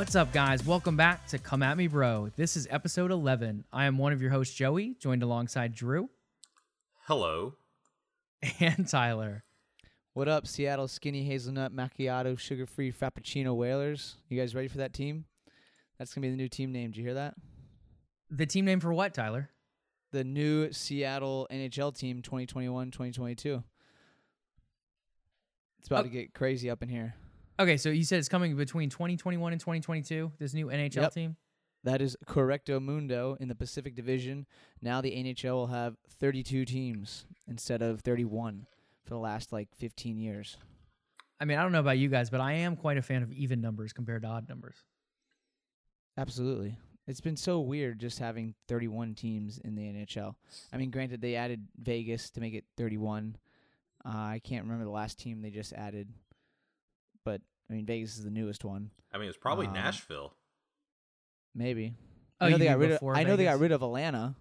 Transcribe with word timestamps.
What's 0.00 0.16
up, 0.16 0.32
guys? 0.32 0.64
Welcome 0.64 0.96
back 0.96 1.26
to 1.26 1.38
Come 1.38 1.62
At 1.62 1.76
Me 1.76 1.86
Bro. 1.86 2.30
This 2.34 2.56
is 2.56 2.66
episode 2.70 3.10
11. 3.10 3.66
I 3.70 3.84
am 3.84 3.98
one 3.98 4.14
of 4.14 4.22
your 4.22 4.30
hosts, 4.30 4.54
Joey, 4.54 4.96
joined 4.98 5.22
alongside 5.22 5.74
Drew 5.74 6.08
Hello. 7.02 7.56
and 8.60 8.88
Tyler. 8.88 9.44
What 10.14 10.26
up, 10.26 10.46
Seattle 10.46 10.88
Skinny 10.88 11.24
Hazelnut 11.24 11.76
Macchiato 11.76 12.38
Sugar 12.38 12.64
Free 12.64 12.90
Frappuccino 12.90 13.54
Whalers? 13.54 14.16
You 14.30 14.40
guys 14.40 14.54
ready 14.54 14.68
for 14.68 14.78
that 14.78 14.94
team? 14.94 15.26
That's 15.98 16.14
gonna 16.14 16.26
be 16.26 16.30
the 16.30 16.36
new 16.38 16.48
team 16.48 16.72
name. 16.72 16.92
Did 16.92 16.96
you 16.96 17.04
hear 17.04 17.14
that? 17.14 17.34
The 18.30 18.46
team 18.46 18.64
name 18.64 18.80
for 18.80 18.94
what, 18.94 19.12
Tyler? 19.12 19.50
The 20.12 20.24
new 20.24 20.72
Seattle 20.72 21.46
NHL 21.50 21.94
team 21.94 22.22
2021-2022. 22.22 23.62
It's 25.78 25.88
about 25.88 26.00
Oh. 26.00 26.02
to 26.04 26.08
get 26.08 26.32
crazy 26.32 26.70
up 26.70 26.82
in 26.82 26.88
here. 26.88 27.16
Okay, 27.60 27.76
so 27.76 27.90
you 27.90 28.04
said 28.04 28.18
it's 28.18 28.28
coming 28.30 28.56
between 28.56 28.88
2021 28.88 29.52
and 29.52 29.60
2022, 29.60 30.32
this 30.38 30.54
new 30.54 30.68
NHL 30.68 31.02
Yep. 31.02 31.12
team? 31.12 31.36
That 31.84 32.00
is 32.00 32.16
correcto 32.26 32.80
mundo 32.80 33.36
in 33.38 33.48
the 33.48 33.54
Pacific 33.54 33.94
Division. 33.94 34.46
Now 34.80 35.02
the 35.02 35.14
NHL 35.14 35.52
will 35.52 35.66
have 35.66 35.98
32 36.08 36.64
teams 36.64 37.26
instead 37.46 37.82
of 37.82 38.00
31 38.00 38.66
for 39.04 39.10
the 39.10 39.18
last 39.18 39.52
like 39.52 39.68
15 39.74 40.16
years. 40.18 40.56
I 41.38 41.44
mean, 41.44 41.58
I 41.58 41.62
don't 41.62 41.72
know 41.72 41.80
about 41.80 41.98
you 41.98 42.08
guys, 42.08 42.30
but 42.30 42.40
I 42.40 42.54
am 42.54 42.76
quite 42.76 42.96
a 42.96 43.02
fan 43.02 43.22
of 43.22 43.30
even 43.30 43.60
numbers 43.60 43.92
compared 43.92 44.22
to 44.22 44.28
odd 44.28 44.48
numbers. 44.48 44.76
Absolutely. 46.16 46.78
It's 47.06 47.20
been 47.20 47.36
so 47.36 47.60
weird 47.60 47.98
just 47.98 48.18
having 48.18 48.54
31 48.68 49.14
teams 49.14 49.58
in 49.58 49.74
the 49.74 49.82
NHL. 49.82 50.34
I 50.72 50.78
mean, 50.78 50.90
granted, 50.90 51.20
they 51.20 51.34
added 51.34 51.66
Vegas 51.78 52.30
to 52.30 52.40
make 52.40 52.54
it 52.54 52.64
31. 52.78 53.36
Uh, 54.04 54.08
I 54.08 54.40
can't 54.42 54.64
remember 54.64 54.84
the 54.84 54.90
last 54.90 55.18
team 55.18 55.42
they 55.42 55.50
just 55.50 55.72
added, 55.74 56.08
I 57.70 57.74
mean, 57.74 57.86
Vegas 57.86 58.18
is 58.18 58.24
the 58.24 58.30
newest 58.30 58.64
one. 58.64 58.90
I 59.12 59.18
mean, 59.18 59.28
it's 59.28 59.38
probably 59.38 59.66
Um, 59.68 59.74
Nashville. 59.74 60.34
Maybe. 61.54 61.94
Oh, 62.40 62.46
I 62.46 62.48
know 62.50 62.56
you 62.56 62.58
they 62.58 62.64
got 62.66 62.78
rid 62.78 62.90
of. 62.90 62.96
before 62.96 63.16
I 63.16 63.22
know 63.22 63.36
they 63.36 63.44
got 63.44 63.58
rid 63.60 63.70
of 63.72 63.82
Atlanta. 63.82 64.34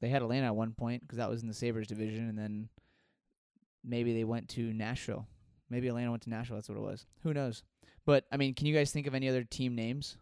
They 0.00 0.08
had 0.08 0.22
Atlanta 0.22 0.46
at 0.46 0.56
one 0.56 0.72
point 0.72 1.02
because 1.02 1.18
that 1.18 1.30
was 1.30 1.42
in 1.42 1.48
the 1.48 1.54
Sabres 1.54 1.86
division, 1.86 2.28
and 2.28 2.36
then 2.38 2.68
maybe 3.84 4.12
they 4.14 4.24
went 4.24 4.48
to 4.50 4.72
Nashville. 4.72 5.26
Maybe 5.70 5.88
Atlanta 5.88 6.10
went 6.10 6.22
to 6.24 6.30
Nashville. 6.30 6.56
That's 6.56 6.68
what 6.68 6.78
it 6.78 6.82
was. 6.82 7.06
Who 7.22 7.32
knows? 7.32 7.62
But 8.04 8.24
I 8.32 8.36
mean, 8.36 8.54
can 8.54 8.66
you 8.66 8.74
guys 8.74 8.90
think 8.90 9.06
of 9.06 9.14
any 9.14 9.28
other 9.28 9.44
team 9.44 9.74
names 9.74 10.16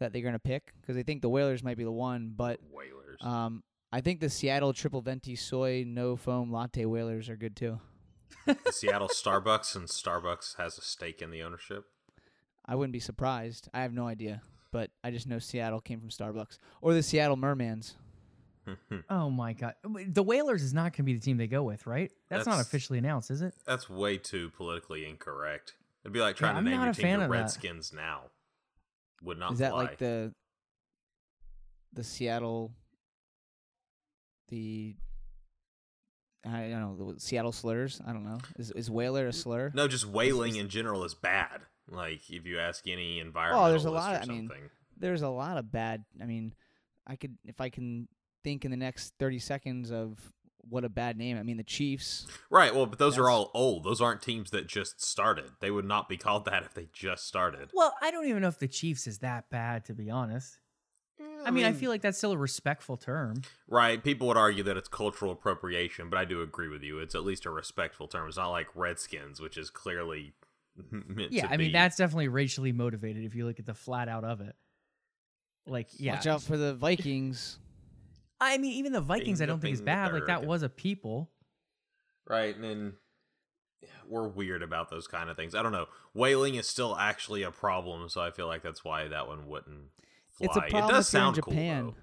that 0.00 0.12
they're 0.12 0.22
gonna 0.22 0.38
pick? 0.40 0.72
Because 0.80 0.96
I 0.96 1.02
think 1.02 1.22
the 1.22 1.28
Whalers 1.28 1.62
might 1.62 1.76
be 1.76 1.84
the 1.84 1.92
one, 1.92 2.32
but 2.36 2.58
Whalers. 2.72 3.18
um, 3.20 3.62
I 3.92 4.00
think 4.00 4.20
the 4.20 4.28
Seattle 4.28 4.72
Triple 4.72 5.02
Venti 5.02 5.36
Soy 5.36 5.84
No 5.86 6.16
Foam 6.16 6.52
Latte 6.52 6.84
Whalers 6.84 7.28
are 7.28 7.36
good 7.36 7.54
too. 7.56 7.80
The 8.46 8.72
Seattle 8.72 9.08
Starbucks 9.08 9.74
and 9.76 9.88
Starbucks 9.88 10.56
has 10.56 10.78
a 10.78 10.82
stake 10.82 11.20
in 11.22 11.30
the 11.30 11.42
ownership. 11.42 11.84
I 12.66 12.74
wouldn't 12.74 12.92
be 12.92 13.00
surprised. 13.00 13.68
I 13.72 13.80
have 13.82 13.92
no 13.92 14.06
idea, 14.06 14.42
but 14.72 14.90
I 15.02 15.10
just 15.10 15.26
know 15.26 15.38
Seattle 15.38 15.80
came 15.80 16.00
from 16.00 16.10
Starbucks 16.10 16.58
or 16.82 16.94
the 16.94 17.02
Seattle 17.02 17.36
Mermans. 17.36 17.94
Hmm. 18.66 18.98
Oh 19.08 19.30
my 19.30 19.54
god. 19.54 19.74
The 19.82 20.22
Whalers 20.22 20.62
is 20.62 20.74
not 20.74 20.92
going 20.92 20.96
to 20.96 21.02
be 21.04 21.14
the 21.14 21.20
team 21.20 21.38
they 21.38 21.46
go 21.46 21.62
with, 21.62 21.86
right? 21.86 22.12
That's, 22.28 22.44
not 22.46 22.60
officially 22.60 22.98
announced, 22.98 23.30
is 23.30 23.40
it? 23.40 23.54
That's 23.66 23.88
way 23.88 24.18
too 24.18 24.50
politically 24.50 25.08
incorrect. 25.08 25.74
It'd 26.04 26.12
be 26.12 26.20
like 26.20 26.36
trying 26.36 26.56
I'm 26.56 26.64
to 26.64 26.70
name 26.70 26.80
your 26.80 26.90
a 26.90 26.94
team 26.94 27.02
fan 27.02 27.18
the 27.20 27.24
of 27.24 27.30
that. 27.30 27.36
Redskins 27.38 27.92
now. 27.94 28.24
Would 29.22 29.38
not 29.38 29.52
Is 29.52 29.58
that 29.60 29.70
fly. 29.70 29.80
like 29.80 29.98
the 29.98 30.34
the 31.94 32.04
Seattle 32.04 32.72
the 34.48 34.94
I 36.46 36.68
don't 36.68 36.80
know 36.98 37.12
the 37.14 37.20
Seattle 37.20 37.52
slurs? 37.52 38.00
I 38.06 38.12
don't 38.12 38.24
know. 38.24 38.38
Is 38.58 38.70
is 38.70 38.90
whaler 38.90 39.26
a 39.26 39.32
slur? 39.32 39.72
no, 39.74 39.88
just 39.88 40.06
whaling 40.06 40.56
in 40.56 40.68
general 40.68 41.04
is 41.04 41.14
bad. 41.14 41.60
Like 41.90 42.30
if 42.30 42.46
you 42.46 42.58
ask 42.58 42.86
any 42.86 43.20
oh, 43.20 43.24
environmentalist 43.24 43.66
Oh, 43.66 43.68
there's 43.70 43.84
a 43.84 43.90
lot 43.90 44.12
or 44.12 44.16
of- 44.16 44.22
I 44.22 44.26
mean, 44.26 44.48
something. 44.48 44.70
There's 44.96 45.22
a 45.22 45.28
lot 45.28 45.58
of 45.58 45.70
bad. 45.70 46.04
I 46.20 46.26
mean, 46.26 46.54
I 47.06 47.16
could 47.16 47.36
if 47.44 47.60
I 47.60 47.68
can 47.70 48.08
think 48.44 48.64
in 48.64 48.70
the 48.70 48.76
next 48.76 49.14
30 49.18 49.38
seconds 49.38 49.90
of 49.90 50.18
what 50.70 50.84
a 50.84 50.88
bad 50.88 51.16
name. 51.16 51.38
I 51.38 51.42
mean, 51.42 51.56
the 51.56 51.62
Chiefs. 51.62 52.26
right. 52.50 52.74
Well, 52.74 52.86
but 52.86 52.98
those 52.98 53.16
are 53.18 53.30
all 53.30 53.50
old. 53.54 53.84
Those 53.84 54.00
aren't 54.00 54.22
teams 54.22 54.50
that 54.50 54.66
just 54.66 55.02
started. 55.04 55.52
They 55.60 55.70
would 55.70 55.84
not 55.84 56.08
be 56.08 56.16
called 56.16 56.44
that 56.44 56.62
if 56.62 56.74
they 56.74 56.88
just 56.92 57.26
started. 57.26 57.70
Well, 57.72 57.94
I 58.02 58.10
don't 58.10 58.26
even 58.26 58.42
know 58.42 58.48
if 58.48 58.58
the 58.58 58.68
Chiefs 58.68 59.06
is 59.06 59.18
that 59.18 59.48
bad, 59.50 59.84
to 59.86 59.94
be 59.94 60.10
honest. 60.10 60.58
I 61.44 61.50
mean, 61.50 61.64
I 61.64 61.72
feel 61.72 61.90
like 61.90 62.02
that's 62.02 62.18
still 62.18 62.32
a 62.32 62.36
respectful 62.38 62.96
term. 62.96 63.42
Right. 63.68 64.02
People 64.02 64.28
would 64.28 64.36
argue 64.36 64.62
that 64.64 64.76
it's 64.76 64.88
cultural 64.88 65.32
appropriation, 65.32 66.10
but 66.10 66.18
I 66.18 66.24
do 66.24 66.42
agree 66.42 66.68
with 66.68 66.82
you. 66.82 66.98
It's 67.00 67.14
at 67.14 67.24
least 67.24 67.46
a 67.46 67.50
respectful 67.50 68.06
term. 68.08 68.28
It's 68.28 68.36
not 68.36 68.50
like 68.50 68.66
Redskins, 68.74 69.40
which 69.40 69.56
is 69.56 69.70
clearly 69.70 70.32
meant 70.90 71.32
Yeah, 71.32 71.46
to 71.46 71.52
I 71.52 71.56
mean 71.56 71.72
that's 71.72 71.96
definitely 71.96 72.28
racially 72.28 72.72
motivated 72.72 73.24
if 73.24 73.34
you 73.34 73.46
look 73.46 73.58
at 73.58 73.66
the 73.66 73.74
flat 73.74 74.08
out 74.08 74.24
of 74.24 74.40
it. 74.40 74.54
Like, 75.66 75.88
yeah, 75.98 76.14
Watch 76.14 76.26
out 76.26 76.42
for 76.42 76.56
the 76.56 76.74
Vikings. 76.74 77.58
I 78.40 78.56
mean, 78.58 78.72
even 78.74 78.92
the 78.92 79.00
Vikings, 79.00 79.40
I 79.40 79.44
Being 79.44 79.48
the- 79.48 79.52
don't 79.54 79.60
think 79.60 79.74
is 79.74 79.80
bad. 79.82 80.12
Like 80.12 80.26
that 80.26 80.44
was 80.46 80.62
a 80.62 80.68
people. 80.68 81.30
right. 82.28 82.54
And 82.54 82.62
then 82.64 82.92
we're 84.08 84.28
weird 84.28 84.62
about 84.62 84.90
those 84.90 85.06
kind 85.06 85.28
of 85.30 85.36
things. 85.36 85.54
I 85.54 85.62
don't 85.62 85.72
know. 85.72 85.86
Whaling 86.14 86.54
is 86.54 86.66
still 86.66 86.96
actually 86.96 87.42
a 87.42 87.50
problem, 87.50 88.08
so 88.08 88.20
I 88.20 88.30
feel 88.30 88.46
like 88.46 88.62
that's 88.62 88.84
why 88.84 89.08
that 89.08 89.26
one 89.28 89.46
wouldn't 89.48 89.90
fly. 90.38 90.46
It's 90.46 90.56
a 90.56 90.60
it 90.60 90.70
problem 90.70 90.94
does 90.94 91.08
if 91.08 91.14
you're 91.14 91.28
in 91.28 91.34
Japan. 91.34 91.84
cool. 91.84 91.96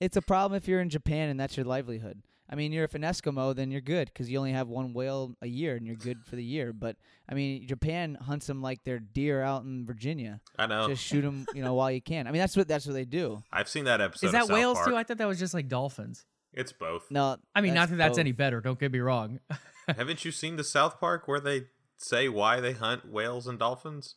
It's 0.00 0.16
a 0.16 0.22
problem 0.22 0.56
if 0.56 0.68
you're 0.68 0.80
in 0.80 0.90
Japan 0.90 1.28
and 1.28 1.40
that's 1.40 1.56
your 1.56 1.64
livelihood. 1.64 2.22
I 2.48 2.54
mean, 2.54 2.72
you're 2.72 2.84
if 2.84 2.94
an 2.94 3.02
Eskimo, 3.02 3.54
then 3.56 3.70
you're 3.72 3.80
good 3.80 4.06
because 4.06 4.30
you 4.30 4.38
only 4.38 4.52
have 4.52 4.68
one 4.68 4.92
whale 4.92 5.34
a 5.42 5.48
year 5.48 5.74
and 5.74 5.84
you're 5.84 5.96
good 5.96 6.18
for 6.24 6.36
the 6.36 6.44
year. 6.44 6.72
But 6.72 6.96
I 7.28 7.34
mean, 7.34 7.66
Japan 7.66 8.16
hunts 8.20 8.46
them 8.46 8.62
like 8.62 8.84
they're 8.84 9.00
deer 9.00 9.42
out 9.42 9.64
in 9.64 9.84
Virginia. 9.84 10.40
I 10.56 10.66
know. 10.66 10.86
Just 10.86 11.02
shoot 11.02 11.22
them, 11.22 11.46
you 11.54 11.62
know, 11.64 11.74
while 11.74 11.90
you 11.90 12.00
can. 12.00 12.28
I 12.28 12.30
mean, 12.30 12.40
that's 12.40 12.56
what 12.56 12.68
that's 12.68 12.86
what 12.86 12.92
they 12.92 13.04
do. 13.04 13.42
I've 13.52 13.68
seen 13.68 13.84
that 13.86 14.00
episode. 14.00 14.26
is 14.26 14.28
of 14.28 14.32
that 14.32 14.46
South 14.46 14.54
whales 14.54 14.76
Park. 14.76 14.88
too? 14.88 14.96
I 14.96 15.02
thought 15.02 15.18
that 15.18 15.26
was 15.26 15.40
just 15.40 15.54
like 15.54 15.68
dolphins. 15.68 16.24
It's 16.52 16.72
both. 16.72 17.10
No, 17.10 17.36
I 17.54 17.60
mean, 17.60 17.74
not 17.74 17.90
that 17.90 17.96
that's 17.96 18.12
both. 18.12 18.18
any 18.18 18.32
better. 18.32 18.60
Don't 18.60 18.78
get 18.78 18.92
me 18.92 19.00
wrong. 19.00 19.40
Haven't 19.88 20.24
you 20.24 20.30
seen 20.30 20.56
the 20.56 20.64
South 20.64 21.00
Park 21.00 21.26
where 21.26 21.40
they 21.40 21.64
say 21.96 22.28
why 22.28 22.60
they 22.60 22.72
hunt 22.72 23.10
whales 23.10 23.46
and 23.46 23.58
dolphins? 23.58 24.14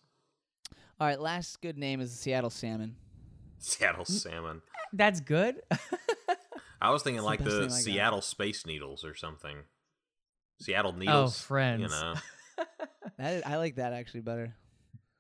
All 1.00 1.08
right, 1.08 1.20
last 1.20 1.62
good 1.62 1.78
name 1.78 2.00
is 2.00 2.12
the 2.12 2.18
Seattle 2.18 2.50
Salmon. 2.50 2.96
Seattle 3.64 4.06
salmon. 4.06 4.62
that's 4.94 5.20
good. 5.20 5.62
I 6.82 6.92
was 6.92 7.04
thinking 7.04 7.18
It's 7.18 7.24
the 7.24 7.28
like 7.28 7.40
best 7.40 7.50
the 7.50 7.60
name 7.60 7.66
I 7.66 7.68
got. 7.68 7.78
Seattle 7.78 8.22
Space 8.22 8.66
Needles 8.66 9.04
or 9.04 9.14
something. 9.16 9.58
Seattle 10.62 10.94
oh, 10.96 11.00
Needles. 11.00 11.42
friends. 11.42 11.82
You 11.82 11.88
know. 11.90 12.14
That, 13.18 13.46
I 13.46 13.58
like 13.58 13.76
that 13.76 13.92
actually 13.92 14.22
better. 14.22 14.56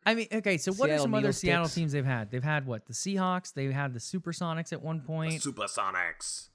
I 0.05 0.15
mean, 0.15 0.27
okay. 0.31 0.57
So 0.57 0.71
what 0.73 0.89
are 0.89 0.97
some 0.99 1.13
other 1.13 1.21
Needle 1.23 1.33
Seattle 1.33 1.67
teams 1.67 1.91
they've 1.91 2.05
had? 2.05 2.31
They've 2.31 2.43
had 2.43 2.65
what? 2.65 2.85
The 2.85 2.93
Seahawks. 2.93 3.53
They 3.53 3.65
had 3.71 3.93
the 3.93 3.99
Supersonics 3.99 4.71
at 4.71 4.81
one 4.81 5.01
point. 5.01 5.41
Supersonics. 5.41 6.47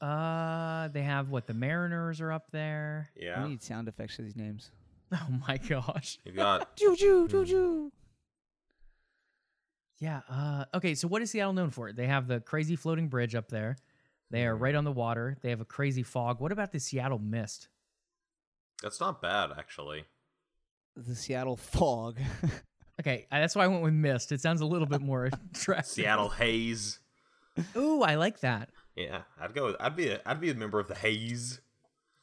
Uh, 0.00 0.88
they 0.88 1.02
have 1.02 1.28
what? 1.30 1.46
The 1.46 1.54
Mariners 1.54 2.20
are 2.20 2.30
up 2.30 2.50
there. 2.52 3.10
Yeah. 3.16 3.42
We 3.42 3.50
need 3.50 3.62
sound 3.62 3.88
effects 3.88 4.16
for 4.16 4.22
these 4.22 4.36
names. 4.36 4.70
Oh 5.12 5.26
my 5.48 5.56
gosh. 5.56 6.18
You 6.24 6.32
got 6.32 6.76
Choo 6.76 6.94
choo 6.96 7.26
choo 7.28 7.44
choo. 7.44 7.92
Yeah. 10.00 10.20
Uh, 10.28 10.64
okay. 10.74 10.94
So 10.94 11.06
what 11.08 11.22
is 11.22 11.30
Seattle 11.30 11.52
known 11.52 11.70
for? 11.70 11.92
They 11.92 12.06
have 12.06 12.26
the 12.26 12.40
crazy 12.40 12.74
floating 12.74 13.08
bridge 13.08 13.34
up 13.34 13.48
there. 13.48 13.76
They 14.30 14.46
are 14.46 14.56
right 14.56 14.74
on 14.74 14.84
the 14.84 14.92
water. 14.92 15.36
They 15.42 15.50
have 15.50 15.60
a 15.60 15.64
crazy 15.64 16.02
fog. 16.02 16.40
What 16.40 16.52
about 16.52 16.72
the 16.72 16.80
Seattle 16.80 17.18
mist? 17.18 17.68
that's 18.82 18.98
not 18.98 19.20
bad 19.20 19.50
actually. 19.58 20.04
The 20.96 21.14
Seattle 21.14 21.56
Fog. 21.56 22.18
Okay, 23.00 23.26
that's 23.30 23.56
why 23.56 23.64
I 23.64 23.66
went 23.66 23.82
with 23.82 23.94
mist. 23.94 24.30
It 24.30 24.42
sounds 24.42 24.60
a 24.60 24.66
little 24.66 24.86
bit 24.86 25.00
more 25.00 25.30
attractive. 25.54 25.86
Seattle 25.86 26.28
Haze. 26.28 27.00
Ooh, 27.74 28.02
I 28.02 28.16
like 28.16 28.40
that. 28.40 28.68
Yeah, 28.94 29.22
I'd 29.40 29.54
go. 29.54 29.66
With, 29.68 29.76
I'd 29.80 29.96
be. 29.96 30.10
A, 30.10 30.20
I'd 30.26 30.38
be 30.38 30.50
a 30.50 30.54
member 30.54 30.78
of 30.78 30.86
the 30.86 30.94
Haze. 30.94 31.62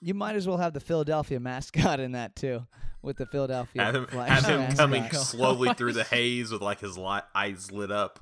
You 0.02 0.14
might 0.14 0.36
as 0.36 0.48
well 0.48 0.58
have 0.58 0.74
the 0.74 0.80
Philadelphia 0.80 1.40
mascot 1.40 2.00
in 2.00 2.14
that 2.14 2.36
too, 2.36 2.66
with 3.02 3.18
the 3.18 3.26
Philadelphia. 3.26 3.84
Have 3.84 3.96
him, 3.96 4.08
have 4.08 4.46
him 4.46 4.76
coming 4.76 5.12
slowly 5.12 5.74
through 5.78 5.94
the 5.94 6.04
haze 6.04 6.52
with 6.52 6.62
like 6.62 6.80
his 6.80 6.98
li- 6.98 7.22
eyes 7.34 7.72
lit 7.72 7.92
up. 7.92 8.20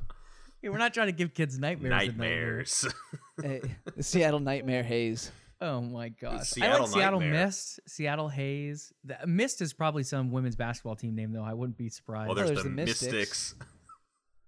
Hey, 0.62 0.70
we're 0.70 0.78
not 0.78 0.94
trying 0.94 1.08
to 1.08 1.14
give 1.14 1.34
kids 1.34 1.60
nightmares. 1.60 1.92
at 1.92 1.98
night 1.98 2.04
here. 2.04 2.12
Nightmares. 2.12 2.88
Eh, 3.44 3.60
the 3.98 4.02
Seattle 4.02 4.40
Nightmare 4.40 4.82
Haze. 4.82 5.30
Oh 5.60 5.82
my 5.82 6.08
gosh. 6.08 6.40
I 6.40 6.44
Seattle 6.44 6.86
like 6.86 6.90
Seattle 6.94 7.20
Nightmare. 7.20 7.46
Mist, 7.46 7.80
Seattle 7.86 8.30
Haze. 8.30 8.94
The, 9.04 9.28
Mist 9.28 9.62
is 9.62 9.74
probably 9.74 10.04
some 10.04 10.32
women's 10.32 10.56
basketball 10.56 10.96
team 10.96 11.16
name, 11.16 11.34
though. 11.34 11.44
I 11.44 11.54
wouldn't 11.54 11.78
be 11.78 11.90
surprised. 11.90 12.28
well, 12.28 12.36
there's, 12.36 12.52
there's 12.52 12.64
the, 12.64 12.70
the 12.70 12.76
Mystics. 12.76 13.12
Mystics. 13.12 13.56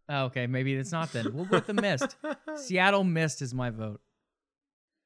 Oh, 0.08 0.24
okay, 0.26 0.48
maybe 0.48 0.74
it's 0.74 0.94
not 0.94 1.12
then. 1.12 1.34
We'll 1.34 1.44
go 1.44 1.58
with 1.58 1.68
the 1.68 1.74
Mist. 1.74 2.16
Seattle 2.56 3.04
Mist 3.04 3.42
is 3.42 3.54
my 3.54 3.72
vote. 3.72 4.00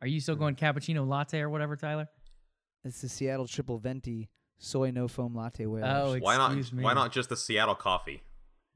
Are 0.02 0.08
you 0.08 0.20
still 0.20 0.36
going 0.36 0.56
cappuccino 0.56 1.08
latte 1.08 1.40
or 1.40 1.50
whatever, 1.50 1.76
Tyler? 1.76 2.08
It's 2.84 3.02
the 3.02 3.10
Seattle 3.10 3.48
Triple 3.48 3.78
Venti 3.78 4.30
Soy 4.58 4.92
No 4.92 5.08
Foam 5.08 5.36
Latte 5.36 5.66
Whalers. 5.66 5.92
Oh, 5.96 6.18
Why 6.20 6.38
not? 6.38 6.56
me. 6.74 6.84
Why 6.84 6.94
not 6.94 7.12
just 7.12 7.30
the 7.30 7.38
Seattle 7.38 7.76
coffee? 7.76 8.24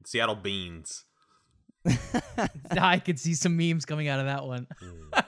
Seattle 0.04 0.36
beans. 0.36 1.04
I 2.70 2.98
could 2.98 3.18
see 3.18 3.34
some 3.34 3.56
memes 3.56 3.84
coming 3.84 4.08
out 4.08 4.20
of 4.20 4.26
that 4.26 4.44
one. 4.44 4.66
Hmm. 4.80 5.08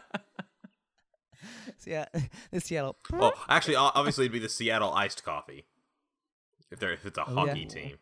yeah, 1.87 2.07
the 2.53 2.61
Seattle. 2.61 2.97
Oh, 3.13 3.33
actually, 3.49 3.77
obviously, 3.77 4.25
it'd 4.25 4.33
be 4.33 4.39
the 4.39 4.49
Seattle 4.49 4.93
iced 4.93 5.25
coffee. 5.25 5.67
If 6.71 6.79
they're 6.79 6.93
if 6.93 7.07
it's 7.07 7.19
a 7.19 7.23
Oh, 7.23 7.35
hockey 7.35 7.61
yeah. 7.61 7.69
team. 7.69 7.99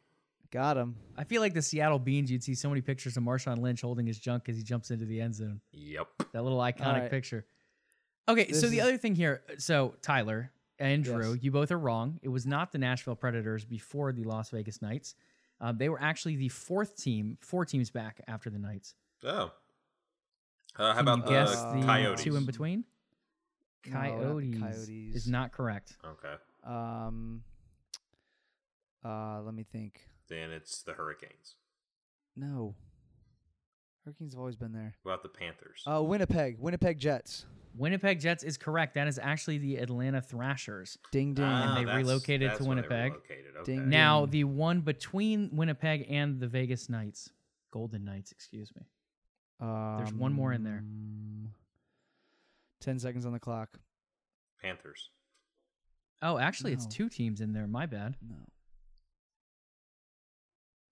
Got 0.50 0.76
him. 0.76 0.96
I 1.16 1.24
feel 1.24 1.42
like 1.42 1.54
the 1.54 1.62
Seattle 1.62 1.98
Beans, 1.98 2.30
you'd 2.30 2.42
see 2.42 2.54
so 2.54 2.68
many 2.68 2.80
pictures 2.80 3.16
of 3.16 3.24
Marshawn 3.24 3.58
Lynch 3.58 3.82
holding 3.82 4.06
his 4.06 4.18
junk 4.18 4.48
as 4.48 4.56
he 4.56 4.62
jumps 4.62 4.90
into 4.90 5.04
the 5.04 5.20
end 5.20 5.34
zone. 5.34 5.60
Yep. 5.72 6.06
That 6.32 6.44
little 6.44 6.58
iconic 6.58 7.00
right. 7.00 7.10
picture. 7.10 7.44
Okay, 8.28 8.52
so 8.52 8.60
This 8.62 8.70
the 8.70 8.78
is- 8.78 8.82
other 8.82 8.98
thing 8.98 9.14
here, 9.14 9.42
so 9.58 9.94
Tyler 10.02 10.50
and 10.78 11.04
Drew, 11.04 11.34
Yes. 11.34 11.42
you 11.44 11.50
both 11.52 11.70
are 11.70 11.78
wrong. 11.78 12.18
It 12.22 12.28
was 12.28 12.44
not 12.46 12.72
the 12.72 12.78
Nashville 12.78 13.16
Predators 13.16 13.64
before 13.64 14.12
the 14.12 14.24
Las 14.24 14.50
Vegas 14.50 14.82
Knights. 14.82 15.14
Um, 15.60 15.78
they 15.78 15.88
were 15.88 16.00
actually 16.00 16.36
the 16.36 16.48
fourth 16.48 16.96
team, 16.96 17.38
four 17.40 17.64
teams 17.64 17.90
back 17.90 18.20
after 18.26 18.50
the 18.50 18.58
Knights. 18.58 18.94
Oh. 19.24 19.52
Uh, 20.78 20.92
how 20.92 20.92
Can 20.94 21.08
about 21.08 21.18
you 21.24 21.30
guess 21.30 21.56
uh, 21.56 21.72
the 21.74 21.86
Coyotes? 21.86 22.22
two 22.22 22.36
in 22.36 22.44
between? 22.44 22.84
No, 23.86 23.92
Coyotes, 23.92 24.58
Coyotes. 24.60 25.14
is 25.14 25.28
not 25.28 25.52
correct. 25.52 25.96
Okay. 26.04 26.34
Um. 26.64 27.42
Uh, 29.04 29.40
let 29.42 29.54
me 29.54 29.62
think. 29.62 30.00
Then 30.28 30.50
it's 30.50 30.82
the 30.82 30.92
Hurricanes. 30.92 31.54
No. 32.34 32.74
Hurricanes 34.04 34.32
have 34.34 34.40
always 34.40 34.56
been 34.56 34.72
there. 34.72 34.94
What 35.04 35.12
about 35.12 35.22
the 35.22 35.28
Panthers? 35.28 35.82
Uh, 35.86 36.02
Winnipeg. 36.02 36.58
Winnipeg 36.58 36.98
Jets. 36.98 37.46
Winnipeg 37.76 38.20
Jets 38.20 38.42
is 38.42 38.56
correct. 38.56 38.94
That 38.94 39.06
is 39.08 39.18
actually 39.18 39.58
the 39.58 39.76
Atlanta 39.76 40.20
Thrashers. 40.20 40.96
Ding 41.12 41.34
ding. 41.34 41.44
Ah, 41.44 41.74
they 41.76 41.84
that's- 41.84 42.04
relocated 42.04 42.40
to 42.42 42.46
that's 42.48 42.60
when 42.60 42.76
Winnipeg. 42.76 43.12
relocated, 43.12 43.44
Ding, 43.52 43.60
okay. 43.60 43.72
ding. 43.76 43.88
Now, 43.88 44.26
the 44.26 44.44
one 44.44 44.80
between 44.80 45.50
Winnipeg 45.52 46.06
and 46.10 46.40
the 46.40 46.46
Vegas 46.48 46.88
Knights, 46.88 47.30
Golden 47.70 48.04
Knights, 48.04 48.32
excuse 48.32 48.70
me. 48.74 48.82
There's 49.60 50.12
one 50.12 50.32
more 50.32 50.52
in 50.52 50.62
there. 50.64 50.78
Um, 50.84 51.50
Ten 52.80 52.98
seconds 52.98 53.24
on 53.26 53.32
the 53.32 53.40
clock. 53.40 53.78
Panthers. 54.62 55.08
Oh, 56.22 56.38
actually, 56.38 56.72
it's 56.72 56.86
two 56.86 57.08
teams 57.08 57.40
in 57.40 57.52
there. 57.52 57.66
My 57.66 57.86
bad. 57.86 58.16
No. 58.26 58.36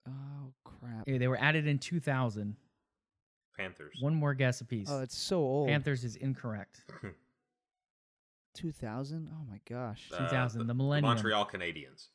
Oh 0.09 0.53
crap. 0.65 1.05
Yeah, 1.07 1.19
they 1.19 1.29
were 1.29 1.39
added 1.41 1.67
in 1.67 1.79
2000. 1.79 2.57
Panthers. 3.57 3.97
One 4.01 4.15
more 4.15 4.35
guess 4.35 4.61
apiece. 4.61 4.89
Oh, 4.91 5.01
it's 5.01 5.17
so 5.17 5.39
old. 5.39 5.69
Panthers 5.69 6.05
is 6.05 6.17
incorrect. 6.17 6.83
2000. 8.55 9.29
Oh 9.33 9.45
my 9.51 9.61
gosh. 9.69 10.11
Uh, 10.13 10.19
2000, 10.19 10.67
the 10.67 10.75
millennium. 10.75 11.15
Montreal 11.15 11.47
Canadiens. 11.47 12.09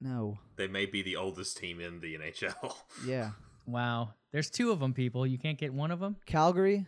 No. 0.00 0.38
They 0.56 0.66
may 0.66 0.86
be 0.86 1.02
the 1.02 1.16
oldest 1.16 1.56
team 1.56 1.80
in 1.80 2.00
the 2.00 2.16
NHL. 2.18 2.74
Yeah. 3.06 3.30
Wow. 3.66 4.14
There's 4.32 4.50
two 4.50 4.72
of 4.72 4.80
them, 4.80 4.92
people. 4.92 5.24
You 5.26 5.38
can't 5.38 5.58
get 5.58 5.72
one 5.72 5.90
of 5.92 6.00
them? 6.00 6.16
Calgary. 6.26 6.86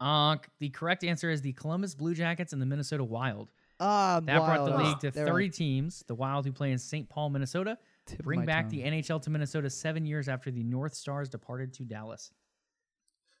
Uh, 0.00 0.36
the 0.60 0.70
correct 0.70 1.04
answer 1.04 1.30
is 1.30 1.42
the 1.42 1.52
Columbus 1.52 1.94
Blue 1.94 2.14
Jackets 2.14 2.52
and 2.54 2.60
the 2.62 2.66
Minnesota 2.66 3.04
Wild. 3.04 3.50
Ah, 3.78 4.20
That 4.24 4.38
brought 4.38 4.64
the 4.64 4.76
league 4.78 5.00
to 5.00 5.10
they 5.10 5.20
were 5.22 5.28
30 5.28 5.50
teams. 5.50 6.04
The 6.06 6.14
Wild, 6.14 6.46
who 6.46 6.52
play 6.52 6.72
in 6.72 6.78
St. 6.78 7.06
Paul, 7.08 7.28
Minnesota, 7.28 7.76
tip 8.06 8.22
bring 8.22 8.46
back 8.46 8.64
tongue. 8.64 8.70
the 8.70 8.82
NHL 8.84 9.20
to 9.22 9.30
Minnesota 9.30 9.68
seven 9.68 10.06
years 10.06 10.28
after 10.28 10.50
the 10.50 10.62
North 10.62 10.94
Stars 10.94 11.28
departed 11.28 11.74
to 11.74 11.84
Dallas. 11.84 12.30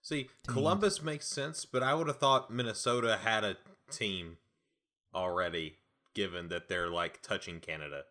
See, 0.06 0.28
Columbus 0.46 1.02
makes 1.02 1.26
sense, 1.26 1.64
but 1.64 1.82
I 1.82 1.92
would 1.92 2.06
have 2.06 2.18
thought 2.18 2.48
Minnesota 2.48 3.18
had 3.24 3.42
a 3.42 3.56
team 3.90 4.36
already, 5.12 5.78
given 6.14 6.46
that 6.46 6.68
they're 6.68 6.88
like 6.88 7.22
touching 7.22 7.58
Canada. 7.58 8.04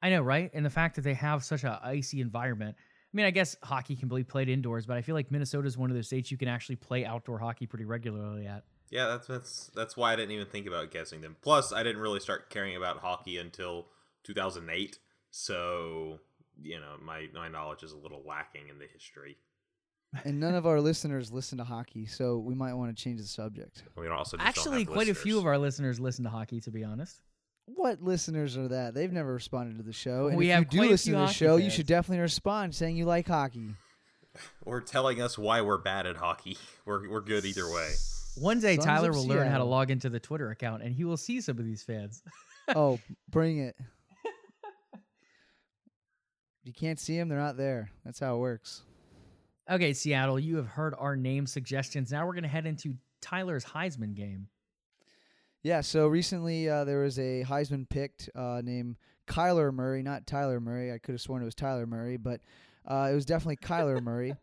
I 0.00 0.10
know, 0.10 0.22
right? 0.22 0.52
And 0.54 0.64
the 0.64 0.70
fact 0.70 0.94
that 0.94 1.02
they 1.02 1.14
have 1.14 1.42
such 1.42 1.64
a 1.64 1.80
icy 1.82 2.20
environment. 2.20 2.76
I 2.78 3.10
mean, 3.12 3.26
I 3.26 3.32
guess 3.32 3.56
hockey 3.60 3.96
can 3.96 4.08
be 4.08 4.22
played 4.22 4.48
indoors, 4.48 4.86
but 4.86 4.98
I 4.98 5.02
feel 5.02 5.16
like 5.16 5.32
Minnesota 5.32 5.66
is 5.66 5.76
one 5.76 5.90
of 5.90 5.96
those 5.96 6.06
states 6.06 6.30
you 6.30 6.36
can 6.36 6.46
actually 6.46 6.76
play 6.76 7.04
outdoor 7.04 7.40
hockey 7.40 7.66
pretty 7.66 7.86
regularly 7.86 8.46
at. 8.46 8.62
Yeah, 8.90 9.08
that's 9.08 9.26
that's 9.26 9.70
that's 9.74 9.96
why 9.96 10.12
I 10.12 10.16
didn't 10.16 10.30
even 10.30 10.46
think 10.46 10.68
about 10.68 10.92
guessing 10.92 11.22
them. 11.22 11.34
Plus, 11.42 11.72
I 11.72 11.82
didn't 11.82 12.02
really 12.02 12.20
start 12.20 12.50
caring 12.50 12.76
about 12.76 12.98
hockey 12.98 13.36
until 13.38 13.88
2008, 14.22 15.00
so 15.32 16.20
you 16.62 16.78
know 16.78 16.94
my 17.02 17.26
my 17.34 17.48
knowledge 17.48 17.82
is 17.82 17.90
a 17.90 17.98
little 17.98 18.22
lacking 18.24 18.68
in 18.68 18.78
the 18.78 18.86
history. 18.86 19.38
And 20.24 20.40
none 20.40 20.54
of 20.54 20.66
our 20.66 20.80
listeners 20.80 21.30
listen 21.32 21.58
to 21.58 21.64
hockey, 21.64 22.06
so 22.06 22.38
we 22.38 22.54
might 22.54 22.74
want 22.74 22.96
to 22.96 23.02
change 23.02 23.20
the 23.20 23.26
subject. 23.26 23.84
We 23.96 24.06
don't 24.06 24.16
also 24.16 24.36
just 24.36 24.48
Actually, 24.48 24.84
quite 24.84 25.08
a 25.08 25.14
few 25.14 25.38
of 25.38 25.46
our 25.46 25.58
listeners 25.58 26.00
listen 26.00 26.24
to 26.24 26.30
hockey, 26.30 26.60
to 26.62 26.70
be 26.70 26.84
honest. 26.84 27.20
What 27.66 28.02
listeners 28.02 28.56
are 28.56 28.68
that? 28.68 28.94
They've 28.94 29.12
never 29.12 29.32
responded 29.32 29.76
to 29.76 29.84
the 29.84 29.92
show. 29.92 30.26
And 30.26 30.36
We 30.36 30.50
if 30.50 30.54
have 30.54 30.62
you 30.64 30.80
do 30.82 30.88
listen 30.88 31.12
to 31.12 31.18
the 31.20 31.26
hockey 31.26 31.34
show, 31.34 31.56
you 31.56 31.70
should 31.70 31.86
definitely 31.86 32.20
respond 32.22 32.74
saying 32.74 32.96
you 32.96 33.04
like 33.04 33.26
hockey. 33.28 33.74
Or 34.64 34.80
telling 34.80 35.20
us 35.20 35.36
why 35.36 35.60
we're 35.60 35.78
bad 35.78 36.06
at 36.06 36.16
hockey. 36.16 36.56
We're 36.84 37.10
we're 37.10 37.20
good 37.20 37.44
either 37.44 37.68
way. 37.68 37.90
One 38.36 38.60
day, 38.60 38.76
Sons 38.76 38.86
Tyler 38.86 39.12
will 39.12 39.26
learn 39.26 39.48
how 39.48 39.58
to 39.58 39.64
log 39.64 39.90
into 39.90 40.08
the 40.08 40.20
Twitter 40.20 40.50
account, 40.50 40.84
and 40.84 40.94
he 40.94 41.02
will 41.02 41.16
see 41.16 41.40
some 41.40 41.58
of 41.58 41.64
these 41.64 41.82
fans. 41.82 42.22
oh, 42.76 43.00
bring 43.28 43.58
it. 43.58 43.74
If 44.94 45.00
you 46.62 46.72
can't 46.72 47.00
see 47.00 47.18
them, 47.18 47.28
they're 47.28 47.38
not 47.38 47.56
there. 47.56 47.90
That's 48.04 48.20
how 48.20 48.36
it 48.36 48.38
works. 48.38 48.82
Okay, 49.70 49.92
Seattle, 49.92 50.40
you 50.40 50.56
have 50.56 50.66
heard 50.66 50.96
our 50.98 51.14
name 51.14 51.46
suggestions. 51.46 52.10
Now 52.10 52.26
we're 52.26 52.32
going 52.32 52.42
to 52.42 52.48
head 52.48 52.66
into 52.66 52.96
Tyler's 53.20 53.64
Heisman 53.64 54.16
game. 54.16 54.48
Yeah, 55.62 55.80
so 55.80 56.08
recently 56.08 56.68
uh, 56.68 56.82
there 56.82 57.02
was 57.02 57.20
a 57.20 57.44
Heisman 57.44 57.88
picked 57.88 58.28
uh, 58.34 58.62
named 58.64 58.96
Kyler 59.28 59.72
Murray, 59.72 60.02
not 60.02 60.26
Tyler 60.26 60.58
Murray. 60.58 60.92
I 60.92 60.98
could 60.98 61.12
have 61.12 61.20
sworn 61.20 61.40
it 61.40 61.44
was 61.44 61.54
Tyler 61.54 61.86
Murray, 61.86 62.16
but 62.16 62.40
uh, 62.84 63.10
it 63.12 63.14
was 63.14 63.24
definitely 63.24 63.58
Kyler 63.58 64.02
Murray. 64.02 64.34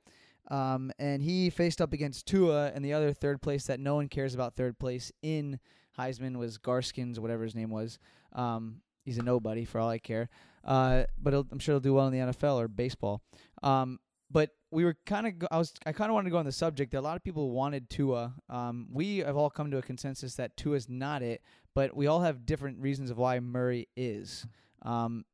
Um, 0.50 0.94
and 0.98 1.22
he 1.22 1.50
faced 1.50 1.82
up 1.82 1.92
against 1.92 2.26
Tua, 2.26 2.72
and 2.74 2.86
the 2.86 2.94
other 2.94 3.12
third 3.12 3.42
place 3.42 3.66
that 3.66 3.82
no 3.82 3.96
one 3.96 4.08
cares 4.08 4.34
about 4.34 4.56
third 4.56 4.80
place 4.80 5.12
in 5.22 5.60
Heisman 6.00 6.38
was 6.38 6.58
Garskins, 6.58 7.20
whatever 7.20 7.44
his 7.44 7.54
name 7.54 7.70
was. 7.70 8.00
Um, 8.32 8.78
he's 9.04 9.18
a 9.18 9.24
nobody 9.24 9.66
for 9.66 9.82
all 9.82 9.90
I 9.90 9.98
care. 9.98 10.30
Uh, 10.64 11.04
but 11.22 11.34
he'll, 11.34 11.48
I'm 11.52 11.60
sure 11.60 11.74
he'll 11.74 11.82
do 11.82 11.96
well 11.96 12.08
in 12.08 12.14
the 12.14 12.32
NFL 12.32 12.56
or 12.56 12.70
baseball. 12.70 13.22
Um, 13.62 14.00
but 14.30 14.50
we 14.72 14.84
were 14.84 14.98
kind 15.06 15.28
of, 15.28 15.40
go- 15.40 15.48
I 15.52 15.58
was, 15.58 15.74
I 15.86 15.94
kind 15.94 16.10
of 16.10 16.16
wanted 16.16 16.26
to 16.26 16.32
go 16.32 16.38
on 16.38 16.46
the 16.46 16.52
subject 16.52 16.92
that 16.92 17.00
a 17.00 17.02
lot 17.02 17.16
of 17.16 17.24
people 17.24 17.52
wanted 17.52 17.90
Tua. 17.90 18.34
Um, 18.50 18.88
we 18.92 19.20
have 19.20 19.38
all 19.38 19.50
come 19.50 19.72
to 19.72 19.78
a 19.78 19.82
consensus 19.82 20.36
that 20.36 20.58
Tua 20.58 20.76
is 20.76 20.90
not 20.90 21.22
it, 21.22 21.42
but 21.74 21.96
we 21.96 22.08
all 22.08 22.22
have 22.22 22.46
different 22.46 22.80
reasons 22.80 23.10
of 23.10 23.18
why 23.18 23.40
Murray 23.40 23.88
is. 23.96 24.46
Um, 24.82 25.26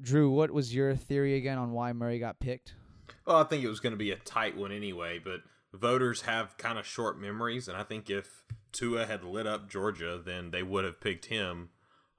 Drew, 0.00 0.30
what 0.30 0.50
was 0.50 0.74
your 0.74 0.94
theory 0.94 1.36
again 1.36 1.58
on 1.58 1.72
why 1.72 1.92
Murray 1.92 2.18
got 2.18 2.38
picked? 2.40 2.74
Well, 3.26 3.36
I 3.36 3.44
think 3.44 3.64
it 3.64 3.68
was 3.68 3.80
going 3.80 3.92
to 3.92 3.98
be 3.98 4.10
a 4.10 4.16
tight 4.16 4.56
one 4.56 4.72
anyway, 4.72 5.18
but 5.18 5.40
voters 5.72 6.22
have 6.22 6.56
kind 6.56 6.78
of 6.78 6.86
short 6.86 7.18
memories, 7.20 7.68
and 7.68 7.76
I 7.76 7.82
think 7.82 8.08
if 8.08 8.44
Tua 8.72 9.06
had 9.06 9.24
lit 9.24 9.46
up 9.46 9.68
Georgia, 9.68 10.20
then 10.24 10.50
they 10.50 10.62
would 10.62 10.84
have 10.84 11.00
picked 11.00 11.26
him 11.26 11.70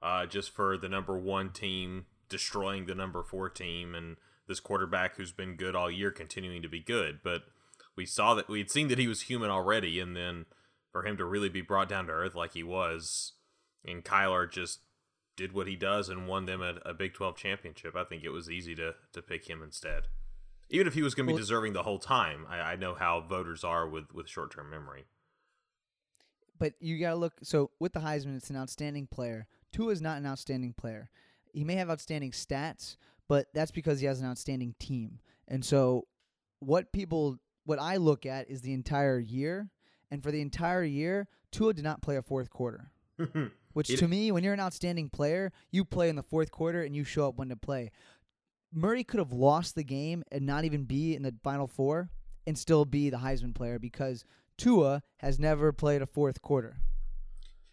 uh, 0.02 0.26
just 0.26 0.50
for 0.50 0.76
the 0.76 0.88
number 0.88 1.18
one 1.18 1.50
team 1.50 2.06
destroying 2.28 2.86
the 2.86 2.94
number 2.94 3.22
four 3.22 3.48
team, 3.48 3.94
and 3.94 4.16
this 4.50 4.60
quarterback 4.60 5.16
who's 5.16 5.32
been 5.32 5.54
good 5.54 5.76
all 5.76 5.90
year 5.90 6.10
continuing 6.10 6.60
to 6.60 6.68
be 6.68 6.80
good. 6.80 7.20
But 7.22 7.44
we 7.96 8.04
saw 8.04 8.34
that 8.34 8.48
we'd 8.48 8.70
seen 8.70 8.88
that 8.88 8.98
he 8.98 9.06
was 9.06 9.22
human 9.22 9.48
already, 9.48 10.00
and 10.00 10.16
then 10.16 10.46
for 10.90 11.06
him 11.06 11.16
to 11.16 11.24
really 11.24 11.48
be 11.48 11.60
brought 11.62 11.88
down 11.88 12.06
to 12.06 12.12
earth 12.12 12.34
like 12.34 12.52
he 12.54 12.64
was, 12.64 13.34
and 13.84 14.04
Kyler 14.04 14.50
just 14.50 14.80
did 15.36 15.52
what 15.52 15.68
he 15.68 15.76
does 15.76 16.08
and 16.08 16.26
won 16.26 16.46
them 16.46 16.60
a, 16.60 16.74
a 16.84 16.92
Big 16.92 17.14
12 17.14 17.36
championship, 17.36 17.94
I 17.94 18.02
think 18.02 18.24
it 18.24 18.30
was 18.30 18.50
easy 18.50 18.74
to, 18.74 18.94
to 19.12 19.22
pick 19.22 19.48
him 19.48 19.62
instead. 19.62 20.02
Even 20.68 20.88
if 20.88 20.94
he 20.94 21.02
was 21.02 21.14
going 21.14 21.26
to 21.26 21.30
be 21.30 21.34
Well- 21.34 21.40
deserving 21.40 21.72
the 21.72 21.84
whole 21.84 22.00
time, 22.00 22.44
I, 22.50 22.58
I 22.58 22.76
know 22.76 22.94
how 22.94 23.20
voters 23.20 23.62
are 23.62 23.88
with, 23.88 24.12
with 24.12 24.28
short 24.28 24.52
term 24.52 24.68
memory. 24.68 25.04
But 26.58 26.74
you 26.80 26.98
got 26.98 27.10
to 27.10 27.16
look. 27.16 27.34
So 27.42 27.70
with 27.78 27.92
the 27.94 28.00
Heisman, 28.00 28.36
it's 28.36 28.50
an 28.50 28.56
outstanding 28.56 29.06
player. 29.06 29.46
Tua 29.72 29.92
is 29.92 30.02
not 30.02 30.18
an 30.18 30.26
outstanding 30.26 30.74
player. 30.74 31.08
He 31.54 31.64
may 31.64 31.76
have 31.76 31.88
outstanding 31.88 32.32
stats, 32.32 32.96
but 33.30 33.46
that's 33.54 33.70
because 33.70 34.00
he 34.00 34.06
has 34.06 34.20
an 34.20 34.26
outstanding 34.26 34.74
team. 34.80 35.20
And 35.46 35.64
so, 35.64 36.08
what 36.58 36.92
people, 36.92 37.38
what 37.64 37.78
I 37.78 37.96
look 37.96 38.26
at 38.26 38.50
is 38.50 38.62
the 38.62 38.72
entire 38.72 39.20
year. 39.20 39.70
And 40.10 40.20
for 40.20 40.32
the 40.32 40.40
entire 40.40 40.82
year, 40.82 41.28
Tua 41.52 41.72
did 41.72 41.84
not 41.84 42.02
play 42.02 42.16
a 42.16 42.22
fourth 42.22 42.50
quarter. 42.50 42.90
Which 43.72 43.86
to 43.86 44.08
me, 44.08 44.32
when 44.32 44.42
you're 44.42 44.52
an 44.52 44.58
outstanding 44.58 45.10
player, 45.10 45.52
you 45.70 45.84
play 45.84 46.08
in 46.08 46.16
the 46.16 46.24
fourth 46.24 46.50
quarter 46.50 46.82
and 46.82 46.96
you 46.96 47.04
show 47.04 47.28
up 47.28 47.36
when 47.36 47.50
to 47.50 47.56
play. 47.56 47.92
Murray 48.72 49.04
could 49.04 49.20
have 49.20 49.32
lost 49.32 49.76
the 49.76 49.84
game 49.84 50.24
and 50.32 50.44
not 50.44 50.64
even 50.64 50.82
be 50.82 51.14
in 51.14 51.22
the 51.22 51.32
final 51.44 51.68
four 51.68 52.10
and 52.48 52.58
still 52.58 52.84
be 52.84 53.10
the 53.10 53.18
Heisman 53.18 53.54
player 53.54 53.78
because 53.78 54.24
Tua 54.58 55.04
has 55.18 55.38
never 55.38 55.72
played 55.72 56.02
a 56.02 56.06
fourth 56.06 56.42
quarter. 56.42 56.78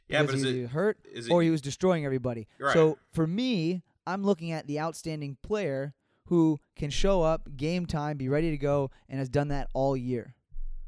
yeah, 0.07 0.21
but 0.21 0.35
is 0.35 0.43
he 0.43 0.61
it, 0.61 0.69
hurt 0.69 0.99
or 1.31 1.41
he 1.41 1.49
was 1.49 1.61
destroying 1.61 2.05
everybody. 2.05 2.47
Right. 2.59 2.73
So 2.73 2.99
for 3.11 3.25
me, 3.25 3.81
I'm 4.07 4.23
looking 4.23 4.51
at 4.51 4.65
the 4.67 4.79
outstanding 4.79 5.37
player 5.43 5.93
who 6.27 6.59
can 6.75 6.89
show 6.89 7.21
up 7.21 7.55
game 7.55 7.85
time, 7.85 8.17
be 8.17 8.29
ready 8.29 8.49
to 8.51 8.57
go, 8.57 8.89
and 9.09 9.19
has 9.19 9.29
done 9.29 9.49
that 9.49 9.69
all 9.73 9.95
year. 9.97 10.33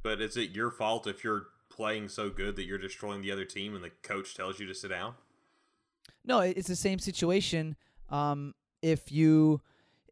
but 0.04 0.22
is 0.22 0.38
it 0.38 0.52
your 0.52 0.72
fault 0.72 1.06
if 1.08 1.24
you're 1.24 1.48
playing 1.70 2.08
so 2.10 2.30
good 2.30 2.56
that 2.56 2.66
you're 2.66 2.78
destroying 2.78 3.22
the 3.22 3.32
other 3.32 3.46
team 3.46 3.76
and 3.76 3.84
the 3.84 3.90
coach 4.02 4.34
tells 4.36 4.60
you 4.60 4.66
to 4.68 4.74
sit 4.74 4.90
down? 4.90 5.14
No, 6.26 6.40
it- 6.40 6.58
it's 6.58 6.68
the 6.68 6.76
same 6.76 7.00
situation. 7.00 7.76
Um, 8.10 8.54
if 8.82 9.12
you, 9.12 9.62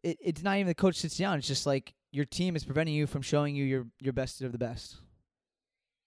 it, 0.02 0.18
it's 0.20 0.42
not 0.42 0.56
even 0.56 0.66
the 0.66 0.74
coach 0.74 0.96
sits 0.96 1.16
down. 1.16 1.38
It's 1.38 1.48
just 1.48 1.66
like 1.66 1.94
your 2.12 2.24
team 2.26 2.54
is 2.56 2.64
preventing 2.64 2.94
you 2.94 3.06
from 3.06 3.22
showing 3.22 3.54
you 3.56 3.64
your 3.64 3.86
your 4.00 4.12
best 4.12 4.40
of 4.42 4.52
the 4.52 4.58
best. 4.58 4.96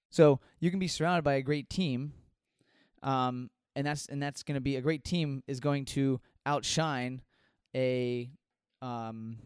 So 0.10 0.39
you 0.60 0.70
can 0.72 0.79
be 0.79 0.88
surrounded 0.88 1.24
by 1.24 1.34
a 1.34 1.41
great 1.41 1.70
team, 1.70 2.13
um, 3.03 3.50
and 3.75 3.86
that's 3.88 4.05
and 4.08 4.22
that's 4.22 4.43
going 4.43 4.55
to 4.55 4.62
be 4.62 4.75
a 4.77 4.81
great 4.81 5.03
team 5.03 5.43
is 5.48 5.60
going 5.60 5.86
to 5.86 6.20
outshine 6.45 7.21
a 7.75 8.29
um, 8.81 9.38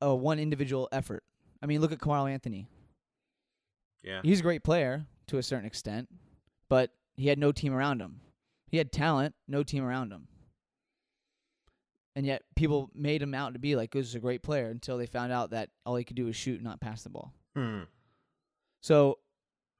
a 0.00 0.14
one 0.14 0.38
individual 0.38 0.88
effort. 0.92 1.24
I 1.62 1.66
mean, 1.66 1.80
look 1.80 1.92
at 1.92 1.98
Carmelo 1.98 2.28
Anthony. 2.28 2.68
Yeah. 4.02 4.20
He's 4.22 4.40
a 4.40 4.42
great 4.42 4.62
player 4.62 5.06
to 5.26 5.38
a 5.38 5.42
certain 5.42 5.66
extent, 5.66 6.08
but 6.68 6.90
he 7.16 7.28
had 7.28 7.38
no 7.38 7.52
team 7.52 7.74
around 7.74 8.00
him. 8.00 8.20
He 8.68 8.76
had 8.76 8.92
talent, 8.92 9.34
no 9.48 9.62
team 9.62 9.84
around 9.84 10.12
him. 10.12 10.28
And 12.14 12.26
yet 12.26 12.42
people 12.56 12.90
made 12.94 13.22
him 13.22 13.34
out 13.34 13.52
to 13.54 13.58
be 13.58 13.76
like 13.76 13.92
this 13.92 14.06
is 14.06 14.14
a 14.14 14.20
great 14.20 14.42
player 14.42 14.70
until 14.70 14.98
they 14.98 15.06
found 15.06 15.32
out 15.32 15.50
that 15.50 15.70
all 15.86 15.96
he 15.96 16.04
could 16.04 16.16
do 16.16 16.26
was 16.26 16.36
shoot 16.36 16.56
and 16.56 16.64
not 16.64 16.80
pass 16.80 17.02
the 17.02 17.10
ball. 17.10 17.32
Hmm. 17.54 17.82
So, 18.80 19.18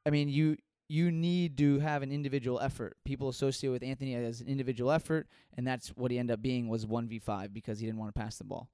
I 0.07 0.11
mean, 0.11 0.29
you 0.29 0.57
you 0.89 1.11
need 1.11 1.59
to 1.59 1.79
have 1.81 2.03
an 2.03 2.11
individual 2.11 2.59
effort. 2.61 2.97
People 3.05 3.29
associate 3.29 3.71
with 3.71 3.83
Anthony 3.83 4.15
as 4.15 4.41
an 4.41 4.49
individual 4.49 4.91
effort, 4.91 5.29
and 5.57 5.67
that's 5.67 5.89
what 5.91 6.11
he 6.11 6.19
ended 6.19 6.35
up 6.35 6.43
being 6.43 6.69
was 6.69 6.87
one 6.87 7.07
v 7.07 7.19
five 7.19 7.53
because 7.53 7.79
he 7.79 7.87
didn't 7.87 7.99
want 7.99 8.15
to 8.15 8.19
pass 8.19 8.39
the 8.39 8.45
ball. 8.45 8.71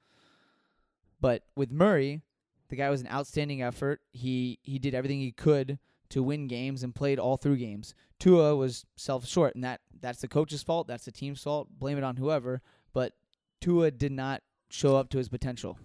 But 1.20 1.42
with 1.56 1.72
Murray, 1.72 2.22
the 2.68 2.76
guy 2.76 2.88
was 2.90 3.00
an 3.00 3.08
outstanding 3.08 3.62
effort. 3.62 4.00
He 4.12 4.58
he 4.62 4.78
did 4.78 4.94
everything 4.94 5.20
he 5.20 5.32
could 5.32 5.78
to 6.10 6.22
win 6.22 6.46
games 6.46 6.84
and 6.84 6.94
played 6.94 7.18
all 7.18 7.36
through 7.36 7.56
games. 7.56 7.94
Tua 8.20 8.54
was 8.54 8.86
self 8.96 9.26
short, 9.26 9.54
and 9.56 9.64
that 9.64 9.80
that's 10.00 10.20
the 10.20 10.28
coach's 10.28 10.62
fault. 10.62 10.86
That's 10.86 11.04
the 11.04 11.12
team's 11.12 11.42
fault. 11.42 11.68
Blame 11.78 11.98
it 11.98 12.04
on 12.04 12.16
whoever. 12.16 12.62
But 12.92 13.14
Tua 13.60 13.90
did 13.90 14.12
not 14.12 14.42
show 14.70 14.96
up 14.96 15.10
to 15.10 15.18
his 15.18 15.28
potential. 15.28 15.78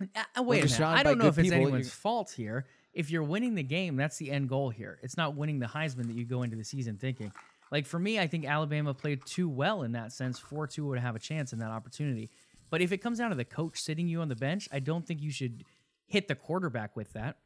Uh, 0.00 0.22
uh, 0.38 0.42
wait 0.42 0.64
a 0.64 0.66
minute. 0.66 0.80
I 0.80 1.02
don't 1.02 1.18
know 1.18 1.26
if 1.26 1.38
it's 1.38 1.48
people, 1.48 1.62
anyone's 1.62 1.90
fault 1.90 2.30
here. 2.30 2.66
If 2.98 3.12
you're 3.12 3.22
winning 3.22 3.54
the 3.54 3.62
game, 3.62 3.94
that's 3.94 4.16
the 4.16 4.28
end 4.32 4.48
goal 4.48 4.70
here. 4.70 4.98
It's 5.04 5.16
not 5.16 5.36
winning 5.36 5.60
the 5.60 5.66
Heisman 5.66 6.08
that 6.08 6.16
you 6.16 6.24
go 6.24 6.42
into 6.42 6.56
the 6.56 6.64
season 6.64 6.96
thinking. 6.96 7.32
Like 7.70 7.86
for 7.86 7.96
me, 8.00 8.18
I 8.18 8.26
think 8.26 8.44
Alabama 8.44 8.92
played 8.92 9.24
too 9.24 9.48
well 9.48 9.84
in 9.84 9.92
that 9.92 10.12
sense 10.12 10.40
for 10.40 10.66
two 10.66 10.84
would 10.86 10.98
have 10.98 11.14
a 11.14 11.20
chance 11.20 11.52
in 11.52 11.60
that 11.60 11.70
opportunity. 11.70 12.28
But 12.70 12.80
if 12.80 12.90
it 12.90 12.98
comes 12.98 13.18
down 13.18 13.30
to 13.30 13.36
the 13.36 13.44
coach 13.44 13.80
sitting 13.80 14.08
you 14.08 14.20
on 14.20 14.28
the 14.28 14.34
bench, 14.34 14.68
I 14.72 14.80
don't 14.80 15.06
think 15.06 15.22
you 15.22 15.30
should 15.30 15.62
hit 16.08 16.26
the 16.26 16.34
quarterback 16.34 16.96
with 16.96 17.12
that. 17.12 17.36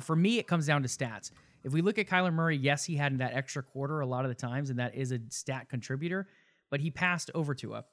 For 0.00 0.16
me, 0.16 0.40
it 0.40 0.48
comes 0.48 0.66
down 0.66 0.82
to 0.82 0.88
stats. 0.88 1.30
If 1.62 1.72
we 1.72 1.80
look 1.80 2.00
at 2.00 2.08
Kyler 2.08 2.32
Murray, 2.32 2.56
yes, 2.56 2.82
he 2.84 2.96
had 2.96 3.16
that 3.18 3.32
extra 3.32 3.62
quarter 3.62 4.00
a 4.00 4.06
lot 4.06 4.24
of 4.24 4.28
the 4.28 4.34
times, 4.34 4.70
and 4.70 4.80
that 4.80 4.96
is 4.96 5.12
a 5.12 5.20
stat 5.28 5.68
contributor, 5.68 6.26
but 6.68 6.80
he 6.80 6.90
passed 6.90 7.30
over 7.32 7.54
to 7.54 7.68
Tua. 7.68 7.84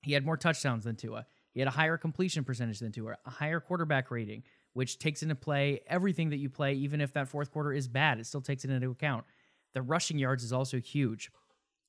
He 0.00 0.14
had 0.14 0.24
more 0.24 0.38
touchdowns 0.38 0.84
than 0.84 0.96
Tua. 0.96 1.26
He 1.52 1.60
had 1.60 1.68
a 1.68 1.72
higher 1.72 1.98
completion 1.98 2.42
percentage 2.42 2.78
than 2.78 2.90
Tua, 2.90 3.18
a 3.26 3.30
higher 3.30 3.60
quarterback 3.60 4.10
rating, 4.10 4.44
which 4.74 4.98
takes 4.98 5.22
into 5.22 5.34
play 5.34 5.80
everything 5.86 6.30
that 6.30 6.38
you 6.38 6.48
play, 6.48 6.74
even 6.74 7.00
if 7.00 7.12
that 7.12 7.28
fourth 7.28 7.50
quarter 7.50 7.72
is 7.72 7.88
bad, 7.88 8.18
it 8.18 8.26
still 8.26 8.40
takes 8.40 8.64
it 8.64 8.70
into 8.70 8.90
account. 8.90 9.24
The 9.74 9.82
rushing 9.82 10.18
yards 10.18 10.44
is 10.44 10.52
also 10.52 10.78
huge. 10.78 11.30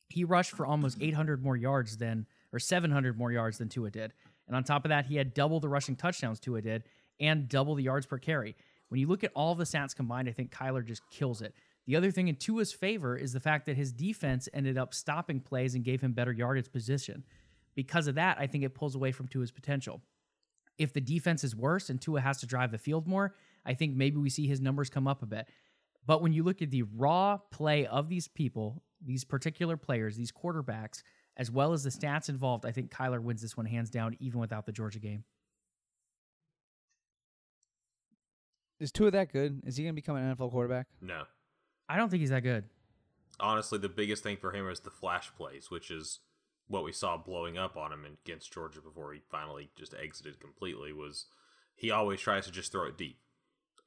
He 0.10 0.24
rushed 0.24 0.52
for 0.52 0.66
almost 0.66 0.98
800 1.02 1.44
more 1.44 1.56
yards 1.56 1.98
than, 1.98 2.26
or 2.52 2.60
700 2.60 3.18
more 3.18 3.32
yards 3.32 3.58
than 3.58 3.70
Tua 3.70 3.90
did. 3.90 4.14
And 4.48 4.56
on 4.56 4.64
top 4.64 4.86
of 4.86 4.90
that, 4.90 5.06
he 5.06 5.16
had 5.16 5.34
double 5.34 5.60
the 5.60 5.70
rushing 5.70 5.96
touchdowns 5.96 6.40
Tua 6.40 6.62
did 6.62 6.84
and 7.20 7.48
double 7.48 7.76
the 7.76 7.84
yards 7.84 8.06
per 8.06 8.18
carry. 8.18 8.56
When 8.90 9.00
you 9.00 9.08
look 9.08 9.24
at 9.24 9.32
all 9.34 9.56
the 9.56 9.64
stats 9.64 9.96
combined, 9.96 10.28
I 10.28 10.34
think 10.34 10.52
Kyler 10.52 10.86
just 10.86 11.02
kills 11.10 11.42
it. 11.42 11.56
The 11.86 11.96
other 11.96 12.12
thing 12.12 12.28
in 12.28 12.36
Tua's 12.36 12.72
favor 12.72 13.18
is 13.18 13.34
the 13.34 13.40
fact 13.40 13.66
that 13.66 13.76
his 13.76 13.92
defense 13.92 14.48
ended 14.54 14.78
up 14.78 14.94
stopping 14.94 15.40
plays 15.40 15.76
and 15.76 15.84
gave 15.84 16.02
him 16.02 16.14
better 16.14 16.32
yardage 16.32 16.72
position. 16.72 17.24
Because 17.76 18.08
of 18.08 18.16
that, 18.16 18.38
I 18.40 18.48
think 18.48 18.64
it 18.64 18.76
pulls 18.76 18.96
away 18.96 19.12
from 19.12 19.28
Tua's 19.28 19.52
potential. 19.52 20.02
If 20.78 20.94
the 20.94 21.02
defense 21.02 21.44
is 21.44 21.56
worse 21.56 21.90
and 21.90 22.02
Tua 22.02 22.22
has 22.22 22.40
to 22.40 22.48
drive 22.48 22.72
the 22.72 22.78
field 22.78 23.08
more, 23.08 23.36
I 23.66 23.74
think 23.74 23.96
maybe 23.96 24.18
we 24.18 24.30
see 24.30 24.48
his 24.48 24.62
numbers 24.62 24.90
come 24.90 25.08
up 25.08 25.22
a 25.22 25.26
bit. 25.26 25.48
But 26.06 26.22
when 26.22 26.34
you 26.34 26.44
look 26.44 26.62
at 26.62 26.72
the 26.72 26.84
raw 26.84 27.38
play 27.52 27.86
of 27.86 28.10
these 28.10 28.28
people, 28.28 28.84
these 29.02 29.24
particular 29.24 29.78
players, 29.78 30.16
these 30.16 30.32
quarterbacks, 30.32 31.04
as 31.38 31.50
well 31.50 31.74
as 31.74 31.84
the 31.84 31.90
stats 31.90 32.30
involved, 32.30 32.66
I 32.66 32.72
think 32.72 32.92
Kyler 32.92 33.22
wins 33.22 33.42
this 33.42 33.56
one 33.56 33.66
hands 33.66 33.90
down, 33.90 34.16
even 34.20 34.40
without 34.40 34.66
the 34.66 34.72
Georgia 34.72 35.00
game. 35.00 35.24
Is 38.80 38.92
Tua 38.92 39.12
that 39.12 39.32
good? 39.32 39.62
Is 39.66 39.78
he 39.78 39.84
going 39.84 39.94
to 39.94 39.96
become 39.96 40.18
an 40.18 40.36
NFL 40.36 40.52
quarterback? 40.52 40.88
No. 41.02 41.24
I 41.88 41.96
don't 41.96 42.10
think 42.10 42.22
he's 42.22 42.32
that 42.32 42.44
good. 42.44 42.66
Honestly, 43.40 43.80
the 43.80 43.90
biggest 43.90 44.24
thing 44.24 44.38
for 44.38 44.52
him 44.52 44.70
is 44.70 44.82
the 44.82 44.90
flash 44.90 45.32
plays, 45.36 45.72
which 45.72 45.90
is 45.90 46.20
what 46.68 46.84
we 46.84 46.92
saw 46.92 47.18
blowing 47.18 47.58
up 47.58 47.76
on 47.78 47.92
him 47.92 48.06
against 48.06 48.54
Georgia 48.54 48.82
before 48.82 49.14
he 49.14 49.22
finally 49.30 49.70
just 49.76 49.94
exited 49.94 50.40
completely. 50.40 50.94
Was 50.94 51.26
he 51.76 51.92
always 51.92 52.22
tries 52.22 52.46
to 52.46 52.52
just 52.52 52.72
throw 52.72 52.86
it 52.86 52.98
deep, 52.98 53.20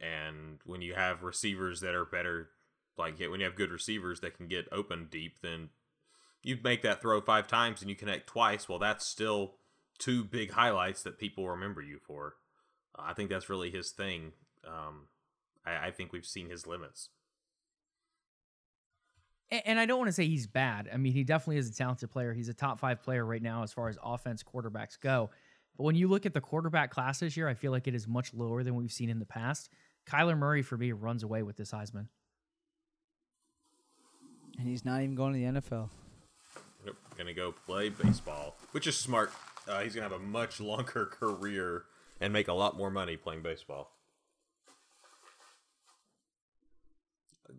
and 0.00 0.58
when 0.64 0.82
you 0.82 0.94
have 0.94 1.22
receivers 1.22 1.80
that 1.80 1.94
are 1.94 2.04
better, 2.04 2.50
like 2.98 3.18
when 3.18 3.40
you 3.40 3.46
have 3.46 3.56
good 3.56 3.70
receivers 3.70 4.20
that 4.20 4.36
can 4.36 4.48
get 4.48 4.68
open 4.72 5.08
deep, 5.10 5.40
then 5.42 5.70
you 6.42 6.58
make 6.62 6.82
that 6.82 7.00
throw 7.00 7.20
five 7.20 7.46
times 7.48 7.80
and 7.80 7.90
you 7.90 7.96
connect 7.96 8.26
twice. 8.26 8.68
Well, 8.68 8.78
that's 8.78 9.06
still 9.06 9.54
two 9.98 10.24
big 10.24 10.52
highlights 10.52 11.02
that 11.02 11.18
people 11.18 11.48
remember 11.48 11.82
you 11.82 11.98
for. 11.98 12.34
I 12.96 13.14
think 13.14 13.30
that's 13.30 13.50
really 13.50 13.70
his 13.70 13.90
thing. 13.90 14.32
Um, 14.66 15.08
I, 15.66 15.88
I 15.88 15.90
think 15.90 16.12
we've 16.12 16.26
seen 16.26 16.48
his 16.48 16.66
limits. 16.66 17.10
A- 19.50 19.68
And 19.68 19.78
I 19.78 19.86
don't 19.86 19.98
want 19.98 20.08
to 20.08 20.12
say 20.12 20.26
he's 20.26 20.46
bad. 20.46 20.88
I 20.92 20.96
mean, 20.96 21.12
he 21.12 21.24
definitely 21.24 21.58
is 21.58 21.68
a 21.70 21.74
talented 21.74 22.10
player. 22.10 22.32
He's 22.32 22.48
a 22.48 22.54
top 22.54 22.80
five 22.80 23.02
player 23.02 23.24
right 23.24 23.42
now 23.42 23.62
as 23.62 23.72
far 23.72 23.88
as 23.88 23.96
offense 24.02 24.42
quarterbacks 24.42 24.98
go. 25.00 25.30
But 25.76 25.84
when 25.84 25.94
you 25.94 26.08
look 26.08 26.24
at 26.26 26.32
the 26.34 26.40
quarterback 26.40 26.90
class 26.90 27.20
this 27.20 27.36
year, 27.36 27.48
I 27.48 27.54
feel 27.54 27.70
like 27.72 27.86
it 27.86 27.94
is 27.94 28.08
much 28.08 28.32
lower 28.34 28.62
than 28.62 28.74
we've 28.74 28.92
seen 28.92 29.10
in 29.10 29.18
the 29.18 29.26
past. 29.26 29.68
Kyler 30.06 30.36
Murray, 30.38 30.62
for 30.62 30.76
me, 30.76 30.92
runs 30.92 31.22
away 31.22 31.42
with 31.42 31.56
this 31.56 31.72
Heisman. 31.72 32.06
And 34.58 34.66
he's 34.68 34.84
not 34.84 35.02
even 35.02 35.14
going 35.14 35.32
to 35.34 35.38
the 35.38 35.60
NFL. 35.60 35.90
Nope, 36.84 36.96
gonna 37.18 37.34
go 37.34 37.52
play 37.52 37.88
baseball, 37.88 38.56
which 38.70 38.86
is 38.86 38.96
smart. 38.96 39.32
Uh, 39.68 39.80
he's 39.80 39.94
gonna 39.94 40.08
have 40.08 40.18
a 40.18 40.22
much 40.22 40.60
longer 40.62 41.06
career 41.06 41.84
and 42.20 42.32
make 42.32 42.48
a 42.48 42.52
lot 42.52 42.76
more 42.76 42.90
money 42.90 43.16
playing 43.16 43.42
baseball. 43.42 43.90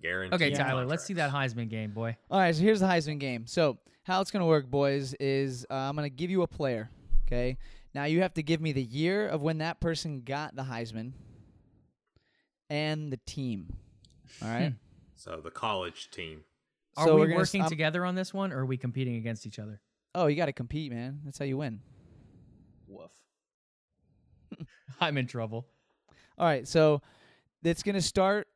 Guaranteed. 0.01 0.41
Okay, 0.41 0.55
Tyler, 0.55 0.85
let's 0.85 1.05
see 1.05 1.13
that. 1.15 1.31
Heisman 1.31 1.69
game, 1.69 1.91
boy. 1.91 2.15
All 2.29 2.39
right, 2.39 2.55
so 2.55 2.61
here's 2.61 2.79
the 2.79 2.85
Heisman 2.85 3.19
game. 3.19 3.47
So 3.47 3.77
how 4.03 4.21
it's 4.21 4.31
gonna 4.31 4.45
work, 4.45 4.69
boys, 4.69 5.13
is 5.19 5.65
uh, 5.69 5.73
I'm 5.73 5.95
gonna 5.95 6.09
give 6.09 6.29
you 6.29 6.41
a 6.43 6.47
player. 6.47 6.89
Okay. 7.25 7.57
Now 7.93 8.05
you 8.05 8.21
have 8.21 8.33
to 8.35 8.43
give 8.43 8.61
me 8.61 8.71
the 8.73 8.83
year 8.83 9.27
of 9.27 9.41
when 9.41 9.57
that 9.57 9.79
person 9.79 10.21
got 10.21 10.55
the 10.55 10.63
Heisman, 10.63 11.13
and 12.69 13.11
the 13.11 13.19
team. 13.25 13.73
All 14.41 14.49
right. 14.49 14.73
So 15.15 15.41
the 15.43 15.51
college 15.51 16.09
team. 16.11 16.43
Are 16.95 17.07
so 17.07 17.15
we 17.15 17.21
we're 17.21 17.35
working 17.35 17.65
together 17.65 18.05
on 18.05 18.15
this 18.15 18.33
one, 18.33 18.51
or 18.51 18.59
are 18.59 18.65
we 18.65 18.77
competing 18.77 19.15
against 19.15 19.45
each 19.45 19.59
other? 19.59 19.81
Oh, 20.15 20.27
you 20.27 20.35
got 20.35 20.47
to 20.47 20.53
compete, 20.53 20.91
man. 20.91 21.19
That's 21.25 21.37
how 21.37 21.45
you 21.45 21.57
win. 21.57 21.79
Woof. 22.87 23.11
I'm 24.99 25.17
in 25.17 25.27
trouble. 25.27 25.67
All 26.37 26.45
right, 26.45 26.67
so 26.67 27.01
it's 27.63 27.83
gonna 27.83 28.01
start 28.01 28.47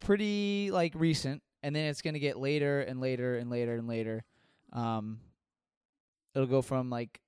pretty 0.00 0.70
like 0.70 0.92
recent, 0.94 1.42
and 1.62 1.74
then 1.74 1.86
it's 1.86 2.02
gonna 2.02 2.18
get 2.18 2.38
later 2.38 2.80
and 2.80 3.00
later 3.00 3.36
and 3.36 3.50
later 3.50 3.74
and 3.74 3.88
later. 3.88 4.24
Um, 4.72 5.20
it'll 6.34 6.46
go 6.46 6.62
from 6.62 6.90
like 6.90 7.20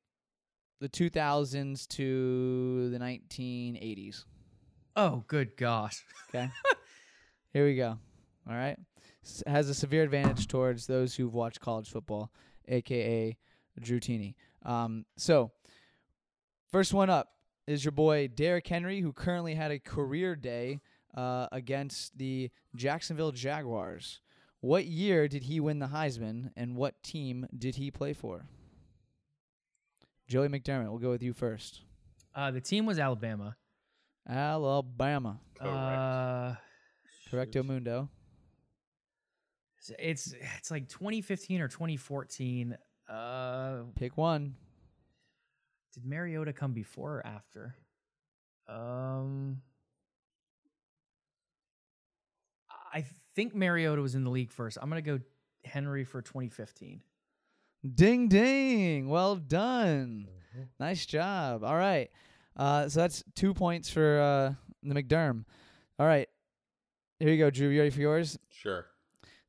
the 0.81 0.89
2000s 0.89 1.89
to 1.89 2.91
the 2.91 2.99
1980s. 2.99 4.25
Oh, 4.97 5.25
good 5.27 5.57
gosh. 5.57 6.05
Okay, 6.29 6.51
here 7.53 7.65
we 7.65 7.77
go. 7.77 7.99
All 8.49 8.55
right, 8.55 8.79
S- 9.25 9.43
has 9.47 9.69
a 9.69 9.75
severe 9.75 10.03
advantage 10.03 10.49
towards 10.49 10.87
those 10.87 11.15
who've 11.15 11.35
watched 11.35 11.61
college 11.61 11.91
football, 11.91 12.31
aka 12.69 13.37
Drew 13.81 14.01
Tini. 14.01 14.37
Um, 14.65 15.05
so 15.17 15.53
first 16.71 16.93
one 16.93 17.11
up 17.11 17.29
is 17.67 17.85
your 17.85 17.93
boy 17.93 18.29
Derrick 18.29 18.67
Henry, 18.67 19.01
who 19.01 19.13
currently 19.13 19.55
had 19.55 19.71
a 19.71 19.79
career 19.79 20.35
day 20.35 20.81
uh, 21.15 21.47
against 21.53 22.17
the 22.19 22.51
Jacksonville 22.75 23.33
Jaguars. 23.33 24.21
What 24.61 24.87
year 24.87 25.29
did 25.29 25.45
he 25.45 25.61
win 25.61 25.79
the 25.79 25.87
Heisman, 25.87 26.51
and 26.57 26.75
what 26.77 27.03
team 27.03 27.47
did 27.57 27.77
he 27.77 27.91
play 27.91 28.13
for? 28.13 28.47
Joey 30.27 30.49
McDermott, 30.49 30.89
we'll 30.91 30.99
go 30.99 31.11
with 31.11 31.23
you 31.23 31.33
first. 31.33 31.83
Uh, 32.35 32.51
the 32.51 32.61
team 32.61 32.85
was 32.87 32.99
Alabama. 32.99 33.57
Alabama. 34.29 35.41
Correct. 35.59 35.75
Uh, 35.77 36.55
Correcto 37.31 37.65
mundo. 37.65 38.09
it's 39.99 40.35
it's 40.59 40.71
like 40.71 40.89
2015 40.89 41.61
or 41.61 41.69
2014. 41.69 42.77
Uh, 43.09 43.79
Pick 43.95 44.17
one. 44.17 44.55
did 45.95 46.05
Mariota 46.05 46.53
come 46.53 46.73
before 46.73 47.17
or 47.19 47.27
after? 47.27 47.75
Um, 48.69 49.63
I 52.93 53.05
think 53.35 53.55
Mariota 53.55 54.03
was 54.03 54.15
in 54.15 54.25
the 54.25 54.31
league 54.31 54.53
first. 54.53 54.79
I'm 54.81 54.89
gonna 54.89 55.03
go 55.03 55.21
Henry 55.65 56.05
for 56.05 56.23
2015. 56.23 57.03
Ding 57.95 58.29
ding. 58.29 59.09
Well 59.09 59.37
done. 59.37 60.29
Nice 60.81 61.07
job. 61.07 61.63
All 61.63 61.77
right. 61.77 62.11
Uh, 62.57 62.89
so 62.89 63.01
that's 63.01 63.23
two 63.37 63.55
points 63.55 63.89
for 63.89 64.19
uh, 64.21 64.55
the 64.83 64.95
McDerm. 64.95 65.45
All 65.99 66.07
right. 66.07 66.29
Here 67.21 67.31
you 67.31 67.39
go, 67.39 67.51
Drew. 67.51 67.69
You 67.69 67.81
ready 67.81 67.91
for 67.91 68.01
yours? 68.01 68.39
Sure. 68.51 68.87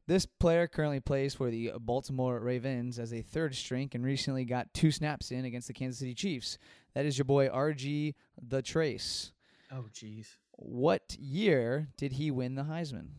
This 0.08 0.26
player 0.26 0.68
currently 0.68 1.00
plays 1.00 1.36
for 1.36 1.52
the 1.52 1.74
Baltimore 1.80 2.40
Ravens 2.40 2.98
as 2.98 3.14
a 3.14 3.22
third 3.22 3.54
string 3.54 3.90
and 3.94 4.04
recently 4.04 4.44
got 4.44 4.74
two 4.74 4.90
snaps 4.90 5.32
in 5.32 5.46
against 5.46 5.68
the 5.68 5.74
Kansas 5.74 6.00
City 6.00 6.16
Chiefs. 6.16 6.58
That 6.96 7.06
is 7.06 7.18
your 7.18 7.26
boy 7.26 7.48
RG 7.48 8.16
the 8.42 8.62
Third. 8.64 9.32
Oh, 9.72 9.86
jeez. 9.94 10.28
What 10.54 11.16
year 11.20 11.90
did 11.96 12.14
he 12.14 12.32
win 12.32 12.56
the 12.56 12.64
Heisman? 12.64 13.10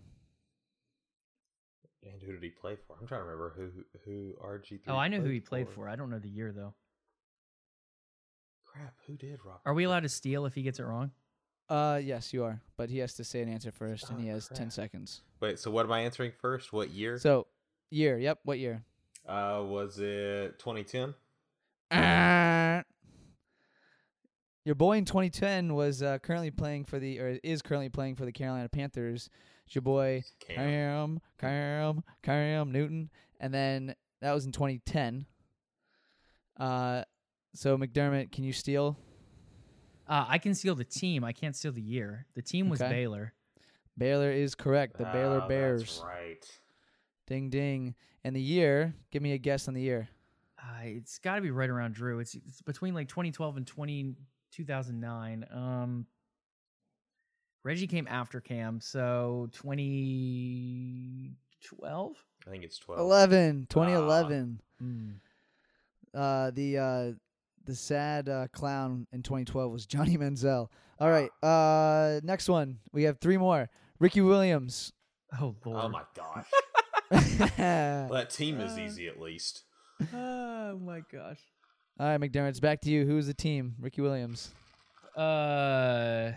And 2.02 2.23
who 2.23 2.33
did 2.33 2.42
he 2.42 2.49
play 2.50 2.76
for? 2.87 2.97
I'm 3.00 3.07
trying 3.07 3.21
to 3.21 3.25
remember 3.25 3.52
who 3.57 3.85
who 4.04 4.33
RG3. 4.42 4.80
Oh, 4.88 4.97
I 4.97 5.09
know 5.09 5.21
who 5.21 5.28
he 5.28 5.40
played 5.40 5.69
for. 5.69 5.88
I 5.88 5.97
don't 5.97 6.09
know 6.11 6.19
the 6.19 6.28
year 6.30 6.52
though. 6.52 6.75
Crap, 8.64 8.95
who 9.07 9.16
did 9.16 9.40
Rob? 9.45 9.61
Are 9.66 9.75
we 9.75 9.85
allowed 9.85 10.04
to 10.04 10.09
steal 10.09 10.47
if 10.47 10.54
he 10.54 10.62
gets 10.62 10.78
it 10.78 10.85
wrong? 10.85 11.11
Uh, 11.69 12.00
yes, 12.02 12.33
you 12.33 12.42
are, 12.45 12.61
but 12.76 12.88
he 12.88 12.99
has 12.99 13.14
to 13.14 13.25
say 13.25 13.42
an 13.42 13.49
answer 13.49 13.71
first, 13.71 14.11
and 14.11 14.21
he 14.21 14.30
Oh, 14.30 14.35
has 14.35 14.49
ten 14.49 14.71
seconds. 14.71 15.23
Wait, 15.40 15.59
so 15.59 15.71
what 15.71 15.85
am 15.87 15.92
I 15.92 16.00
answering 16.00 16.33
first? 16.40 16.73
What 16.73 16.90
year? 16.90 17.19
So, 17.19 17.47
year. 17.90 18.19
Yep. 18.19 18.40
What 18.45 18.59
year? 18.59 18.83
uh, 19.28 19.62
was 19.64 19.99
it 19.99 20.59
2010? 20.59 21.14
Ah. 21.92 22.83
Your 24.64 24.75
boy 24.75 24.99
in 24.99 25.05
2010 25.05 25.75
was 25.75 26.02
uh, 26.02 26.19
currently 26.19 26.50
playing 26.50 26.85
for 26.85 26.99
the, 26.99 27.19
or 27.19 27.38
is 27.43 27.62
currently 27.62 27.88
playing 27.88 28.17
for 28.17 28.25
the 28.26 28.33
Carolina 28.33 28.69
Panthers. 28.69 29.31
It's 29.67 29.75
your 29.75 29.83
boy 29.83 30.23
Cam. 30.40 30.57
Cam, 30.57 31.21
Cam, 31.38 32.05
Cam 32.23 32.71
Newton, 32.73 33.11
and 33.40 33.55
then 33.55 33.95
that 34.21 34.33
was 34.33 34.45
in 34.45 34.52
2010. 34.52 35.25
Uh, 36.59 37.02
so 37.55 37.79
McDermott, 37.79 38.33
can 38.33 38.45
you 38.45 38.52
steal? 38.52 38.99
Uh, 40.07 40.26
I 40.29 40.38
can 40.38 40.55
steal 40.55 40.75
the 40.75 40.85
team. 40.85 41.25
I 41.25 41.33
can't 41.33 41.57
steal 41.57 41.73
the 41.73 41.81
year. 41.81 42.26
The 42.35 42.43
team 42.43 42.69
was 42.69 42.83
Okay. 42.83 42.90
Baylor. 42.90 43.33
Baylor 43.97 44.31
is 44.31 44.55
correct. 44.55 44.99
The 44.99 45.05
Baylor 45.05 45.43
Oh, 45.45 45.49
Bears. 45.49 45.81
That's 45.83 46.00
right. 46.02 46.61
Ding 47.26 47.49
ding. 47.49 47.95
And 48.25 48.37
the 48.37 48.40
year? 48.43 48.95
Give 49.11 49.23
me 49.23 49.33
a 49.33 49.38
guess 49.38 49.69
on 49.69 49.75
the 49.75 49.81
year. 49.81 50.09
Uh, 50.59 50.81
it's 50.83 51.19
got 51.19 51.37
to 51.37 51.40
be 51.40 51.50
right 51.50 51.71
around 51.71 51.95
Drew. 51.95 52.19
It's, 52.19 52.35
it's 52.35 52.61
between 52.61 52.93
like 52.93 53.09
2012 53.09 53.57
and 53.57 53.67
20, 53.67 54.14
2009. 54.52 55.45
Um, 55.52 56.07
Reggie 57.62 57.87
came 57.87 58.09
after 58.09 58.40
Cam, 58.40 58.80
so 58.80 59.49
2012. 59.52 62.16
I 62.47 62.50
think 62.50 62.64
it's 62.64 62.78
12. 62.78 63.00
11, 63.00 63.66
2011. 63.69 64.61
Mm. 64.83 65.14
Uh, 66.14 66.50
the 66.52 66.78
uh, 66.78 67.12
the 67.66 67.75
sad 67.75 68.28
uh, 68.28 68.47
clown 68.52 69.07
in 69.12 69.23
2012 69.23 69.71
was 69.71 69.87
Johnny 69.87 70.16
Manziel. 70.16 70.69
All 70.99 71.11
right. 71.11 71.30
Uh, 71.42 72.21
next 72.25 72.49
one. 72.49 72.78
We 72.92 73.02
have 73.04 73.19
three 73.19 73.37
more. 73.37 73.69
Ricky 73.99 74.23
Williams. 74.23 74.92
Oh 75.40 75.54
lord. 75.64 75.85
Oh 75.85 75.88
my 75.88 76.02
gosh. 76.16 76.47
Well, 77.59 78.09
that 78.11 78.30
team 78.30 78.61
is 78.61 78.78
Uh, 78.78 78.83
easy 78.83 79.09
at 79.09 79.21
least. 79.21 79.64
oh 80.14 80.78
my 80.78 81.02
gosh. 81.12 81.40
Right, 82.07 82.21
McDermott. 82.21 82.49
It's 82.50 82.61
back 82.61 82.80
to 82.83 82.90
you. 82.90 83.04
Who's 83.04 83.26
the 83.26 83.35
team? 83.35 83.75
Ricky 83.78 84.00
Williams. 84.00 84.52
Uh, 85.16 86.33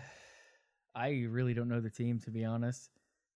I 0.94 1.26
really 1.28 1.54
don't 1.54 1.68
know 1.68 1.80
the 1.80 1.90
team 1.90 2.20
to 2.20 2.30
be 2.30 2.44
honest. 2.44 2.90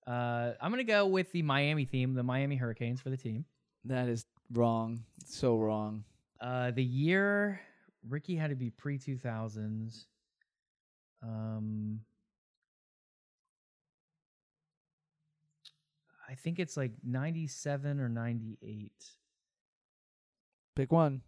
Uh, 0.06 0.52
I'm 0.60 0.70
gonna 0.70 0.84
go 0.84 1.06
with 1.06 1.32
the 1.32 1.42
Miami 1.42 1.84
theme, 1.84 2.14
the 2.14 2.22
Miami 2.22 2.56
Hurricanes 2.56 3.00
for 3.00 3.10
the 3.10 3.16
team. 3.16 3.44
That 3.84 4.08
is 4.08 4.26
wrong. 4.52 5.04
So 5.26 5.56
wrong. 5.56 6.04
Uh, 6.40 6.70
the 6.70 6.84
year 6.84 7.60
Ricky 8.08 8.36
had 8.36 8.50
to 8.50 8.56
be 8.56 8.70
pre 8.70 8.98
2000s. 8.98 10.04
Um, 11.22 12.00
I 16.28 16.34
think 16.34 16.58
it's 16.58 16.76
like 16.76 16.92
97 17.04 18.00
or 18.00 18.08
98. 18.08 18.92
Pick 20.76 20.92
one. 20.92 21.22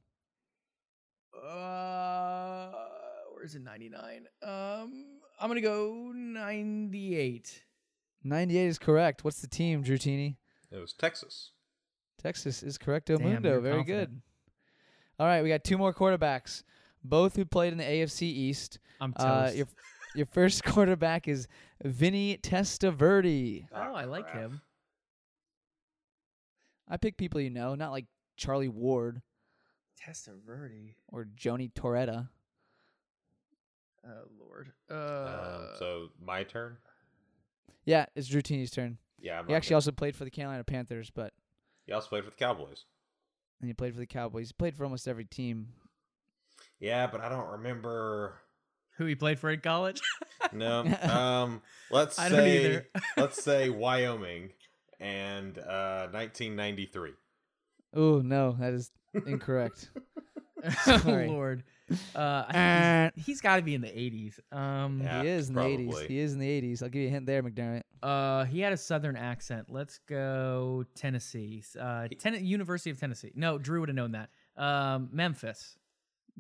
Uh, 1.42 2.70
where's 3.34 3.54
it 3.54 3.62
99? 3.62 4.26
Um, 4.42 5.06
I'm 5.40 5.48
gonna 5.48 5.60
go 5.60 6.12
98. 6.14 7.62
98 8.22 8.66
is 8.66 8.78
correct. 8.78 9.24
What's 9.24 9.40
the 9.40 9.46
team, 9.46 9.82
Drew 9.82 9.96
Tini? 9.98 10.36
It 10.70 10.76
was 10.78 10.92
Texas. 10.92 11.52
Texas 12.22 12.62
is 12.62 12.76
correcto 12.76 13.16
Damn, 13.18 13.22
mundo. 13.32 13.60
Very 13.60 13.76
confident. 13.78 14.10
good. 14.10 14.22
All 15.18 15.26
right, 15.26 15.42
we 15.42 15.48
got 15.48 15.64
two 15.64 15.78
more 15.78 15.92
quarterbacks, 15.94 16.62
both 17.02 17.36
who 17.36 17.44
played 17.44 17.72
in 17.72 17.78
the 17.78 17.84
AFC 17.84 18.22
East. 18.22 18.78
I'm 19.00 19.12
toast. 19.14 19.26
Uh, 19.26 19.50
your 19.54 19.66
your 20.14 20.26
first 20.26 20.62
quarterback 20.64 21.28
is 21.28 21.48
Vinny 21.82 22.36
Testaverde. 22.42 23.66
oh, 23.74 23.94
I 23.94 24.04
like 24.04 24.30
him. 24.32 24.60
I 26.88 26.96
pick 26.96 27.16
people 27.16 27.40
you 27.40 27.50
know, 27.50 27.74
not 27.74 27.92
like 27.92 28.06
Charlie 28.36 28.68
Ward 28.68 29.22
Testaverde. 30.06 30.94
or 31.08 31.26
Gino 31.36 31.66
Torretta. 31.74 32.28
Oh 34.06 34.28
Lord. 34.38 34.72
Um, 34.90 34.96
Uh, 34.96 35.78
so 35.78 36.08
my 36.24 36.42
turn. 36.44 36.76
Yeah, 37.84 38.06
it's 38.14 38.28
Drew 38.28 38.40
Tini's 38.42 38.70
turn. 38.70 38.98
Yeah, 39.18 39.38
I'm 39.38 39.46
He 39.48 39.54
actually 39.54 39.70
good. 39.70 39.74
also 39.76 39.92
played 39.92 40.16
for 40.16 40.24
the 40.24 40.30
Carolina 40.30 40.64
Panthers, 40.64 41.10
but 41.10 41.32
He 41.86 41.92
also 41.92 42.08
played 42.08 42.24
for 42.24 42.30
the 42.30 42.36
Cowboys. 42.36 42.84
and 43.60 43.68
he 43.68 43.74
played 43.74 43.92
for 43.94 44.00
the 44.00 44.06
Cowboys. 44.06 44.48
He 44.48 44.52
played 44.54 44.74
for 44.76 44.84
almost 44.84 45.06
every 45.06 45.24
team. 45.26 45.74
Yeah, 46.78 47.06
but 47.06 47.20
I 47.20 47.28
don't 47.28 47.48
remember. 47.50 48.38
who 48.96 49.04
he 49.06 49.14
played 49.14 49.38
for 49.38 49.50
in 49.50 49.60
college? 49.60 50.00
No. 50.52 50.80
um, 51.02 51.60
let's 51.90 52.18
I 52.18 52.28
don't 52.30 52.38
say 52.38 52.64
either. 52.64 52.86
let's 53.18 53.40
say 53.42 53.68
Wyoming 53.68 54.50
and 54.98 55.56
uh, 55.58 56.08
1993. 56.10 57.12
Oh 57.94 58.20
no, 58.20 58.56
that 58.58 58.72
is 58.72 58.90
incorrect. 59.26 59.90
oh 60.86 61.02
Lord. 61.28 61.62
Uh, 62.14 62.18
Uh, 62.18 63.10
he's, 63.16 63.24
he's 63.26 63.40
got 63.40 63.56
to 63.56 63.62
be 63.62 63.74
in 63.74 63.80
the 63.80 63.88
80s. 63.88 64.38
Um, 64.56 65.00
Yeah, 65.02 65.22
he 65.22 65.28
is 65.28 65.48
in 65.48 65.54
the 65.54 65.60
80s. 65.62 66.06
He 66.06 66.18
is 66.18 66.34
in 66.34 66.38
the 66.38 66.60
80s. 66.62 66.82
I'll 66.82 66.88
give 66.88 67.02
you 67.02 67.08
a 67.08 67.10
hint 67.10 67.26
there, 67.26 67.42
McDermott. 67.42 67.82
uh, 68.02 68.44
he 68.44 68.60
had 68.60 68.72
a 68.72 68.76
southern 68.76 69.16
accent. 69.16 69.66
Let's 69.70 69.98
go 70.06 70.84
Tennessee. 70.94 71.64
Uh, 71.78 72.08
ten- 72.18 72.44
University 72.44 72.90
of 72.90 73.00
Tennessee. 73.00 73.32
No, 73.34 73.58
Drew 73.58 73.80
would 73.80 73.88
have 73.88 73.96
known 73.96 74.12
that. 74.12 74.28
Um, 74.56 75.08
Memphis. 75.12 75.76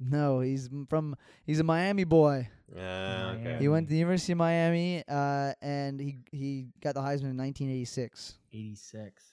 No, 0.00 0.40
he's 0.40 0.68
from 0.88 1.16
he's 1.46 1.58
a 1.60 1.64
Miami 1.64 2.04
boy. 2.04 2.48
Yeah, 2.74 3.34
okay. 3.40 3.56
He 3.58 3.68
went 3.68 3.88
to 3.88 3.90
the 3.90 3.98
University 3.98 4.32
of 4.32 4.38
Miami, 4.38 5.02
uh, 5.08 5.52
and 5.60 6.00
he 6.00 6.18
he 6.30 6.68
got 6.80 6.94
the 6.94 7.00
Heisman 7.00 7.30
in 7.32 7.36
1986. 7.36 8.38
86. 8.52 9.24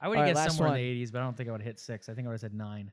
I 0.00 0.08
would 0.08 0.18
All 0.18 0.24
have 0.24 0.36
right, 0.36 0.44
guessed 0.44 0.56
somewhere 0.56 0.72
one. 0.72 0.80
in 0.80 0.86
the 0.98 1.02
80s, 1.04 1.12
but 1.12 1.20
I 1.20 1.24
don't 1.24 1.36
think 1.36 1.48
I 1.48 1.52
would 1.52 1.60
have 1.62 1.66
hit 1.66 1.80
six. 1.80 2.08
I 2.08 2.14
think 2.14 2.26
I 2.26 2.28
would 2.28 2.34
have 2.34 2.40
said 2.40 2.54
nine. 2.54 2.92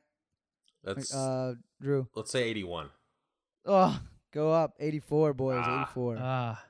Let's 0.85 1.13
uh, 1.13 1.55
Drew. 1.81 2.07
let's 2.15 2.31
say 2.31 2.45
81. 2.45 2.91
Oh, 3.67 3.99
go 4.33 4.53
up. 4.53 4.75
84, 4.79 5.35
boys. 5.35 5.63
Ah. 5.65 5.83
84. 5.83 6.19
Ah, 6.21 6.65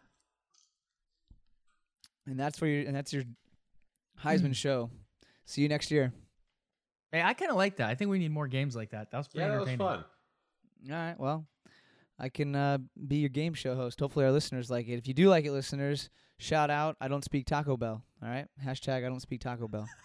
and 2.27 2.39
that's 2.41 2.59
for 2.59 2.67
your 2.67 2.87
and 2.87 2.97
that's 2.97 3.13
your 3.13 3.25
Heisman 4.25 4.55
show. 4.55 4.91
See 5.45 5.63
you 5.63 5.69
next 5.69 5.91
year. 5.91 6.13
hey, 7.13 7.23
I 7.23 7.35
kind 7.35 7.51
of 7.51 7.57
like 7.57 7.77
that. 7.77 7.89
I 7.89 7.95
think 7.95 8.11
we 8.11 8.19
need 8.19 8.33
more 8.33 8.49
games 8.49 8.75
like 8.75 8.91
that. 8.91 9.11
That 9.11 9.19
was 9.19 9.29
pretty 9.29 9.45
Yeah, 9.45 9.53
that 9.53 9.61
was 9.61 9.69
entertaining. 9.69 10.03
fun. 10.03 10.05
All 10.91 10.97
right. 11.07 11.19
Well, 11.21 11.47
I 12.19 12.29
can 12.31 12.57
uh, 12.57 12.79
be 13.07 13.17
your 13.17 13.29
game 13.29 13.55
show 13.55 13.75
host. 13.77 14.01
Hopefully, 14.01 14.25
our 14.25 14.33
listeners 14.33 14.71
like 14.71 14.89
it. 14.89 14.95
If 14.95 15.07
you 15.07 15.15
do 15.15 15.29
like 15.29 15.45
it, 15.45 15.53
listeners, 15.53 16.09
shout 16.39 16.71
out. 16.71 16.97
I 17.01 17.09
don't 17.09 17.23
speak 17.25 17.47
Taco 17.47 17.77
Bell. 17.77 18.03
All 18.23 18.29
right. 18.29 18.47
Hashtag 18.65 19.05
I 19.05 19.09
don't 19.09 19.21
speak 19.21 19.41
Taco 19.41 19.69
Bell. 19.69 19.87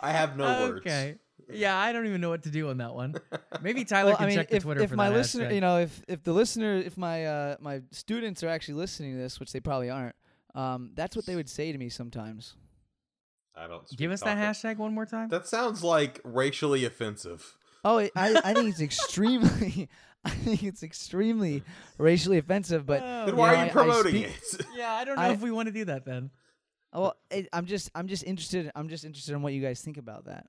I 0.00 0.10
have 0.10 0.36
no 0.36 0.44
words. 0.44 0.80
Okay. 0.80 1.16
Yeah, 1.50 1.76
I 1.78 1.92
don't 1.92 2.06
even 2.06 2.20
know 2.20 2.30
what 2.30 2.42
to 2.44 2.50
do 2.50 2.68
on 2.70 2.78
that 2.78 2.94
one. 2.94 3.14
Maybe 3.62 3.84
Tyler 3.86 4.10
Well, 4.10 4.16
can 4.16 4.24
I 4.24 4.28
mean, 4.28 4.36
check 4.36 4.48
the 4.50 4.56
if, 4.56 4.62
Twitter 4.62 4.82
if 4.82 4.90
for 4.90 4.96
my 4.96 5.08
that 5.08 5.14
listener, 5.16 5.48
hashtag. 5.48 5.54
you 5.54 5.60
know, 5.60 5.78
if 5.78 6.02
if 6.08 6.22
the 6.22 6.32
listener, 6.32 6.74
if 6.76 6.96
my 6.96 7.26
uh, 7.26 7.56
my 7.60 7.82
students 7.90 8.42
are 8.42 8.48
actually 8.48 8.74
listening 8.74 9.12
to 9.12 9.18
this, 9.18 9.38
which 9.40 9.52
they 9.52 9.60
probably 9.60 9.90
aren't, 9.90 10.14
um, 10.54 10.90
that's 10.94 11.16
what 11.16 11.26
they 11.26 11.36
would 11.36 11.48
say 11.48 11.72
to 11.72 11.78
me 11.78 11.88
sometimes. 11.88 12.54
I 13.54 13.66
don't 13.66 13.86
Give 13.96 14.10
us 14.10 14.22
that 14.22 14.38
hashtag 14.38 14.78
one 14.78 14.94
more 14.94 15.04
time. 15.06 15.28
That 15.28 15.46
sounds 15.46 15.84
like 15.84 16.20
racially 16.24 16.84
offensive. 16.84 17.54
Oh, 17.84 17.98
I 17.98 18.10
I 18.16 18.54
think 18.54 18.70
it's 18.70 18.80
extremely, 18.90 19.88
I 20.24 20.30
think 20.30 20.62
it's 20.62 20.82
extremely 20.82 21.62
racially 21.98 22.38
offensive. 22.38 22.86
But 22.86 23.02
Oh, 23.02 23.26
Then 23.26 23.36
why 23.36 23.52
know, 23.52 23.54
are 23.54 23.56
I- 23.58 23.64
you 23.64 23.68
I 23.70 23.72
promoting 23.72 24.12
speak- 24.12 24.60
it? 24.60 24.66
yeah, 24.76 24.92
I 24.92 25.04
don't 25.04 25.16
know 25.16 25.22
I- 25.22 25.32
if 25.32 25.40
we 25.42 25.50
want 25.50 25.66
to 25.66 25.72
do 25.72 25.84
that 25.86 26.04
then. 26.06 26.30
well, 26.94 27.16
it, 27.30 27.48
I'm 27.52 27.66
just 27.66 27.90
I'm 27.94 28.06
just 28.08 28.24
interested. 28.24 28.70
I'm 28.74 28.88
just 28.88 29.04
interested 29.04 29.34
in 29.34 29.42
what 29.42 29.52
you 29.52 29.60
guys 29.60 29.80
think 29.82 29.96
about 29.98 30.24
that. 30.26 30.46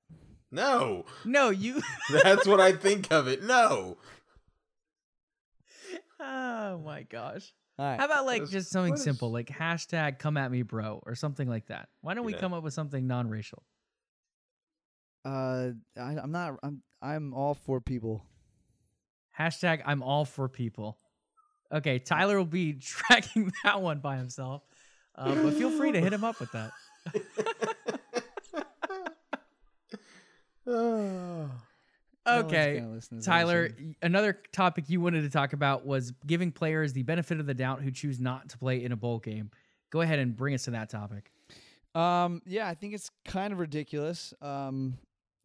No, 0.54 1.06
No, 1.26 1.50
you. 1.50 1.82
that's 2.24 2.46
what 2.48 2.60
I 2.62 2.72
think 2.72 3.12
of 3.12 3.28
it. 3.28 3.44
No, 3.44 3.98
oh 6.20 6.78
my 6.86 7.04
gosh. 7.04 7.52
All 7.80 7.86
right. 7.86 8.00
How 8.00 8.06
about 8.06 8.26
like 8.26 8.42
What 8.42 8.44
is- 8.46 8.52
just 8.52 8.70
something 8.72 8.92
what 8.92 9.00
is- 9.00 9.04
simple, 9.04 9.32
like 9.32 9.48
hashtag 9.48 10.20
come 10.20 10.38
at 10.38 10.52
me, 10.52 10.62
bro, 10.62 11.02
or 11.06 11.16
something 11.16 11.48
like 11.50 11.68
that? 11.68 11.89
Why 12.02 12.13
don't 12.13 12.26
we 12.26 12.34
Yeah. 12.34 12.39
come 12.39 12.54
up 12.54 12.63
with 12.63 12.74
something 12.74 13.08
non-racial? 13.08 13.63
Uh, 15.26 15.72
I, 15.98 16.18
I'm 16.22 16.32
not. 16.32 16.60
I'm 16.63 16.84
I'm 17.02 17.34
all 17.34 17.54
for 17.54 17.80
people. 17.82 18.26
Hashtag 19.39 19.82
I'm 19.86 20.04
all 20.04 20.26
for 20.26 20.48
people. 20.50 21.00
Okay, 21.74 21.98
Tyler 21.98 22.38
will 22.38 22.46
be 22.46 22.74
tracking 22.82 23.52
that 23.63 23.82
one 23.82 24.00
by 24.00 24.18
himself, 24.18 24.62
uh, 25.16 25.34
but 25.34 25.54
feel 25.54 25.72
free 25.72 25.92
to 25.94 26.00
hit 26.02 26.13
him 26.13 26.24
up 26.24 26.39
with 26.39 26.52
that. 26.52 26.72
No 32.26 32.36
one's 32.38 32.54
Okay, 32.54 32.80
gonna 32.80 32.91
listen 32.93 33.10
to 33.10 33.15
this 33.17 33.26
Tyler, 33.26 33.69
another 34.02 34.39
topic 34.54 34.86
you 34.88 35.02
wanted 35.02 35.23
to 35.23 35.30
talk 35.30 35.52
about 35.52 35.86
was 35.86 36.13
giving 36.26 36.54
players 36.54 36.93
the 36.93 37.04
benefit 37.04 37.39
of 37.41 37.45
the 37.45 37.54
doubt 37.54 37.82
who 37.82 37.91
choose 37.91 38.17
not 38.17 38.47
to 38.49 38.58
play 38.58 38.82
in 38.82 38.93
a 38.93 38.95
bowl 38.95 39.19
game. 39.19 39.52
Go 39.89 39.99
ahead 39.99 40.19
and 40.19 40.34
bring 40.34 40.54
us 40.54 40.63
to 40.63 40.71
that 40.71 40.89
topic. 40.89 41.32
Um, 41.93 42.41
yeah, 42.45 42.67
I 42.67 42.76
think 42.76 42.93
it's 42.93 43.12
kind 43.26 43.52
of 43.52 43.60
ridiculous. 43.60 44.34
Um, 44.41 44.97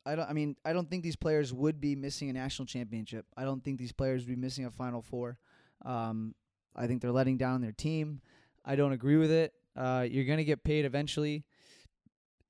I 0.07 0.14
don't. 0.14 0.31
I 0.31 0.33
mean, 0.33 0.54
I 0.64 0.72
don't 0.72 0.88
think 0.88 1.02
these 1.02 1.16
players 1.16 1.52
would 1.52 1.81
be 1.81 1.96
missing 1.96 2.31
a 2.31 2.33
national 2.33 2.66
championship. 2.66 3.26
I 3.37 3.42
don't 3.42 3.62
think 3.62 3.78
these 3.78 3.92
players 3.92 4.22
would 4.22 4.35
be 4.35 4.40
missing 4.40 4.64
a 4.64 4.70
Final 4.70 5.02
Four. 5.02 5.37
Um, 5.85 6.35
I 6.76 6.87
think 6.87 7.02
they're 7.02 7.12
letting 7.12 7.37
down 7.38 7.61
their 7.61 7.72
team. 7.72 8.20
I 8.64 8.76
don't 8.76 8.92
agree 8.92 9.16
with 9.16 9.33
it. 9.33 9.52
Uh, 9.76 10.07
you're 10.09 10.24
gonna 10.24 10.44
get 10.44 10.62
paid 10.64 10.85
eventually, 10.85 11.44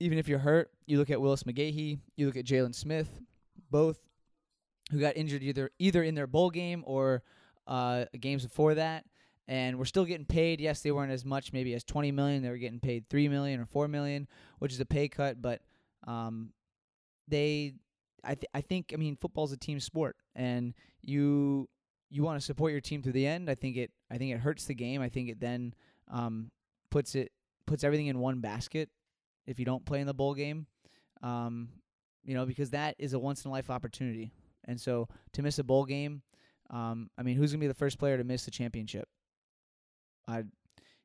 even 0.01 0.19
if 0.19 0.29
you're 0.29 0.39
hurt. 0.39 0.71
You 0.87 0.99
look 0.99 1.11
at 1.11 1.21
Willis 1.21 1.43
McGahee. 1.43 1.99
You 2.17 2.27
look 2.27 2.37
at 2.37 2.45
Jaylon 2.45 2.75
Smith, 2.75 3.09
both 3.71 3.99
who 4.91 4.99
got 5.01 5.17
injured 5.17 5.43
either 5.43 5.71
either 5.79 6.03
in 6.03 6.15
their 6.15 6.27
bowl 6.27 6.51
game 6.51 6.83
or 6.87 7.23
uh, 7.67 8.07
games 8.19 8.43
before 8.43 8.75
that 8.75 9.05
and 9.49 9.79
we're 9.79 9.87
still 9.87 10.05
getting 10.05 10.27
paid. 10.27 10.61
Yes, 10.61 10.81
they 10.83 10.93
weren't 10.93 11.11
as 11.11 11.25
much 11.25 11.53
maybe 11.53 11.75
as 11.75 11.83
20 11.83 12.13
million. 12.13 12.43
They 12.43 12.51
were 12.51 12.59
getting 12.59 12.81
paid 12.81 13.09
3 13.09 13.29
million 13.29 13.61
or 13.61 13.67
4 13.67 13.89
million, 13.89 14.29
which 14.59 14.73
is 14.73 14.81
a 14.81 14.87
pay 14.87 15.09
cut, 15.09 15.41
but 15.41 15.63
um 16.07 16.53
they 17.27 17.75
I 18.23 18.35
th- 18.35 18.51
I 18.55 18.61
think 18.61 18.93
I 18.93 18.97
mean 18.97 19.17
football's 19.17 19.53
a 19.53 19.57
team 19.57 19.81
sport 19.81 20.17
and 20.37 20.75
you 21.03 21.69
you 22.11 22.23
want 22.23 22.41
to 22.41 22.45
support 22.45 22.73
your 22.73 22.81
team 22.81 23.03
through 23.03 23.13
the 23.13 23.27
end. 23.27 23.51
I 23.51 23.55
think 23.55 23.77
it 23.77 23.91
I 24.11 24.19
think 24.19 24.33
it 24.33 24.39
hurts 24.39 24.67
the 24.67 24.75
game. 24.75 25.01
I 25.01 25.09
think 25.09 25.31
it 25.31 25.41
then 25.41 25.75
um 26.11 26.51
puts 26.91 27.15
it 27.15 27.33
puts 27.67 27.85
everything 27.85 28.07
in 28.07 28.19
one 28.19 28.41
basket 28.41 28.91
if 29.49 29.59
you 29.59 29.65
don't 29.65 29.85
play 29.85 30.01
in 30.01 30.07
the 30.07 30.15
bowl 30.15 30.35
game. 30.35 30.67
Um 31.23 31.71
you 32.25 32.35
know, 32.35 32.45
because 32.45 32.71
that 32.71 32.95
is 32.99 33.15
a 33.15 33.19
once 33.19 33.45
in 33.45 33.49
a 33.49 33.53
life 33.53 33.71
opportunity. 33.71 34.33
And 34.67 34.79
so 34.79 35.09
to 35.33 35.43
miss 35.43 35.59
a 35.59 35.65
bowl 35.65 35.87
game, 35.87 36.21
um, 36.71 37.09
I 37.17 37.23
mean, 37.23 37.37
who's 37.37 37.53
gonna 37.53 37.61
be 37.61 37.69
the 37.69 37.75
first 37.75 37.99
player 37.99 38.19
to 38.19 38.25
miss 38.25 38.45
the 38.45 38.51
championship? 38.51 39.09
I, 40.27 40.45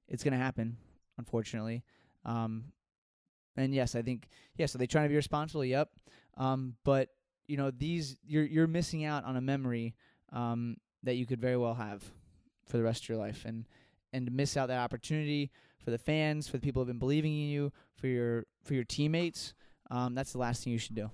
it's 0.09 0.23
gonna 0.23 0.37
happen, 0.37 0.77
unfortunately. 1.17 1.83
Um, 2.25 2.65
and 3.55 3.73
yes, 3.73 3.95
I 3.95 4.01
think 4.01 4.27
yes. 4.57 4.75
Are 4.75 4.79
they 4.79 4.87
trying 4.87 5.05
to 5.05 5.09
be 5.09 5.15
responsible? 5.15 5.63
Yep. 5.63 5.89
Um, 6.37 6.75
but 6.83 7.09
you 7.47 7.57
know, 7.57 7.71
these 7.71 8.17
you're 8.25 8.43
you're 8.43 8.67
missing 8.67 9.05
out 9.05 9.23
on 9.25 9.37
a 9.37 9.41
memory 9.41 9.95
um, 10.31 10.77
that 11.03 11.15
you 11.15 11.25
could 11.25 11.39
very 11.39 11.57
well 11.57 11.75
have 11.75 12.03
for 12.65 12.77
the 12.77 12.83
rest 12.83 13.03
of 13.03 13.09
your 13.09 13.17
life, 13.17 13.45
and 13.45 13.65
and 14.13 14.25
to 14.25 14.31
miss 14.31 14.55
out 14.55 14.67
that 14.67 14.79
opportunity 14.79 15.51
for 15.83 15.91
the 15.91 15.97
fans, 15.97 16.47
for 16.47 16.57
the 16.57 16.61
people 16.61 16.81
who've 16.81 16.87
been 16.87 16.99
believing 16.99 17.33
in 17.33 17.49
you, 17.49 17.71
for 17.95 18.07
your 18.07 18.45
for 18.63 18.73
your 18.73 18.83
teammates. 18.83 19.53
Um, 19.91 20.15
that's 20.15 20.31
the 20.31 20.37
last 20.39 20.63
thing 20.63 20.73
you 20.73 20.79
should 20.79 20.95
do. 20.95 21.09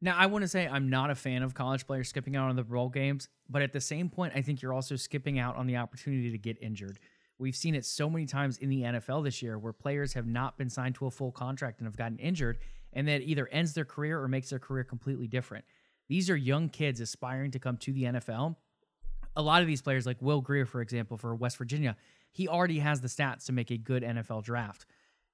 Now, 0.00 0.16
I 0.16 0.26
want 0.26 0.42
to 0.42 0.48
say 0.48 0.68
I'm 0.68 0.88
not 0.88 1.10
a 1.10 1.14
fan 1.14 1.42
of 1.42 1.54
college 1.54 1.86
players 1.86 2.08
skipping 2.08 2.36
out 2.36 2.48
on 2.48 2.54
the 2.54 2.62
bowl 2.62 2.88
games, 2.88 3.28
but 3.48 3.62
at 3.62 3.72
the 3.72 3.80
same 3.80 4.08
point, 4.08 4.32
I 4.36 4.42
think 4.42 4.62
you're 4.62 4.72
also 4.72 4.94
skipping 4.94 5.40
out 5.40 5.56
on 5.56 5.66
the 5.66 5.76
opportunity 5.76 6.30
to 6.30 6.38
get 6.38 6.56
injured. 6.62 7.00
We've 7.38 7.56
seen 7.56 7.74
it 7.74 7.84
so 7.84 8.08
many 8.08 8.26
times 8.26 8.58
in 8.58 8.68
the 8.68 8.82
NFL 8.82 9.24
this 9.24 9.42
year 9.42 9.58
where 9.58 9.72
players 9.72 10.12
have 10.14 10.26
not 10.26 10.56
been 10.56 10.70
signed 10.70 10.94
to 10.96 11.06
a 11.06 11.10
full 11.10 11.32
contract 11.32 11.78
and 11.80 11.86
have 11.86 11.96
gotten 11.96 12.18
injured, 12.18 12.58
and 12.92 13.08
that 13.08 13.22
either 13.22 13.48
ends 13.48 13.74
their 13.74 13.84
career 13.84 14.20
or 14.20 14.28
makes 14.28 14.50
their 14.50 14.58
career 14.60 14.84
completely 14.84 15.26
different. 15.26 15.64
These 16.08 16.30
are 16.30 16.36
young 16.36 16.68
kids 16.68 17.00
aspiring 17.00 17.50
to 17.52 17.58
come 17.58 17.76
to 17.78 17.92
the 17.92 18.04
NFL. 18.04 18.56
A 19.36 19.42
lot 19.42 19.62
of 19.62 19.68
these 19.68 19.82
players, 19.82 20.06
like 20.06 20.20
Will 20.20 20.40
Grier, 20.40 20.66
for 20.66 20.80
example, 20.80 21.16
for 21.16 21.34
West 21.34 21.58
Virginia, 21.58 21.96
he 22.32 22.48
already 22.48 22.80
has 22.80 23.00
the 23.00 23.08
stats 23.08 23.46
to 23.46 23.52
make 23.52 23.70
a 23.70 23.78
good 23.78 24.02
NFL 24.02 24.42
draft 24.42 24.86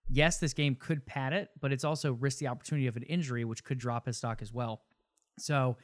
yes, 0.09 0.39
this 0.39 0.53
game 0.53 0.75
could 0.75 1.07
pad 1.07 1.33
it, 1.33 1.51
but 1.61 1.73
it's 1.73 1.85
also 1.85 2.13
risk 2.13 2.39
the 2.39 2.49
opportunity 2.49 2.87
of 2.87 2.97
an 2.97 3.03
injury, 3.05 3.45
which 3.45 3.65
could 3.65 3.79
drop 3.79 4.07
his 4.07 4.17
stock 4.17 4.43
as 4.43 4.53
well. 4.53 4.83
So 5.39 5.77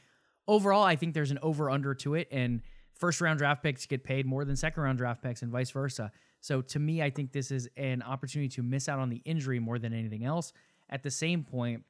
overall, 0.47 0.83
I 0.83 0.97
think 0.97 1.15
there's 1.15 1.31
an 1.31 1.39
over 1.43 1.71
under 1.71 1.95
to 1.95 2.15
it, 2.15 2.29
and 2.31 2.63
first 2.95 3.21
round 3.21 3.39
draft 3.39 3.63
picks 3.63 3.87
get 3.87 4.05
paid 4.05 4.27
more 4.27 4.45
than 4.45 4.57
second 4.57 4.83
round 4.83 4.99
draft 4.99 5.23
picks, 5.23 5.43
and 5.43 5.51
vice 5.51 5.71
versa. 5.71 6.13
So 6.41 6.63
to 6.63 6.79
me, 6.79 7.03
I 7.03 7.11
think 7.11 7.33
this 7.33 7.51
is 7.51 7.69
an 7.77 8.03
opportunity 8.03 8.49
to 8.51 8.63
miss 8.63 8.89
out 8.89 8.99
on 8.99 9.11
the 9.11 9.23
injury 9.25 9.59
more 9.59 9.79
than 9.79 9.93
anything 9.93 10.25
else. 10.25 10.53
At 10.89 11.03
the 11.03 11.11
same 11.11 11.45
point, 11.45 11.85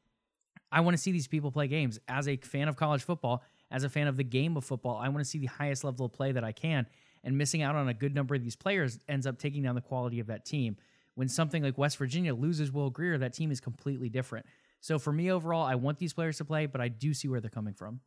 I 0.73 0.81
want 0.81 0.97
to 0.97 1.03
see 1.03 1.13
these 1.13 1.29
people 1.29 1.51
play 1.51 1.69
games. 1.69 1.99
As 2.09 2.29
a 2.29 2.37
fan 2.37 2.69
of 2.69 2.77
college 2.77 3.03
football, 3.03 3.43
as 3.71 3.85
a 3.85 3.89
fan 3.89 4.07
of 4.07 4.17
the 4.17 4.25
game 4.25 4.57
of 4.57 4.65
football, 4.65 4.97
I 4.97 5.09
want 5.09 5.19
to 5.19 5.31
see 5.31 5.39
the 5.39 5.47
highest 5.47 5.85
level 5.85 6.07
of 6.07 6.13
play 6.13 6.33
that 6.33 6.45
I 6.45 6.53
can. 6.53 6.87
And 7.23 7.37
missing 7.37 7.63
out 7.63 7.77
on 7.77 7.89
a 7.89 7.95
good 7.95 8.15
number 8.15 8.35
of 8.35 8.43
these 8.43 8.57
players 8.57 8.99
ends 9.09 9.27
up 9.27 9.39
taking 9.39 9.63
down 9.63 9.75
the 9.75 9.81
quality 9.81 10.21
of 10.21 10.29
that 10.29 10.45
team 10.45 10.77
when 11.15 11.29
something 11.29 11.63
like 11.63 11.77
West 11.77 11.99
Virginia 11.99 12.35
loses 12.35 12.73
Will 12.73 12.89
Grier, 12.89 13.19
that 13.19 13.35
team 13.35 13.51
is 13.51 13.61
completely 13.61 14.09
different. 14.09 14.47
So 14.81 14.99
for 14.99 15.13
me 15.13 15.31
overall, 15.31 15.67
I 15.67 15.75
want 15.75 15.99
these 15.99 16.15
players 16.15 16.39
to 16.39 16.47
play, 16.47 16.65
but 16.67 16.81
I 16.81 16.89
do 16.89 17.13
see 17.13 17.29
where 17.29 17.41
they're 17.41 17.51
coming 17.51 17.75
from. 17.75 18.01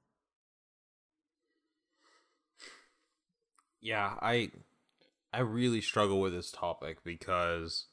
Yeah, 3.82 4.16
I 4.22 4.50
I 5.32 5.42
really 5.42 5.82
struggle 5.82 6.22
with 6.22 6.34
this 6.34 6.52
topic 6.52 7.04
because 7.04 7.86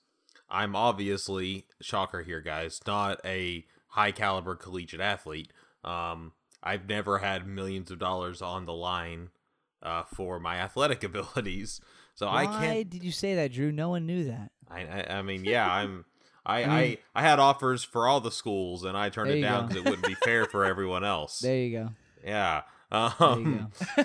I'm 0.49 0.75
obviously 0.77 1.67
shocker 1.83 2.23
here, 2.23 2.41
guys, 2.41 2.81
not 2.87 3.21
a 3.25 3.67
high 3.89 4.13
caliber 4.13 4.55
collegiate 4.55 5.01
athlete. 5.01 5.53
Um, 5.85 6.33
I've 6.63 6.89
never 6.89 7.19
had 7.19 7.47
millions 7.47 7.91
of 7.91 7.99
dollars 7.99 8.43
on 8.43 8.67
the 8.67 8.73
line 8.75 9.31
uh, 9.83 10.03
for 10.15 10.39
my 10.39 10.57
athletic 10.57 11.03
abilities, 11.05 11.81
so 12.15 12.27
Why 12.27 12.43
I 12.43 12.47
can't. 12.47 12.61
Why 12.61 12.83
did 12.83 13.03
you 13.03 13.13
say 13.13 13.35
that, 13.37 13.53
Drew? 13.53 13.73
No 13.73 13.89
one 13.91 14.07
knew 14.07 14.25
that. 14.25 14.51
I, 14.71 14.81
I, 14.83 15.19
I 15.19 15.23
mean, 15.23 15.45
yeah, 15.45 15.71
I'm. 15.71 16.05
I, 16.47 16.63
I 16.63 16.65
I, 16.65 16.83
mean- 16.89 16.97
I, 17.15 17.23
had 17.23 17.39
offers 17.39 17.85
for 17.85 18.09
all 18.09 18.21
the 18.23 18.31
schools 18.31 18.83
and 18.85 18.97
I 18.97 19.11
turned 19.11 19.29
There 19.31 19.37
it 19.37 19.43
down 19.43 19.69
because 19.69 19.83
it 19.83 19.89
wouldn't 19.89 20.07
be 20.07 20.15
fair 20.25 20.47
for 20.47 20.65
everyone 20.73 21.05
else. 21.05 21.39
There 21.41 21.57
you 21.57 21.79
go. 21.79 21.89
yeah. 22.25 22.63
There 22.91 23.13
Um, 23.21 23.71
you 23.99 24.05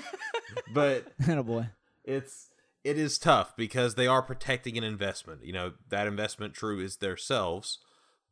but 0.74 1.18
go. 1.26 1.40
oh 1.40 1.44
boy. 1.44 1.70
it's 2.04 2.50
it 2.84 2.98
is 3.00 3.18
tough 3.18 3.56
because 3.56 3.96
they 3.96 4.06
are 4.06 4.22
protecting 4.22 4.78
an 4.78 4.84
investment. 4.84 5.44
You 5.46 5.54
know, 5.54 5.74
that 5.90 6.08
investment 6.08 6.54
true 6.54 6.80
is 6.80 6.98
themselves. 6.98 7.80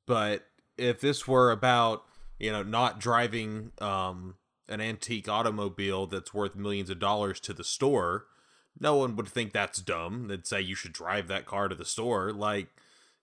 But 0.06 0.44
if 0.78 1.00
this 1.00 1.26
were 1.28 1.50
about, 1.50 2.04
you 2.44 2.52
know, 2.52 2.62
not 2.64 3.00
driving 3.00 3.72
um 3.80 4.36
an 4.68 4.82
antique 4.82 5.30
automobile 5.30 6.08
that's 6.08 6.34
worth 6.34 6.56
millions 6.56 6.90
of 6.90 7.00
dollars 7.00 7.40
to 7.40 7.54
the 7.54 7.64
store, 7.64 8.26
no 8.80 8.96
one 8.96 9.16
would 9.16 9.28
think 9.28 9.54
that's 9.54 9.82
dumb. 9.82 10.28
They'd 10.28 10.48
say 10.48 10.62
you 10.62 10.76
should 10.76 10.94
drive 10.94 11.28
that 11.28 11.46
car 11.46 11.68
to 11.68 11.76
the 11.76 11.86
store. 11.86 12.34
Like 12.34 12.68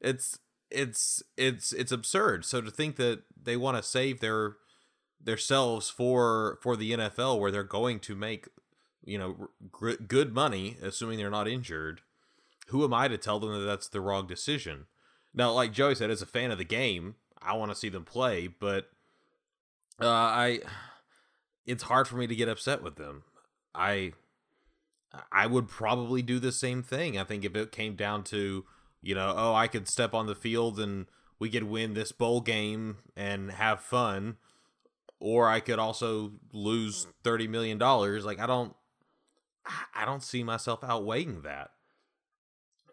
it's 0.01 0.39
it's 0.71 1.23
it's 1.37 1.73
it's 1.73 1.93
absurd. 1.93 2.45
So 2.47 2.63
to 2.63 2.71
think 2.71 2.97
that 2.97 3.23
they 3.43 3.57
want 3.57 3.77
to 3.77 3.83
save 3.83 4.21
their 4.21 4.57
themselves 5.23 5.91
for 5.91 6.59
for 6.63 6.75
the 6.75 6.93
NFL 6.93 7.39
where 7.39 7.51
they're 7.51 7.63
going 7.63 8.01
to 8.01 8.17
make 8.17 8.49
you 9.05 9.19
know 9.19 9.49
gr- 9.71 10.03
good 10.09 10.33
money 10.33 10.77
assuming 10.83 11.19
they're 11.19 11.31
not 11.31 11.49
injured 11.49 12.03
who 12.69 12.85
am 12.85 12.93
i 12.93 13.09
to 13.09 13.19
tell 13.19 13.39
them 13.39 13.53
that 13.53 13.67
that's 13.67 13.89
the 13.89 14.01
wrong 14.01 14.27
decision 14.27 14.87
now 15.33 15.51
like 15.53 15.73
joey 15.73 15.95
said 15.95 16.11
as 16.11 16.23
a 16.23 16.27
fan 16.27 16.51
of 16.51 16.59
the 16.59 16.65
game 16.65 17.15
i 17.41 17.57
want 17.57 17.71
to 17.71 17.77
see 17.77 17.89
them 17.89 18.05
play 18.05 18.47
but 18.47 18.91
uh 20.01 20.07
i 20.07 20.61
it's 21.67 21.85
hard 21.85 22.09
for 22.09 22.17
me 22.17 22.27
to 22.27 22.35
get 22.35 22.49
upset 22.49 22.83
with 22.83 22.97
them 22.97 23.23
i 23.75 24.13
i 25.33 25.47
would 25.47 25.69
probably 25.69 26.23
do 26.23 26.39
the 26.39 26.53
same 26.53 26.83
thing 26.83 27.19
i 27.19 27.25
think 27.25 27.45
if 27.45 27.55
it 27.55 27.73
came 27.73 27.95
down 27.95 28.23
to 28.23 28.65
you 29.03 29.15
know 29.15 29.35
oh 29.37 29.55
i 29.55 29.67
could 29.67 29.89
step 29.89 30.15
on 30.15 30.27
the 30.27 30.35
field 30.35 30.79
and 30.79 31.07
we 31.41 31.49
could 31.49 31.65
win 31.65 31.95
this 31.95 32.13
bowl 32.13 32.43
game 32.43 32.99
and 33.17 33.51
have 33.51 33.81
fun, 33.81 34.37
or 35.19 35.49
I 35.49 35.59
could 35.59 35.81
also 35.81 36.35
lose 36.53 37.09
thirty 37.25 37.49
million 37.49 37.79
dollars. 37.79 38.25
Like 38.25 38.39
I 38.39 38.47
don't, 38.47 38.77
I 39.95 40.05
don't 40.05 40.23
see 40.23 40.45
myself 40.45 40.85
outweighing 40.85 41.41
that. 41.43 41.71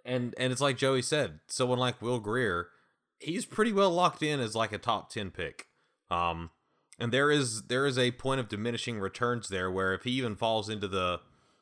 And 0.03 0.33
and 0.39 0.51
it's 0.51 0.61
like 0.61 0.77
Joey 0.77 1.01
said, 1.01 1.41
someone 1.47 1.77
like 1.77 2.01
Will 2.01 2.21
Grier, 2.21 2.69
he's 3.19 3.45
pretty 3.45 3.73
well 3.73 3.91
locked 3.91 4.23
in 4.23 4.39
as 4.39 4.55
like 4.55 4.71
a 4.71 4.77
top 4.77 5.11
ten 5.11 5.29
pick. 5.29 5.67
Um, 6.09 6.49
and 6.99 7.11
there 7.11 7.29
is 7.31 7.63
there 7.63 7.85
is 7.85 7.97
a 7.97 8.11
point 8.11 8.39
of 8.39 8.49
diminishing 8.49 8.99
returns 8.99 9.49
there 9.49 9.69
where 9.69 9.93
if 9.93 10.03
he 10.03 10.11
even 10.11 10.35
falls 10.35 10.69
into 10.69 10.87
the 10.87 11.21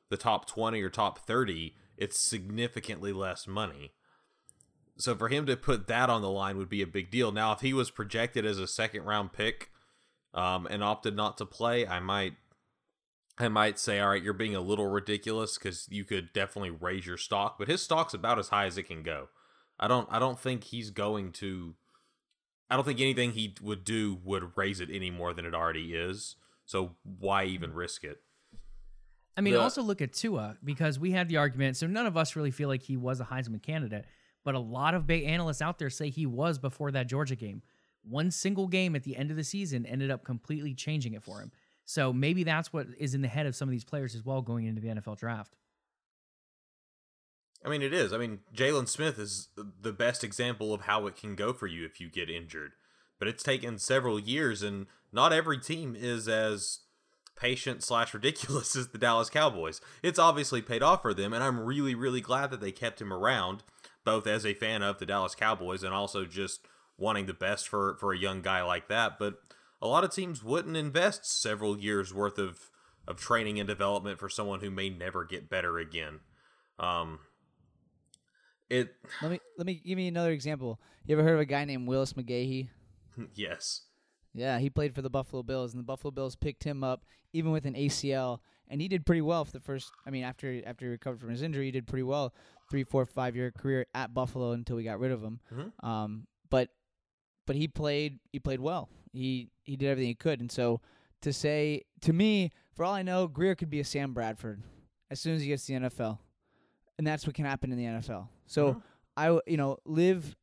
the 0.09 0.17
top 0.17 0.47
20 0.47 0.81
or 0.81 0.89
top 0.89 1.19
30 1.19 1.75
it's 1.97 2.19
significantly 2.19 3.13
less 3.13 3.47
money. 3.47 3.93
So 4.97 5.15
for 5.15 5.29
him 5.29 5.45
to 5.45 5.55
put 5.57 5.87
that 5.87 6.09
on 6.09 6.21
the 6.21 6.29
line 6.29 6.57
would 6.57 6.69
be 6.69 6.81
a 6.81 6.87
big 6.87 7.09
deal. 7.09 7.31
Now 7.31 7.53
if 7.53 7.61
he 7.61 7.73
was 7.73 7.89
projected 7.89 8.45
as 8.45 8.59
a 8.59 8.67
second 8.67 9.03
round 9.03 9.33
pick 9.33 9.71
um, 10.33 10.67
and 10.69 10.83
opted 10.83 11.15
not 11.15 11.37
to 11.37 11.45
play 11.45 11.87
i 11.87 11.99
might 11.99 12.33
i 13.37 13.47
might 13.47 13.79
say 13.79 13.99
all 13.99 14.09
right 14.09 14.23
you're 14.23 14.33
being 14.33 14.55
a 14.55 14.61
little 14.61 14.87
ridiculous 14.87 15.57
because 15.57 15.87
you 15.89 16.03
could 16.03 16.33
definitely 16.33 16.69
raise 16.69 17.05
your 17.05 17.17
stock 17.17 17.57
but 17.57 17.69
his 17.69 17.81
stock's 17.81 18.13
about 18.13 18.39
as 18.39 18.49
high 18.49 18.65
as 18.65 18.77
it 18.77 18.83
can 18.83 19.03
go. 19.03 19.29
I 19.79 19.87
don't 19.87 20.07
i 20.11 20.19
don't 20.19 20.39
think 20.39 20.65
he's 20.65 20.89
going 20.89 21.31
to 21.33 21.75
I 22.69 22.75
don't 22.75 22.85
think 22.85 22.99
anything 22.99 23.31
he 23.31 23.55
would 23.61 23.83
do 23.83 24.19
would 24.23 24.57
raise 24.57 24.79
it 24.79 24.89
any 24.91 25.11
more 25.11 25.33
than 25.33 25.45
it 25.45 25.53
already 25.53 25.93
is. 25.93 26.35
So 26.65 26.95
why 27.03 27.45
even 27.45 27.71
hmm. 27.71 27.77
risk 27.77 28.03
it? 28.03 28.21
I 29.37 29.41
mean, 29.41 29.53
The- 29.53 29.61
also 29.61 29.81
look 29.81 30.01
at 30.01 30.13
Tua 30.13 30.57
because 30.63 30.97
we 30.97 31.11
had 31.11 31.27
the 31.27 31.37
argument. 31.37 31.77
So 31.77 31.87
none 31.87 32.05
of 32.05 32.17
us 32.17 32.35
really 32.35 32.51
feel 32.51 32.69
like 32.69 32.83
he 32.83 32.97
was 32.97 33.19
a 33.19 33.25
Heisman 33.25 33.61
candidate, 33.61 34.05
but 34.43 34.55
a 34.55 34.59
lot 34.59 34.93
of 34.93 35.05
big 35.05 35.23
analysts 35.25 35.61
out 35.61 35.77
there 35.77 35.89
say 35.89 36.09
he 36.09 36.25
was 36.25 36.57
before 36.57 36.91
that 36.91 37.07
Georgia 37.07 37.35
game. 37.35 37.61
One 38.03 38.31
single 38.31 38.67
game 38.67 38.95
at 38.95 39.03
the 39.03 39.15
end 39.15 39.31
of 39.31 39.37
the 39.37 39.43
season 39.43 39.85
ended 39.85 40.11
up 40.11 40.23
completely 40.23 40.73
changing 40.73 41.13
it 41.13 41.23
for 41.23 41.39
him. 41.39 41.51
So 41.85 42.13
maybe 42.13 42.43
that's 42.43 42.71
what 42.71 42.87
is 42.97 43.13
in 43.13 43.21
the 43.21 43.27
head 43.27 43.45
of 43.45 43.55
some 43.55 43.67
of 43.67 43.71
these 43.71 43.83
players 43.83 44.15
as 44.15 44.23
well 44.23 44.41
going 44.41 44.65
into 44.65 44.81
the 44.81 44.87
NFL 44.87 45.17
draft. 45.17 45.55
I 47.65 47.69
mean, 47.69 47.81
it 47.81 47.93
is. 47.93 48.13
I 48.13 48.17
mean, 48.17 48.39
Jaylon 48.55 48.87
Smith 48.87 49.17
is 49.17 49.49
the 49.81 49.91
best 49.91 50.23
example 50.23 50.73
of 50.73 50.81
how 50.81 51.07
it 51.07 51.15
can 51.15 51.35
go 51.35 51.51
for 51.51 51.65
you 51.65 51.83
if 51.83 51.99
you 51.99 52.09
get 52.09 52.29
injured. 52.29 52.73
But 53.17 53.27
it's 53.27 53.43
taken 53.43 53.79
several 53.79 54.19
years, 54.19 54.61
and 54.61 54.85
not 55.11 55.33
every 55.33 55.57
team 55.57 55.95
is 55.97 56.27
as 56.27 56.81
patient 57.35 57.83
slash 57.83 58.13
ridiculous 58.13 58.75
as 58.77 58.89
the 58.89 58.97
Dallas 58.97 59.29
Cowboys. 59.29 59.81
It's 60.03 60.19
obviously 60.19 60.61
paid 60.61 60.83
off 60.83 61.01
for 61.01 61.13
them, 61.13 61.33
and 61.33 61.43
I'm 61.43 61.59
really, 61.59 61.95
really 61.95 62.21
glad 62.21 62.51
that 62.51 62.61
they 62.61 62.71
kept 62.71 63.01
him 63.01 63.11
around, 63.11 63.63
both 64.03 64.27
as 64.27 64.45
a 64.45 64.53
fan 64.53 64.83
of 64.83 64.99
the 64.99 65.05
Dallas 65.05 65.33
Cowboys 65.33 65.83
and 65.83 65.93
also 65.93 66.25
just 66.25 66.67
wanting 66.97 67.25
the 67.25 67.33
best 67.33 67.67
for 67.67 67.97
for 67.99 68.13
a 68.13 68.17
young 68.17 68.41
guy 68.41 68.61
like 68.61 68.87
that. 68.89 69.17
But 69.17 69.35
a 69.81 69.87
lot 69.87 70.03
of 70.03 70.13
teams 70.13 70.43
wouldn't 70.43 70.77
invest 70.77 71.25
several 71.25 71.77
years 71.79 72.13
worth 72.13 72.37
of 72.37 72.69
of 73.07 73.17
training 73.17 73.59
and 73.59 73.67
development 73.67 74.19
for 74.19 74.29
someone 74.29 74.59
who 74.59 74.71
may 74.71 74.89
never 74.89 75.23
get 75.23 75.49
better 75.49 75.77
again. 75.77 76.21
Um, 76.79 77.19
it 78.69 78.95
Let 79.21 79.31
me 79.31 79.39
let 79.57 79.67
me 79.67 79.81
give 79.85 79.97
me 79.97 80.07
another 80.07 80.31
example. 80.31 80.79
You 81.05 81.15
ever 81.15 81.23
heard 81.23 81.35
of 81.35 81.39
a 81.41 81.45
guy 81.45 81.65
named 81.65 81.87
Willis 81.87 82.13
McGahee? 82.13 82.69
yes. 83.35 83.83
Yeah, 84.33 84.59
he 84.59 84.69
played 84.69 84.93
for 84.93 85.01
the 85.01 85.09
Buffalo 85.09 85.43
Bills, 85.43 85.73
and 85.73 85.79
the 85.79 85.85
Buffalo 85.85 86.11
Bills 86.11 86.35
picked 86.35 86.63
him 86.63 86.83
up 86.83 87.05
even 87.31 87.51
with 87.51 87.65
an 87.65 87.73
ACL, 87.73 88.39
and 88.67 88.81
he 88.81 88.87
did 88.87 89.05
pretty 89.05 89.21
well 89.21 89.45
for 89.45 89.51
the 89.51 89.59
first. 89.61 89.91
I 90.05 90.09
mean, 90.09 90.23
after 90.23 90.61
after 90.65 90.85
he 90.85 90.91
recovered 90.91 91.19
from 91.19 91.29
his 91.29 91.41
injury, 91.41 91.65
he 91.65 91.71
did 91.71 91.87
pretty 91.87 92.03
well. 92.03 92.33
Three, 92.69 92.83
four, 92.83 93.05
five 93.05 93.35
year 93.35 93.51
career 93.51 93.85
at 93.93 94.13
Buffalo 94.13 94.51
until 94.51 94.75
we 94.75 94.83
got 94.83 94.99
rid 94.99 95.11
of 95.11 95.21
him. 95.21 95.39
Mhm. 95.53 95.83
Um, 95.87 96.27
but 96.49 96.69
but 97.45 97.55
he 97.55 97.67
played 97.67 98.19
he 98.31 98.39
played 98.39 98.59
well. 98.59 98.89
He 99.13 99.49
he 99.63 99.75
did 99.77 99.87
everything 99.89 100.09
he 100.09 100.15
could, 100.15 100.39
and 100.39 100.51
so 100.51 100.81
to 101.21 101.31
say 101.31 101.83
to 102.01 102.11
me, 102.11 102.51
for 102.73 102.83
all 102.83 102.93
I 102.93 103.03
know, 103.03 103.27
Grier 103.27 103.55
could 103.55 103.69
be 103.69 103.79
a 103.79 103.85
Sam 103.85 104.13
Bradford 104.13 104.63
as 105.09 105.19
soon 105.21 105.35
as 105.35 105.41
he 105.41 105.47
gets 105.47 105.65
to 105.67 105.73
the 105.73 105.79
NFL, 105.79 106.19
and 106.97 107.05
that's 107.05 107.25
what 107.25 107.35
can 107.35 107.45
happen 107.45 107.71
in 107.71 107.77
the 107.77 107.85
NFL. 107.85 108.27
So. 108.47 108.81
I 109.17 109.25
w- 109.25 109.41
you 109.47 109.57
know 109.57 109.77
live 109.85 110.35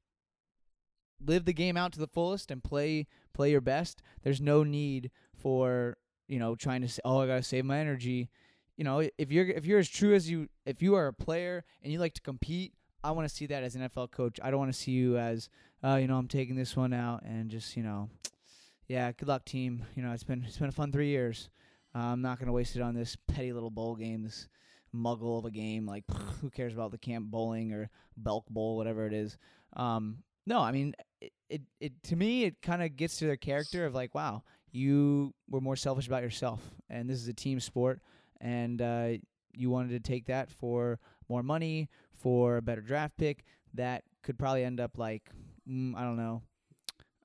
live 1.25 1.45
the 1.45 1.53
game 1.53 1.77
out 1.77 1.93
to 1.93 1.99
the 2.01 2.07
fullest 2.07 2.51
and 2.51 2.63
play 2.63 3.07
play 3.33 3.51
your 3.51 3.61
best. 3.61 4.03
There's 4.23 4.41
no 4.41 4.65
need 4.65 5.11
for 5.37 5.97
you 6.29 6.39
know 6.39 6.55
trying 6.55 6.83
to 6.83 6.89
say, 6.89 7.01
oh 7.05 7.21
I 7.21 7.27
gotta 7.27 7.43
save 7.43 7.65
my 7.65 7.79
energy. 7.79 8.31
You 8.77 8.85
know 8.85 9.01
if 9.19 9.31
you're 9.31 9.47
if 9.47 9.67
you're 9.67 9.79
as 9.79 9.89
true 9.89 10.15
as 10.15 10.31
you 10.31 10.49
if 10.65 10.83
you 10.83 10.95
are 10.95 11.07
a 11.07 11.13
player 11.13 11.65
and 11.83 11.93
you 11.93 11.99
like 11.99 12.15
to 12.15 12.23
compete, 12.23 12.73
I 13.05 13.11
want 13.11 13.29
to 13.29 13.35
see 13.35 13.47
that 13.47 13.63
as 13.63 13.75
an 13.75 13.83
NFL 13.83 14.11
coach. 14.11 14.39
I 14.43 14.51
don't 14.51 14.61
want 14.61 14.73
to 14.73 14.79
see 14.79 14.93
you 14.93 15.19
as 15.19 15.49
uh, 15.85 15.97
you 15.97 16.07
know 16.07 16.17
I'm 16.17 16.29
taking 16.29 16.57
this 16.57 16.77
one 16.77 16.93
out 16.93 17.23
and 17.25 17.51
just 17.51 17.77
you 17.77 17.83
know 17.83 18.09
yeah 18.89 19.13
good 19.13 19.29
luck 19.29 19.45
team. 19.45 19.85
You 19.95 20.03
know 20.03 20.13
it's 20.13 20.25
been 20.25 20.45
it's 20.47 20.59
been 20.59 20.69
a 20.71 20.73
fun 20.73 20.93
three 20.93 21.09
years. 21.09 21.51
Uh, 21.95 21.99
I'm 21.99 22.23
not 22.23 22.39
gonna 22.39 22.53
waste 22.53 22.75
it 22.75 22.83
on 22.83 22.95
this 22.95 23.17
petty 23.29 23.53
little 23.53 23.71
bowl 23.71 23.97
game. 23.97 24.23
This 24.23 24.49
muggle 24.95 25.39
of 25.39 25.45
a 25.45 25.51
game 25.51 25.87
like 25.87 26.05
who 26.41 26.51
cares 26.51 26.75
about 26.75 26.91
the 26.91 26.99
camp 26.99 27.27
bowling 27.31 27.73
or 27.73 27.91
Belk 28.17 28.47
Bowl 28.49 28.77
whatever 28.77 29.07
it 29.07 29.13
is. 29.13 29.37
Um, 29.75 30.19
no, 30.47 30.61
I 30.61 30.73
mean 30.73 30.95
it, 31.21 31.33
it, 31.49 31.63
it 31.81 32.03
to 32.05 32.17
me 32.17 32.45
it 32.45 32.61
kind 32.63 32.83
of 32.83 32.97
gets 32.97 33.19
to 33.19 33.27
their 33.27 33.37
character 33.37 33.87
of 33.87 33.95
like 33.95 34.15
wow 34.15 34.43
you 34.71 35.35
were 35.51 35.61
more 35.61 35.77
selfish 35.77 36.07
about 36.07 36.23
yourself 36.23 36.61
and 36.89 37.09
this 37.09 37.19
is 37.19 37.29
a 37.29 37.35
team 37.35 37.61
sport 37.61 38.01
and 38.41 38.81
uh, 38.81 39.11
you 39.53 39.71
wanted 39.71 39.91
to 39.91 40.01
take 40.01 40.27
that 40.27 40.51
for 40.51 40.99
more 41.29 41.43
money 41.43 41.89
for 42.13 42.57
a 42.57 42.63
better 42.63 42.81
draft 42.81 43.17
pick 43.17 43.45
that 43.75 44.03
could 44.23 44.39
probably 44.39 44.65
end 44.65 44.81
up 44.81 44.99
like 44.99 45.31
mm, 45.69 45.95
I 45.95 46.03
don't 46.03 46.17
know 46.17 46.43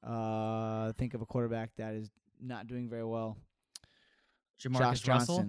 uh, 0.06 0.94
think 0.94 1.14
of 1.14 1.22
a 1.22 1.26
quarterback 1.26 1.72
that 1.78 1.94
is 1.94 2.10
not 2.40 2.68
doing 2.68 2.90
very 2.90 3.04
well 3.04 3.38
Jamarcus 4.62 5.02
Josh 5.02 5.08
Russell. 5.08 5.46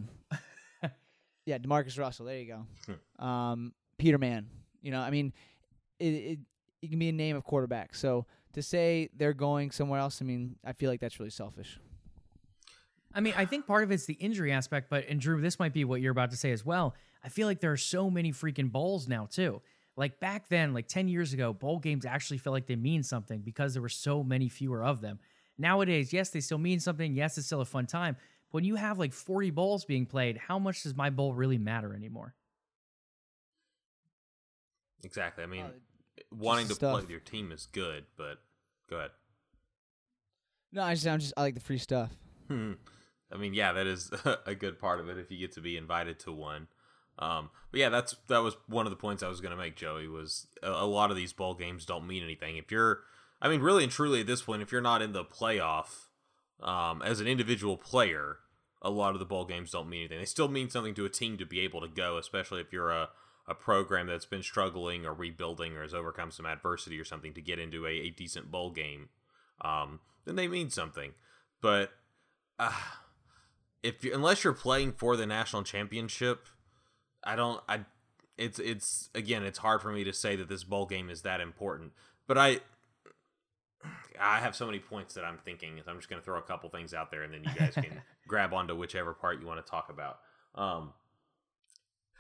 Johnson 1.49 1.71
yeah 1.71 1.77
Demarcus 1.77 1.99
Russell 1.99 2.27
there 2.27 2.39
you 2.39 2.55
Hmm. 2.87 2.93
go 3.19 3.25
um, 3.25 3.73
Peter 3.99 4.19
Mann 4.19 4.47
you 4.83 4.91
know 4.91 5.01
I 5.01 5.11
mean 5.11 5.33
it, 5.99 6.05
it 6.07 6.39
it 6.83 6.91
can 6.91 6.99
be 6.99 7.09
a 7.09 7.13
name 7.13 7.37
of 7.37 7.45
quarterback 7.45 7.95
so 7.95 8.27
to 8.55 8.63
say 8.63 9.09
they're 9.17 9.33
going 9.35 9.71
somewhere 9.71 10.01
else 10.01 10.21
I 10.23 10.25
mean 10.25 10.57
I 10.65 10.73
feel 10.73 10.91
like 10.91 11.01
that's 11.01 11.19
really 11.19 11.31
selfish 11.31 11.79
I 13.15 13.21
mean, 13.21 13.33
I 13.37 13.47
think 13.47 13.67
part 13.67 13.83
of 13.85 13.91
it's 13.91 14.05
the 14.05 14.15
injury 14.15 14.53
aspect, 14.53 14.91
but 14.91 15.07
and 15.09 15.19
Drew, 15.19 15.41
this 15.41 15.59
might 15.59 15.73
be 15.73 15.83
what 15.85 16.03
you're 16.03 16.13
about 16.13 16.31
to 16.31 16.37
say 16.37 16.53
as 16.53 16.65
well. 16.65 16.95
I 17.25 17.31
feel 17.31 17.47
like 17.49 17.59
there 17.59 17.73
are 17.73 17.77
so 17.77 18.11
many 18.11 18.33
freaking 18.33 18.71
bowls 18.71 19.09
now 19.09 19.27
too. 19.27 19.63
Like 19.97 20.21
back 20.21 20.49
then, 20.51 20.75
like 20.75 20.89
10 20.89 21.09
years 21.09 21.33
ago, 21.33 21.55
bowl 21.55 21.79
games 21.79 22.05
actually 22.05 22.37
felt 22.39 22.53
like 22.53 22.67
they 22.67 22.77
mean 22.77 23.03
something 23.03 23.41
because 23.41 23.73
there 23.73 23.83
were 23.83 23.89
so 23.89 24.23
many 24.23 24.49
fewer 24.51 24.85
of 24.85 25.01
them. 25.01 25.19
Nowadays, 25.57 26.13
yes, 26.13 26.29
they 26.31 26.41
still 26.41 26.59
mean 26.59 26.79
something. 26.81 27.15
Yes, 27.15 27.39
it's 27.39 27.47
still 27.47 27.63
a 27.63 27.65
fun 27.65 27.87
time. 27.87 28.17
But 28.51 28.57
when 28.59 28.65
you 28.65 28.77
have 28.77 28.99
like 28.99 29.13
40 29.13 29.51
bowls 29.51 29.85
being 29.85 30.07
played, 30.07 30.37
how 30.39 30.59
much 30.59 30.83
does 30.83 30.95
my 30.97 31.11
bowl 31.11 31.35
really 31.35 31.59
matter 31.59 31.95
anymore? 31.95 32.35
Exactly. 35.05 35.45
I 35.45 35.47
mean, 35.47 35.65
Uh, 35.67 35.71
wanting 36.33 36.69
to 36.69 36.75
play 36.75 36.95
with 36.95 37.11
your 37.11 37.21
team 37.21 37.53
is 37.53 37.67
good, 37.67 38.07
but 38.17 38.43
go 38.91 38.97
ahead. 38.97 39.11
no 40.73 40.83
I 40.83 40.95
just 40.95 41.07
I'm 41.07 41.21
just 41.21 41.33
I 41.37 41.43
like 41.43 41.55
the 41.55 41.61
free 41.61 41.79
stuff 41.79 42.11
Hmm. 42.49 42.73
I 43.31 43.37
mean, 43.37 43.53
yeah, 43.53 43.73
that 43.75 43.87
is 43.87 44.11
a 44.47 44.55
good 44.55 44.79
part 44.79 45.01
of 45.01 45.09
it 45.11 45.19
if 45.19 45.31
you 45.31 45.39
get 45.39 45.53
to 45.53 45.61
be 45.61 45.77
invited 45.77 46.19
to 46.21 46.33
one. 46.33 46.67
Um, 47.19 47.51
but 47.71 47.81
yeah, 47.81 47.91
that's 47.91 48.17
that 48.29 48.39
was 48.39 48.57
one 48.69 48.87
of 48.87 48.91
the 48.91 48.97
points 48.97 49.23
I 49.23 49.29
was 49.29 49.41
going 49.43 49.51
to 49.51 49.57
make. 49.57 49.77
Joey 49.77 50.09
was 50.09 50.47
a, 50.63 50.71
a 50.71 50.87
lot 50.87 51.11
of 51.11 51.17
these 51.17 51.33
bowl 51.35 51.55
games 51.55 51.85
don't 51.85 52.07
mean 52.07 52.23
anything. 52.23 52.57
If 52.57 52.71
you're, 52.73 53.01
I 53.43 53.49
mean, 53.51 53.61
really 53.61 53.83
and 53.83 53.93
truly 53.93 54.21
at 54.21 54.27
this 54.27 54.41
point, 54.43 54.63
if 54.63 54.73
you're 54.73 54.81
not 54.81 55.03
in 55.03 55.13
the 55.13 55.25
playoff 55.27 56.08
um, 56.63 57.03
as 57.03 57.21
an 57.21 57.27
individual 57.27 57.77
player, 57.77 58.39
a 58.83 58.91
lot 58.91 59.15
of 59.15 59.19
the 59.19 59.27
bowl 59.27 59.45
games 59.45 59.71
don't 59.71 59.89
mean 59.89 60.01
anything. 60.01 60.19
They 60.19 60.25
still 60.25 60.49
mean 60.49 60.71
something 60.71 60.95
to 60.95 61.05
a 61.05 61.11
team 61.11 61.37
to 61.39 61.47
be 61.47 61.61
able 61.61 61.81
to 61.81 61.89
go, 61.89 62.19
especially 62.19 62.61
if 62.61 62.73
you're 62.73 62.91
a 62.91 63.09
a 63.49 63.55
program 63.55 64.07
that's 64.07 64.27
been 64.27 64.43
struggling 64.43 65.07
or 65.07 65.15
rebuilding 65.15 65.75
or 65.75 65.83
has 65.83 65.95
overcome 65.95 66.31
some 66.31 66.45
adversity 66.45 67.01
or 67.01 67.05
something 67.05 67.33
to 67.33 67.41
get 67.41 67.59
into 67.59 67.87
a, 67.87 67.91
a 67.91 68.11
decent 68.11 68.51
bowl 68.51 68.71
game. 68.71 69.09
Um, 69.63 70.01
then 70.27 70.37
they 70.37 70.47
mean 70.47 70.69
something. 70.69 71.15
But 71.63 71.91
uh, 72.59 72.71
if 73.83 74.05
you, 74.05 74.15
unless 74.15 74.45
you're 74.45 74.53
playing 74.53 74.93
for 74.93 75.17
the 75.17 75.27
national 75.27 75.63
championship, 75.63 76.47
I 77.25 77.37
don't. 77.37 77.63
I 77.69 77.81
it's 78.37 78.59
it's 78.59 79.09
again, 79.15 79.43
it's 79.43 79.59
hard 79.59 79.81
for 79.81 79.91
me 79.91 80.05
to 80.05 80.13
say 80.13 80.37
that 80.37 80.49
this 80.49 80.63
bowl 80.63 80.87
game 80.87 81.09
is 81.11 81.23
that 81.23 81.41
important. 81.41 81.93
But 82.27 82.37
I 82.37 82.61
I 84.21 84.39
have 84.41 84.57
so 84.57 84.67
many 84.67 84.79
points 84.79 85.15
that 85.15 85.25
I'm 85.25 85.39
thinking. 85.39 85.81
I'm 85.87 85.97
just 85.97 86.09
going 86.09 86.21
to 86.21 86.25
throw 86.25 86.39
a 86.39 86.43
couple 86.43 86.69
things 86.71 86.93
out 86.93 87.11
there, 87.11 87.23
and 87.23 87.33
then 87.33 87.45
you 87.45 87.51
guys 87.59 87.75
can 87.75 88.03
grab 88.29 88.53
onto 88.53 88.75
whichever 88.75 89.15
part 89.15 89.41
you 89.41 89.47
want 89.47 89.65
to 89.65 89.71
talk 89.71 89.91
about. 89.91 90.19
Um, 90.55 90.93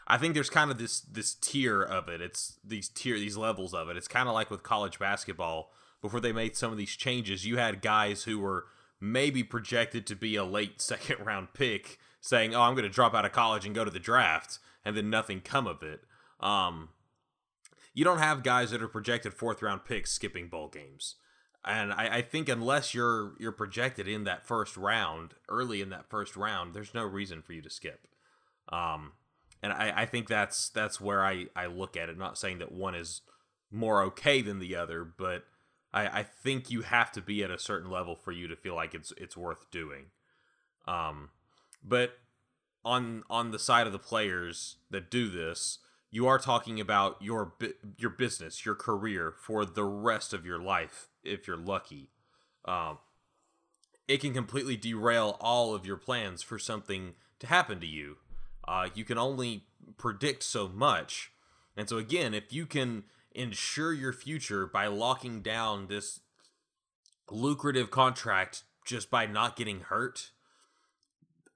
I 0.06 0.16
think 0.16 0.34
there's 0.34 0.50
kind 0.50 0.70
of 0.70 0.78
this 0.78 1.00
this 1.00 1.34
tier 1.34 1.82
of 1.82 2.08
it. 2.08 2.20
It's 2.20 2.58
these 2.64 2.88
tier 2.88 3.16
these 3.18 3.36
levels 3.36 3.74
of 3.74 3.88
it. 3.88 3.96
It's 3.96 4.08
kind 4.08 4.28
of 4.28 4.34
like 4.34 4.50
with 4.50 4.62
college 4.62 4.98
basketball. 4.98 5.70
Before 6.00 6.20
they 6.20 6.32
made 6.32 6.56
some 6.56 6.70
of 6.70 6.78
these 6.78 6.94
changes, 6.94 7.44
you 7.44 7.56
had 7.58 7.82
guys 7.82 8.22
who 8.22 8.38
were 8.38 8.66
maybe 9.00 9.42
projected 9.42 10.06
to 10.06 10.14
be 10.14 10.36
a 10.36 10.44
late 10.44 10.80
second 10.80 11.24
round 11.26 11.52
pick 11.52 11.98
saying, 12.20 12.54
"Oh, 12.54 12.62
I'm 12.62 12.74
going 12.74 12.84
to 12.84 12.88
drop 12.88 13.14
out 13.14 13.24
of 13.24 13.32
college 13.32 13.66
and 13.66 13.74
go 13.74 13.84
to 13.84 13.90
the 13.90 13.98
draft," 13.98 14.60
and 14.84 14.96
then 14.96 15.10
nothing 15.10 15.40
come 15.40 15.66
of 15.66 15.82
it. 15.82 16.02
Um, 16.40 16.90
you 17.92 18.04
don't 18.04 18.18
have 18.18 18.44
guys 18.44 18.70
that 18.70 18.82
are 18.82 18.88
projected 18.88 19.34
fourth 19.34 19.60
round 19.60 19.84
picks 19.84 20.12
skipping 20.12 20.48
bowl 20.48 20.68
games. 20.68 21.16
And 21.68 21.92
I, 21.92 22.16
I 22.16 22.22
think 22.22 22.48
unless 22.48 22.94
you're 22.94 23.34
you're 23.38 23.52
projected 23.52 24.08
in 24.08 24.24
that 24.24 24.46
first 24.46 24.76
round, 24.76 25.34
early 25.48 25.82
in 25.82 25.90
that 25.90 26.08
first 26.08 26.34
round, 26.34 26.74
there's 26.74 26.94
no 26.94 27.04
reason 27.04 27.42
for 27.42 27.52
you 27.52 27.60
to 27.60 27.70
skip. 27.70 28.08
Um, 28.70 29.12
and 29.62 29.72
I, 29.72 29.92
I 29.94 30.06
think 30.06 30.28
that's 30.28 30.70
that's 30.70 31.00
where 31.00 31.24
I, 31.24 31.46
I 31.54 31.66
look 31.66 31.96
at 31.96 32.08
it. 32.08 32.16
Not 32.16 32.38
saying 32.38 32.58
that 32.58 32.72
one 32.72 32.94
is 32.94 33.20
more 33.70 34.02
okay 34.04 34.40
than 34.40 34.60
the 34.60 34.76
other, 34.76 35.04
but 35.04 35.44
I, 35.92 36.20
I 36.20 36.22
think 36.22 36.70
you 36.70 36.82
have 36.82 37.12
to 37.12 37.20
be 37.20 37.44
at 37.44 37.50
a 37.50 37.58
certain 37.58 37.90
level 37.90 38.16
for 38.16 38.32
you 38.32 38.48
to 38.48 38.56
feel 38.56 38.74
like 38.74 38.94
it's 38.94 39.12
it's 39.18 39.36
worth 39.36 39.70
doing. 39.70 40.06
Um, 40.86 41.30
but 41.84 42.18
on 42.82 43.24
on 43.28 43.50
the 43.50 43.58
side 43.58 43.86
of 43.86 43.92
the 43.92 43.98
players 43.98 44.76
that 44.90 45.10
do 45.10 45.28
this, 45.28 45.80
you 46.10 46.26
are 46.26 46.38
talking 46.38 46.80
about 46.80 47.16
your 47.20 47.52
your 47.98 48.10
business, 48.10 48.64
your 48.64 48.74
career 48.74 49.34
for 49.38 49.66
the 49.66 49.84
rest 49.84 50.32
of 50.32 50.46
your 50.46 50.58
life 50.58 51.08
if 51.28 51.46
you're 51.46 51.56
lucky. 51.56 52.10
Um, 52.64 52.98
it 54.06 54.20
can 54.20 54.32
completely 54.32 54.76
derail 54.76 55.36
all 55.40 55.74
of 55.74 55.86
your 55.86 55.96
plans 55.96 56.42
for 56.42 56.58
something 56.58 57.14
to 57.40 57.46
happen 57.46 57.80
to 57.80 57.86
you. 57.86 58.16
Uh, 58.66 58.88
you 58.94 59.04
can 59.04 59.18
only 59.18 59.64
predict 59.96 60.42
so 60.42 60.68
much, 60.68 61.32
and 61.76 61.88
so 61.88 61.96
again, 61.98 62.34
if 62.34 62.52
you 62.52 62.66
can 62.66 63.04
ensure 63.32 63.92
your 63.92 64.12
future 64.12 64.66
by 64.66 64.86
locking 64.86 65.40
down 65.40 65.86
this 65.86 66.20
lucrative 67.30 67.90
contract 67.90 68.64
just 68.84 69.10
by 69.10 69.26
not 69.26 69.56
getting 69.56 69.80
hurt, 69.80 70.30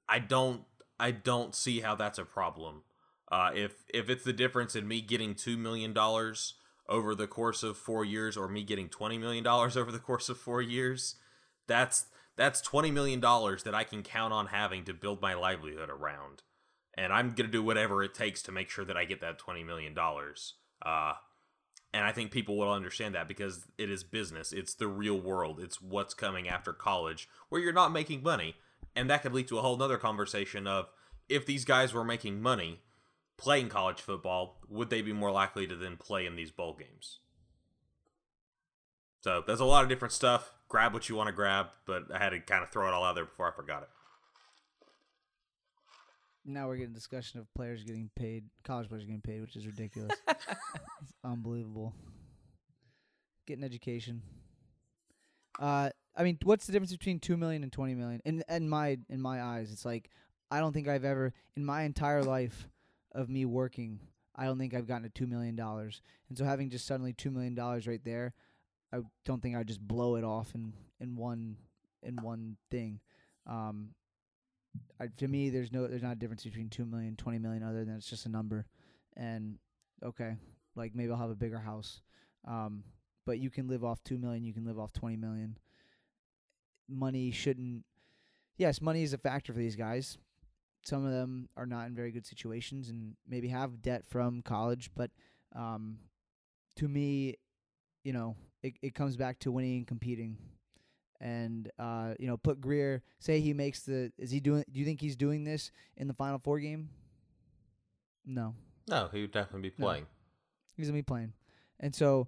I 0.09 0.19
don't 0.19 0.63
I 1.01 1.11
don't 1.11 1.55
see 1.55 1.81
how 1.81 1.95
that's 1.95 2.19
a 2.19 2.25
problem. 2.25 2.83
Uh, 3.31 3.51
if 3.55 3.85
if 3.93 4.09
it's 4.09 4.25
the 4.25 4.33
difference 4.33 4.77
in 4.77 4.87
me 4.87 5.01
getting 5.01 5.35
two 5.35 5.57
million 5.57 5.93
dollars 5.93 6.55
over 6.93 7.15
the 7.15 7.27
course 7.27 7.63
of 7.63 7.77
four 7.77 8.05
years, 8.05 8.37
or 8.37 8.47
me 8.47 8.63
getting 8.63 8.89
twenty 8.89 9.19
million 9.19 9.43
dollars 9.43 9.77
over 9.79 9.91
the 9.91 9.99
course 9.99 10.29
of 10.29 10.39
four 10.39 10.63
years, 10.63 11.17
that's 11.67 12.07
that's 12.37 12.61
twenty 12.61 12.91
million 12.91 13.19
dollars 13.19 13.63
that 13.65 13.75
I 13.75 13.85
can 13.85 14.03
count 14.03 14.33
on 14.33 14.49
having 14.49 14.85
to 14.85 14.95
build 14.95 15.21
my 15.21 15.35
livelihood 15.35 15.91
around, 15.91 16.43
and 16.97 17.13
I'm 17.13 17.31
gonna 17.31 17.49
do 17.49 17.63
whatever 17.63 18.03
it 18.03 18.15
takes 18.15 18.43
to 18.43 18.53
make 18.53 18.71
sure 18.71 18.85
that 18.85 18.97
I 18.97 19.05
get 19.05 19.21
that 19.23 19.39
twenty 19.39 19.65
million 19.65 19.95
dollars. 19.95 20.55
Uh, 20.85 21.15
and 21.95 22.05
I 22.05 22.13
think 22.13 22.31
people 22.31 22.57
will 22.57 22.73
understand 22.73 23.15
that 23.15 23.29
because 23.29 23.67
it 23.77 23.91
is 23.91 24.03
business. 24.03 24.53
It's 24.53 24.75
the 24.75 24.89
real 24.89 25.21
world. 25.21 25.61
It's 25.61 25.81
what's 25.81 26.15
coming 26.15 26.49
after 26.49 26.73
college, 26.73 27.29
where 27.49 27.61
you're 27.61 27.73
not 27.73 27.93
making 27.93 28.23
money, 28.23 28.57
and 28.95 29.11
that 29.11 29.23
could 29.23 29.35
lead 29.35 29.49
to 29.49 29.59
a 29.59 29.63
whole 29.63 29.77
nother 29.77 29.99
conversation 29.99 30.67
of 30.67 30.89
if 31.29 31.47
these 31.47 31.65
guys 31.65 31.93
were 31.93 32.05
making 32.05 32.41
money 32.41 32.81
playing 33.43 33.69
college 33.69 34.01
football, 34.01 34.61
would 34.69 34.89
they 34.89 35.03
be 35.03 35.13
more 35.13 35.33
likely 35.33 35.67
to 35.67 35.75
then 35.75 35.97
play 35.97 36.27
in 36.27 36.37
these 36.37 36.53
bowl 36.53 36.77
games? 36.79 37.19
So 39.21 39.43
there's 39.45 39.61
a 39.61 39.65
lot 39.65 39.83
of 39.83 39.89
different 39.89 40.13
stuff. 40.13 40.55
Grab 40.69 40.95
what 40.95 41.09
you 41.09 41.17
want 41.17 41.27
to 41.27 41.33
grab, 41.33 41.67
but 41.85 42.05
I 42.15 42.19
had 42.19 42.31
to 42.31 42.41
kind 42.41 42.63
of 42.63 42.71
throw 42.71 42.87
it 42.87 42.95
all 42.95 43.03
out 43.03 43.17
there 43.17 43.25
before 43.25 43.49
I 43.49 43.55
forgot 43.55 43.83
it. 43.83 43.89
Now 46.45 46.69
we're 46.69 46.77
getting 46.77 46.93
discussion 46.93 47.41
of 47.41 47.53
players 47.55 47.83
getting 47.83 48.11
paid, 48.15 48.45
college 48.65 48.89
players 48.89 49.05
getting 49.05 49.21
paid, 49.21 49.41
which 49.41 49.57
is 49.57 49.67
ridiculous. 49.67 50.13
it's 50.29 51.13
unbelievable. 51.25 51.95
Get 53.47 53.59
an 53.59 53.65
education. 53.65 54.23
Uh, 55.61 55.91
I 56.17 56.23
mean, 56.23 56.39
what's 56.45 56.67
the 56.67 56.73
difference 56.73 56.93
between 56.93 57.19
two 57.19 57.37
million 57.37 57.63
and 57.63 57.73
twenty 57.73 57.95
million? 57.95 58.21
In 58.25 58.43
in 58.49 58.69
my 58.69 58.99
in 59.09 59.21
my 59.21 59.43
eyes, 59.43 59.73
it's 59.73 59.85
like 59.85 60.11
I 60.51 60.59
don't 60.59 60.73
think 60.73 60.89
I've 60.89 61.05
ever 61.05 61.33
in 61.57 61.65
my 61.65 61.83
entire 61.83 62.23
life 62.25 62.69
of 63.15 63.29
me 63.29 63.45
working, 63.45 64.01
I 64.35 64.45
don't 64.45 64.59
think 64.59 64.75
I've 64.75 64.89
gotten 64.89 65.05
to 65.05 65.09
two 65.09 65.27
million 65.27 65.57
dollars. 65.57 66.01
And 66.29 66.37
so 66.37 66.45
having 66.45 66.71
just 66.71 66.87
suddenly 66.87 67.13
two 67.13 67.31
million 67.31 67.55
dollars 67.55 67.87
right 67.87 68.03
there, 68.05 68.35
I 68.93 68.99
don't 69.25 69.43
think 69.43 69.57
I'd 69.57 69.69
just 69.69 69.87
blow 69.87 70.17
it 70.17 70.25
off 70.25 70.55
in 70.55 70.73
in 71.01 71.17
one 71.17 71.57
in 72.03 72.17
one 72.17 72.57
thing. 72.71 73.01
Um, 73.47 73.91
I, 75.01 75.09
to 75.19 75.29
me, 75.29 75.51
there's 75.51 75.73
no 75.73 75.87
there's 75.87 76.03
not 76.03 76.13
a 76.13 76.19
difference 76.19 76.45
between 76.45 76.69
two 76.69 76.85
million, 76.85 77.17
twenty 77.17 77.39
million, 77.39 77.63
other 77.63 77.85
than 77.85 77.97
it's 77.97 78.09
just 78.09 78.27
a 78.27 78.31
number. 78.31 78.67
And 79.17 79.59
okay, 80.03 80.37
like 80.75 80.95
maybe 80.95 81.11
I'll 81.13 81.19
have 81.19 81.31
a 81.31 81.35
bigger 81.35 81.59
house. 81.59 82.01
Um, 82.47 82.85
but 83.25 83.39
you 83.39 83.51
can 83.51 83.69
live 83.69 83.85
off 83.85 84.03
two 84.03 84.19
million, 84.19 84.45
you 84.45 84.53
can 84.53 84.65
live 84.65 84.79
off 84.79 84.93
twenty 84.93 85.17
million. 85.17 85.59
Money 86.89 87.31
shouldn't. 87.31 87.85
Yes, 88.57 88.81
money 88.81 89.03
is 89.03 89.13
a 89.13 89.19
factor 89.19 89.53
for 89.53 89.59
these 89.59 89.77
guys, 89.77 90.19
some 90.85 91.05
of 91.07 91.13
them 91.13 91.49
are 91.57 91.67
not 91.67 91.87
in 91.87 91.95
very 91.95 92.11
good 92.11 92.27
situations 92.27 92.89
and 92.89 93.15
maybe 93.29 93.49
have 93.49 93.83
debt 93.83 94.05
from 94.09 94.43
college. 94.43 94.91
But 94.95 95.11
um, 95.55 95.99
to 96.77 96.89
me, 96.89 97.37
you 98.05 98.13
know, 98.13 98.37
it, 98.63 98.75
it 98.83 98.95
comes 98.95 99.17
back 99.17 99.39
to 99.41 99.53
winning 99.53 99.79
and 99.79 99.87
competing. 99.87 100.37
And 101.21 101.71
uh, 101.79 102.15
you 102.19 102.27
know, 102.27 102.37
put 102.37 102.61
Grier. 102.61 103.03
Say 103.21 103.41
he 103.41 103.53
makes 103.53 103.83
the. 103.83 104.13
Is 104.19 104.33
he 104.33 104.41
doing? 104.41 104.65
Do 104.71 104.81
you 104.81 104.85
think 104.85 105.01
he's 105.01 105.15
doing 105.15 105.45
this 105.45 105.71
in 105.97 106.09
the 106.09 106.15
Final 106.15 106.41
Four 106.43 106.59
game? 106.59 106.89
No. 108.27 108.57
No, 108.89 109.09
he 109.13 109.21
would 109.21 109.31
definitely 109.31 109.71
be 109.71 109.71
playing. 109.71 110.03
No. 110.03 110.09
He's 110.77 110.89
gonna 110.89 110.99
be 110.99 111.03
playing, 111.03 111.35
and 111.79 111.95
so 111.95 112.27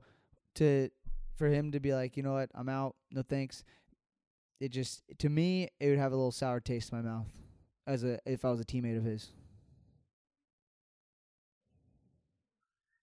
to 0.56 0.90
for 1.34 1.48
him 1.48 1.72
to 1.72 1.80
be 1.80 1.92
like, 1.92 2.16
you 2.16 2.22
know 2.22 2.34
what, 2.34 2.50
I'm 2.54 2.68
out. 2.68 2.94
No 3.10 3.22
thanks. 3.22 3.64
It 4.60 4.68
just 4.68 5.02
to 5.18 5.28
me, 5.28 5.70
it 5.80 5.88
would 5.88 5.98
have 5.98 6.12
a 6.12 6.16
little 6.16 6.30
sour 6.30 6.60
taste 6.60 6.92
in 6.92 6.98
my 6.98 7.02
mouth 7.02 7.26
as 7.86 8.04
a 8.04 8.18
if 8.26 8.44
I 8.44 8.50
was 8.50 8.60
a 8.60 8.64
teammate 8.64 8.96
of 8.96 9.04
his. 9.04 9.28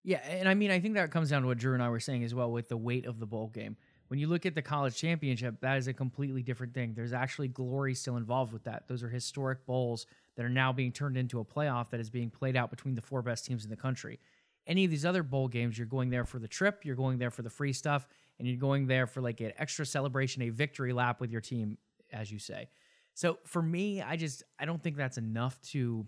Yeah, 0.03 0.19
and 0.27 0.49
I 0.49 0.55
mean 0.55 0.71
I 0.71 0.79
think 0.79 0.95
that 0.95 1.11
comes 1.11 1.29
down 1.29 1.43
to 1.43 1.47
what 1.47 1.57
Drew 1.57 1.73
and 1.73 1.83
I 1.83 1.89
were 1.89 1.99
saying 1.99 2.23
as 2.23 2.33
well 2.33 2.51
with 2.51 2.69
the 2.69 2.77
weight 2.77 3.05
of 3.05 3.19
the 3.19 3.25
bowl 3.27 3.47
game. 3.47 3.77
When 4.07 4.19
you 4.19 4.27
look 4.27 4.45
at 4.45 4.55
the 4.55 4.61
college 4.61 4.97
championship, 4.97 5.61
that 5.61 5.77
is 5.77 5.87
a 5.87 5.93
completely 5.93 6.43
different 6.43 6.73
thing. 6.73 6.93
There's 6.93 7.13
actually 7.13 7.47
glory 7.47 7.93
still 7.95 8.17
involved 8.17 8.51
with 8.51 8.65
that. 8.65 8.87
Those 8.89 9.03
are 9.03 9.09
historic 9.09 9.65
bowls 9.65 10.05
that 10.35 10.45
are 10.45 10.49
now 10.49 10.73
being 10.73 10.91
turned 10.91 11.15
into 11.15 11.39
a 11.39 11.45
playoff 11.45 11.91
that 11.91 12.01
is 12.01 12.09
being 12.09 12.29
played 12.29 12.57
out 12.57 12.69
between 12.69 12.95
the 12.95 13.01
four 13.01 13.21
best 13.21 13.45
teams 13.45 13.63
in 13.63 13.69
the 13.69 13.77
country. 13.77 14.19
Any 14.67 14.83
of 14.83 14.91
these 14.91 15.05
other 15.05 15.23
bowl 15.23 15.47
games, 15.47 15.77
you're 15.77 15.87
going 15.87 16.09
there 16.09 16.25
for 16.25 16.39
the 16.39 16.47
trip, 16.47 16.81
you're 16.83 16.95
going 16.95 17.19
there 17.19 17.31
for 17.31 17.41
the 17.41 17.49
free 17.49 17.71
stuff, 17.71 18.05
and 18.37 18.47
you're 18.47 18.57
going 18.57 18.85
there 18.85 19.07
for 19.07 19.21
like 19.21 19.39
an 19.39 19.53
extra 19.57 19.85
celebration, 19.85 20.41
a 20.41 20.49
victory 20.49 20.91
lap 20.91 21.21
with 21.21 21.31
your 21.31 21.41
team, 21.41 21.77
as 22.11 22.31
you 22.31 22.39
say. 22.39 22.67
So 23.13 23.39
for 23.45 23.61
me, 23.61 24.01
I 24.01 24.15
just 24.15 24.43
I 24.59 24.65
don't 24.65 24.81
think 24.81 24.97
that's 24.97 25.17
enough 25.17 25.61
to 25.71 26.05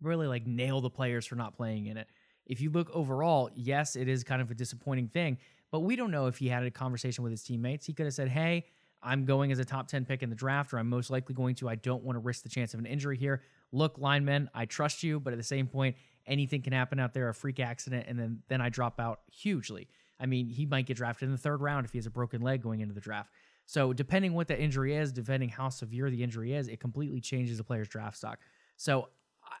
really 0.00 0.26
like 0.26 0.46
nail 0.46 0.80
the 0.80 0.90
players 0.90 1.26
for 1.26 1.36
not 1.36 1.56
playing 1.56 1.86
in 1.86 1.96
it. 1.96 2.08
If 2.46 2.60
you 2.60 2.70
look 2.70 2.90
overall, 2.90 3.50
yes, 3.54 3.96
it 3.96 4.08
is 4.08 4.22
kind 4.22 4.40
of 4.40 4.50
a 4.50 4.54
disappointing 4.54 5.08
thing, 5.08 5.38
but 5.72 5.80
we 5.80 5.96
don't 5.96 6.10
know 6.10 6.26
if 6.26 6.38
he 6.38 6.48
had 6.48 6.62
a 6.62 6.70
conversation 6.70 7.24
with 7.24 7.32
his 7.32 7.42
teammates. 7.42 7.86
He 7.86 7.92
could 7.92 8.06
have 8.06 8.14
said, 8.14 8.28
"Hey, 8.28 8.66
I'm 9.02 9.24
going 9.24 9.52
as 9.52 9.58
a 9.58 9.64
top 9.64 9.88
10 9.88 10.04
pick 10.04 10.22
in 10.22 10.30
the 10.30 10.36
draft, 10.36 10.72
or 10.72 10.78
I'm 10.78 10.88
most 10.88 11.10
likely 11.10 11.34
going 11.34 11.54
to. 11.56 11.68
I 11.68 11.76
don't 11.76 12.02
want 12.02 12.16
to 12.16 12.20
risk 12.20 12.42
the 12.42 12.48
chance 12.48 12.74
of 12.74 12.80
an 12.80 12.86
injury 12.86 13.16
here. 13.16 13.42
Look, 13.72 13.98
linemen, 13.98 14.50
I 14.54 14.64
trust 14.64 15.02
you, 15.02 15.20
but 15.20 15.32
at 15.32 15.38
the 15.38 15.44
same 15.44 15.66
point, 15.66 15.96
anything 16.26 16.62
can 16.62 16.72
happen 16.72 16.98
out 16.98 17.14
there, 17.14 17.28
a 17.28 17.34
freak 17.34 17.60
accident, 17.60 18.06
and 18.08 18.18
then 18.18 18.42
then 18.48 18.60
I 18.60 18.68
drop 18.68 19.00
out 19.00 19.20
hugely. 19.30 19.88
I 20.18 20.26
mean, 20.26 20.48
he 20.48 20.66
might 20.66 20.86
get 20.86 20.96
drafted 20.96 21.26
in 21.26 21.32
the 21.32 21.38
third 21.38 21.60
round 21.60 21.84
if 21.84 21.92
he 21.92 21.98
has 21.98 22.06
a 22.06 22.10
broken 22.10 22.40
leg 22.40 22.62
going 22.62 22.80
into 22.80 22.94
the 22.94 23.00
draft. 23.00 23.30
So 23.66 23.92
depending 23.92 24.32
what 24.32 24.48
the 24.48 24.58
injury 24.58 24.96
is, 24.96 25.12
depending 25.12 25.48
how 25.48 25.68
severe 25.68 26.08
the 26.08 26.22
injury 26.22 26.54
is, 26.54 26.68
it 26.68 26.80
completely 26.80 27.20
changes 27.20 27.58
the 27.58 27.64
player's 27.64 27.88
draft 27.88 28.16
stock. 28.16 28.38
So 28.76 29.08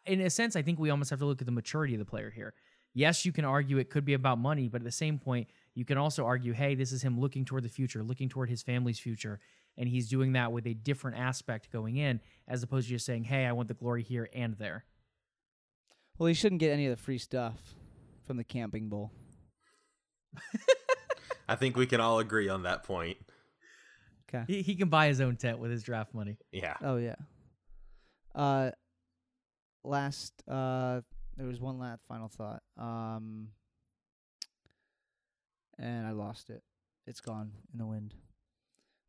in 0.06 0.20
a 0.20 0.30
sense, 0.30 0.56
I 0.56 0.62
think 0.62 0.78
we 0.78 0.90
almost 0.90 1.10
have 1.10 1.18
to 1.18 1.26
look 1.26 1.42
at 1.42 1.46
the 1.46 1.52
maturity 1.52 1.94
of 1.94 1.98
the 1.98 2.04
player 2.04 2.30
here. 2.30 2.54
Yes, 2.94 3.26
you 3.26 3.32
can 3.32 3.44
argue 3.44 3.78
it 3.78 3.90
could 3.90 4.04
be 4.04 4.14
about 4.14 4.38
money, 4.38 4.68
but 4.68 4.80
at 4.80 4.84
the 4.84 4.92
same 4.92 5.18
point, 5.18 5.48
you 5.74 5.84
can 5.84 5.98
also 5.98 6.24
argue, 6.24 6.52
hey, 6.52 6.74
this 6.74 6.92
is 6.92 7.02
him 7.02 7.20
looking 7.20 7.44
toward 7.44 7.64
the 7.64 7.68
future, 7.68 8.02
looking 8.02 8.28
toward 8.28 8.48
his 8.48 8.62
family's 8.62 8.98
future, 8.98 9.38
and 9.76 9.88
he's 9.88 10.08
doing 10.08 10.32
that 10.32 10.52
with 10.52 10.66
a 10.66 10.72
different 10.72 11.18
aspect 11.18 11.70
going 11.70 11.96
in, 11.98 12.20
as 12.48 12.62
opposed 12.62 12.86
to 12.86 12.94
just 12.94 13.04
saying, 13.04 13.24
hey, 13.24 13.44
I 13.44 13.52
want 13.52 13.68
the 13.68 13.74
glory 13.74 14.02
here 14.02 14.30
and 14.32 14.54
there. 14.54 14.86
Well, 16.16 16.28
he 16.28 16.34
shouldn't 16.34 16.60
get 16.60 16.72
any 16.72 16.86
of 16.86 16.96
the 16.96 17.02
free 17.02 17.18
stuff 17.18 17.74
from 18.24 18.38
the 18.38 18.44
camping 18.44 18.88
bowl. 18.88 19.12
I 21.48 21.56
think 21.56 21.76
we 21.76 21.86
can 21.86 22.00
all 22.00 22.18
agree 22.18 22.48
on 22.48 22.62
that 22.62 22.84
point. 22.84 23.18
Okay. 24.28 24.44
He, 24.46 24.62
he 24.62 24.74
can 24.74 24.88
buy 24.88 25.06
his 25.06 25.20
own 25.20 25.36
tent 25.36 25.58
with 25.58 25.70
his 25.70 25.82
draft 25.82 26.14
money. 26.14 26.36
Yeah. 26.52 26.74
Oh 26.82 26.96
yeah. 26.96 27.14
Uh, 28.34 28.70
last 29.84 30.32
uh, 30.48 31.00
there 31.36 31.46
was 31.46 31.60
one 31.60 31.78
last 31.78 32.02
final 32.08 32.28
thought. 32.28 32.62
Um, 32.78 33.48
and 35.78 36.06
I 36.06 36.12
lost 36.12 36.50
it. 36.50 36.62
It's 37.06 37.20
gone 37.20 37.52
in 37.72 37.78
the 37.78 37.86
wind, 37.86 38.14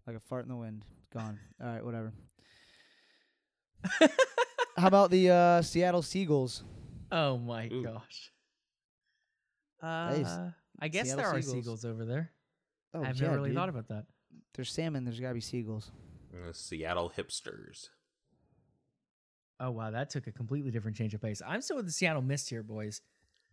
like 0.06 0.16
a 0.16 0.20
fart 0.20 0.44
in 0.44 0.50
the 0.50 0.56
wind. 0.56 0.86
It's 1.00 1.10
gone. 1.10 1.40
All 1.62 1.68
right, 1.68 1.84
whatever. 1.84 2.14
How 4.78 4.88
about 4.88 5.10
the 5.10 5.32
uh, 5.32 5.62
Seattle 5.64 6.04
Seagulls? 6.04 6.64
Oh 7.12 7.38
my 7.38 7.70
Ooh. 7.72 7.84
gosh. 7.84 8.32
Uh, 9.82 10.52
I 10.80 10.88
guess 10.90 11.06
Seattle 11.06 11.24
there 11.24 11.34
are 11.34 11.42
seagulls 11.42 11.86
over 11.86 12.06
there. 12.06 12.32
Oh, 12.94 13.04
I've 13.04 13.16
yeah, 13.16 13.24
never 13.28 13.38
really 13.38 13.50
dude. 13.50 13.58
thought 13.58 13.70
about 13.70 13.88
that 13.90 14.06
there's 14.58 14.72
salmon, 14.72 15.06
there's 15.06 15.20
got 15.20 15.30
to 15.30 15.34
be 15.34 15.40
seagulls. 15.40 15.92
The 16.34 16.54
Seattle 16.54 17.12
hipsters. 17.18 17.88
Oh 19.60 19.72
wow, 19.72 19.92
that 19.92 20.10
took 20.10 20.28
a 20.28 20.32
completely 20.32 20.70
different 20.72 20.98
change 20.98 21.14
of 21.14 21.22
pace. 21.22 21.42
I'm 21.46 21.62
still 21.62 21.78
with 21.78 21.86
the 21.86 21.92
Seattle 21.92 22.22
Mist 22.22 22.50
here, 22.50 22.62
boys. 22.64 23.02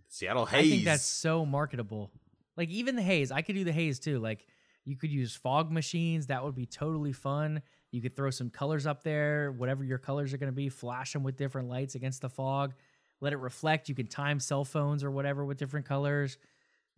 Seattle 0.08 0.44
Haze. 0.46 0.66
I 0.66 0.70
think 0.70 0.84
that's 0.84 1.04
so 1.04 1.46
marketable. 1.46 2.10
Like 2.56 2.68
even 2.68 2.96
the 2.96 3.02
haze, 3.02 3.30
I 3.32 3.42
could 3.42 3.54
do 3.54 3.64
the 3.64 3.72
haze 3.72 3.98
too. 3.98 4.18
Like 4.18 4.46
You 4.84 4.96
could 4.96 5.10
use 5.10 5.34
fog 5.34 5.70
machines. 5.72 6.26
That 6.26 6.44
would 6.44 6.54
be 6.54 6.66
totally 6.66 7.12
fun. 7.12 7.62
You 7.90 8.02
could 8.02 8.16
throw 8.16 8.30
some 8.30 8.50
colors 8.50 8.86
up 8.86 9.02
there, 9.02 9.52
whatever 9.52 9.84
your 9.84 9.98
colors 9.98 10.34
are 10.34 10.36
going 10.36 10.52
to 10.52 10.56
be, 10.56 10.68
flash 10.68 11.12
them 11.12 11.22
with 11.22 11.36
different 11.36 11.68
lights 11.68 11.94
against 11.94 12.22
the 12.22 12.28
fog, 12.28 12.74
let 13.20 13.32
it 13.32 13.36
reflect. 13.38 13.88
You 13.88 13.94
can 13.94 14.08
time 14.08 14.40
cell 14.40 14.64
phones 14.64 15.04
or 15.04 15.10
whatever 15.10 15.44
with 15.44 15.58
different 15.58 15.86
colors. 15.86 16.36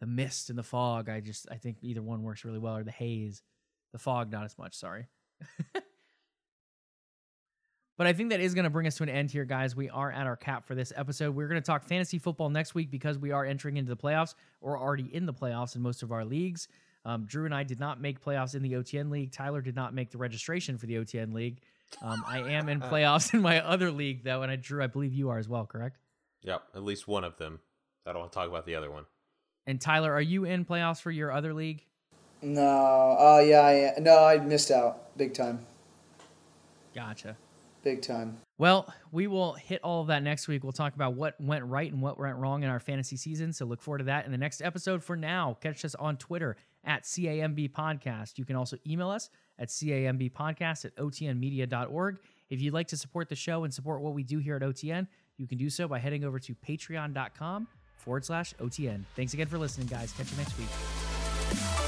The 0.00 0.06
mist 0.06 0.50
and 0.50 0.58
the 0.58 0.62
fog, 0.62 1.08
I 1.08 1.20
just 1.20 1.46
I 1.50 1.56
think 1.56 1.78
either 1.82 2.02
one 2.02 2.22
works 2.22 2.44
really 2.44 2.58
well 2.58 2.76
or 2.76 2.82
the 2.84 2.90
haze. 2.90 3.42
The 3.92 3.98
fog 3.98 4.30
not 4.30 4.44
as 4.44 4.58
much, 4.58 4.74
sorry. 4.74 5.06
But 7.96 8.06
I 8.06 8.12
think 8.12 8.30
that 8.30 8.40
is 8.40 8.54
going 8.54 8.64
to 8.64 8.70
bring 8.70 8.86
us 8.86 8.96
to 8.96 9.04
an 9.04 9.08
end 9.08 9.30
here, 9.30 9.44
guys. 9.44 9.74
We 9.74 9.88
are 9.88 10.12
at 10.12 10.26
our 10.26 10.36
cap 10.36 10.66
for 10.66 10.74
this 10.74 10.92
episode. 10.94 11.34
We're 11.34 11.48
going 11.48 11.60
to 11.60 11.66
talk 11.66 11.84
fantasy 11.84 12.18
football 12.18 12.50
next 12.50 12.74
week 12.74 12.90
because 12.90 13.18
we 13.18 13.30
are 13.30 13.44
entering 13.44 13.78
into 13.78 13.88
the 13.88 13.96
playoffs 13.96 14.34
or 14.60 14.78
already 14.78 15.14
in 15.14 15.24
the 15.24 15.32
playoffs 15.32 15.76
in 15.76 15.82
most 15.82 16.02
of 16.02 16.12
our 16.12 16.24
leagues. 16.24 16.68
Um, 17.06 17.24
Drew 17.24 17.46
and 17.46 17.54
I 17.54 17.62
did 17.62 17.80
not 17.80 18.00
make 18.00 18.22
playoffs 18.22 18.54
in 18.54 18.62
the 18.62 18.74
OTN 18.74 19.10
league. 19.10 19.32
Tyler 19.32 19.62
did 19.62 19.76
not 19.76 19.94
make 19.94 20.10
the 20.10 20.18
registration 20.18 20.76
for 20.76 20.86
the 20.86 20.96
OTN 20.96 21.32
league. 21.32 21.60
Um, 22.02 22.22
I 22.26 22.40
am 22.40 22.68
in 22.68 22.80
playoffs 22.82 23.32
in 23.32 23.40
my 23.40 23.64
other 23.64 23.90
league, 23.90 24.24
though. 24.24 24.42
And 24.42 24.52
I, 24.52 24.56
Drew, 24.56 24.82
I 24.82 24.88
believe 24.88 25.14
you 25.14 25.30
are 25.30 25.38
as 25.38 25.48
well, 25.48 25.64
correct? 25.64 25.98
Yep, 26.42 26.62
at 26.74 26.82
least 26.82 27.08
one 27.08 27.24
of 27.24 27.38
them. 27.38 27.60
I 28.04 28.12
don't 28.12 28.20
want 28.20 28.32
to 28.32 28.38
talk 28.38 28.48
about 28.48 28.66
the 28.66 28.74
other 28.74 28.90
one. 28.90 29.04
And 29.66 29.80
Tyler, 29.80 30.12
are 30.12 30.20
you 30.20 30.44
in 30.44 30.64
playoffs 30.64 31.00
for 31.00 31.10
your 31.10 31.32
other 31.32 31.54
league? 31.54 31.84
No. 32.46 33.16
Oh, 33.18 33.40
yeah, 33.40 33.60
I. 33.96 34.00
No, 34.00 34.24
I 34.24 34.38
missed 34.38 34.70
out 34.70 35.16
big 35.18 35.34
time. 35.34 35.66
Gotcha. 36.94 37.36
Big 37.82 38.02
time. 38.02 38.38
Well, 38.58 38.92
we 39.12 39.26
will 39.26 39.54
hit 39.54 39.80
all 39.82 40.00
of 40.00 40.06
that 40.08 40.22
next 40.22 40.48
week. 40.48 40.62
We'll 40.62 40.72
talk 40.72 40.94
about 40.94 41.14
what 41.14 41.40
went 41.40 41.64
right 41.64 41.92
and 41.92 42.00
what 42.00 42.18
went 42.18 42.36
wrong 42.36 42.62
in 42.62 42.70
our 42.70 42.80
fantasy 42.80 43.16
season. 43.16 43.52
So 43.52 43.64
look 43.64 43.82
forward 43.82 43.98
to 43.98 44.04
that 44.04 44.26
in 44.26 44.32
the 44.32 44.38
next 44.38 44.62
episode. 44.62 45.02
For 45.02 45.16
now, 45.16 45.56
catch 45.60 45.84
us 45.84 45.94
on 45.96 46.16
Twitter 46.16 46.56
at 46.84 47.02
CAMB 47.02 47.72
Podcast. 47.72 48.38
You 48.38 48.44
can 48.44 48.56
also 48.56 48.76
email 48.86 49.10
us 49.10 49.28
at 49.58 49.68
CAMB 49.68 50.32
Podcast 50.32 50.84
at 50.84 50.96
OTNmedia.org. 50.96 52.18
If 52.48 52.62
you'd 52.62 52.74
like 52.74 52.88
to 52.88 52.96
support 52.96 53.28
the 53.28 53.36
show 53.36 53.64
and 53.64 53.74
support 53.74 54.00
what 54.00 54.14
we 54.14 54.22
do 54.22 54.38
here 54.38 54.56
at 54.56 54.62
OTN, 54.62 55.08
you 55.36 55.46
can 55.46 55.58
do 55.58 55.68
so 55.68 55.88
by 55.88 55.98
heading 55.98 56.24
over 56.24 56.38
to 56.38 56.54
patreon.com 56.54 57.66
forward 57.96 58.24
slash 58.24 58.54
OTN. 58.60 59.02
Thanks 59.16 59.34
again 59.34 59.48
for 59.48 59.58
listening, 59.58 59.88
guys. 59.88 60.12
Catch 60.12 60.30
you 60.30 60.38
next 60.38 60.56
week. 60.58 61.85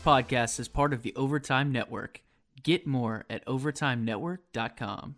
Podcast 0.00 0.58
is 0.58 0.68
part 0.68 0.92
of 0.92 1.02
the 1.02 1.14
Overtime 1.14 1.70
Network. 1.72 2.22
Get 2.62 2.86
more 2.86 3.24
at 3.28 3.44
overtimenetwork.com. 3.46 5.16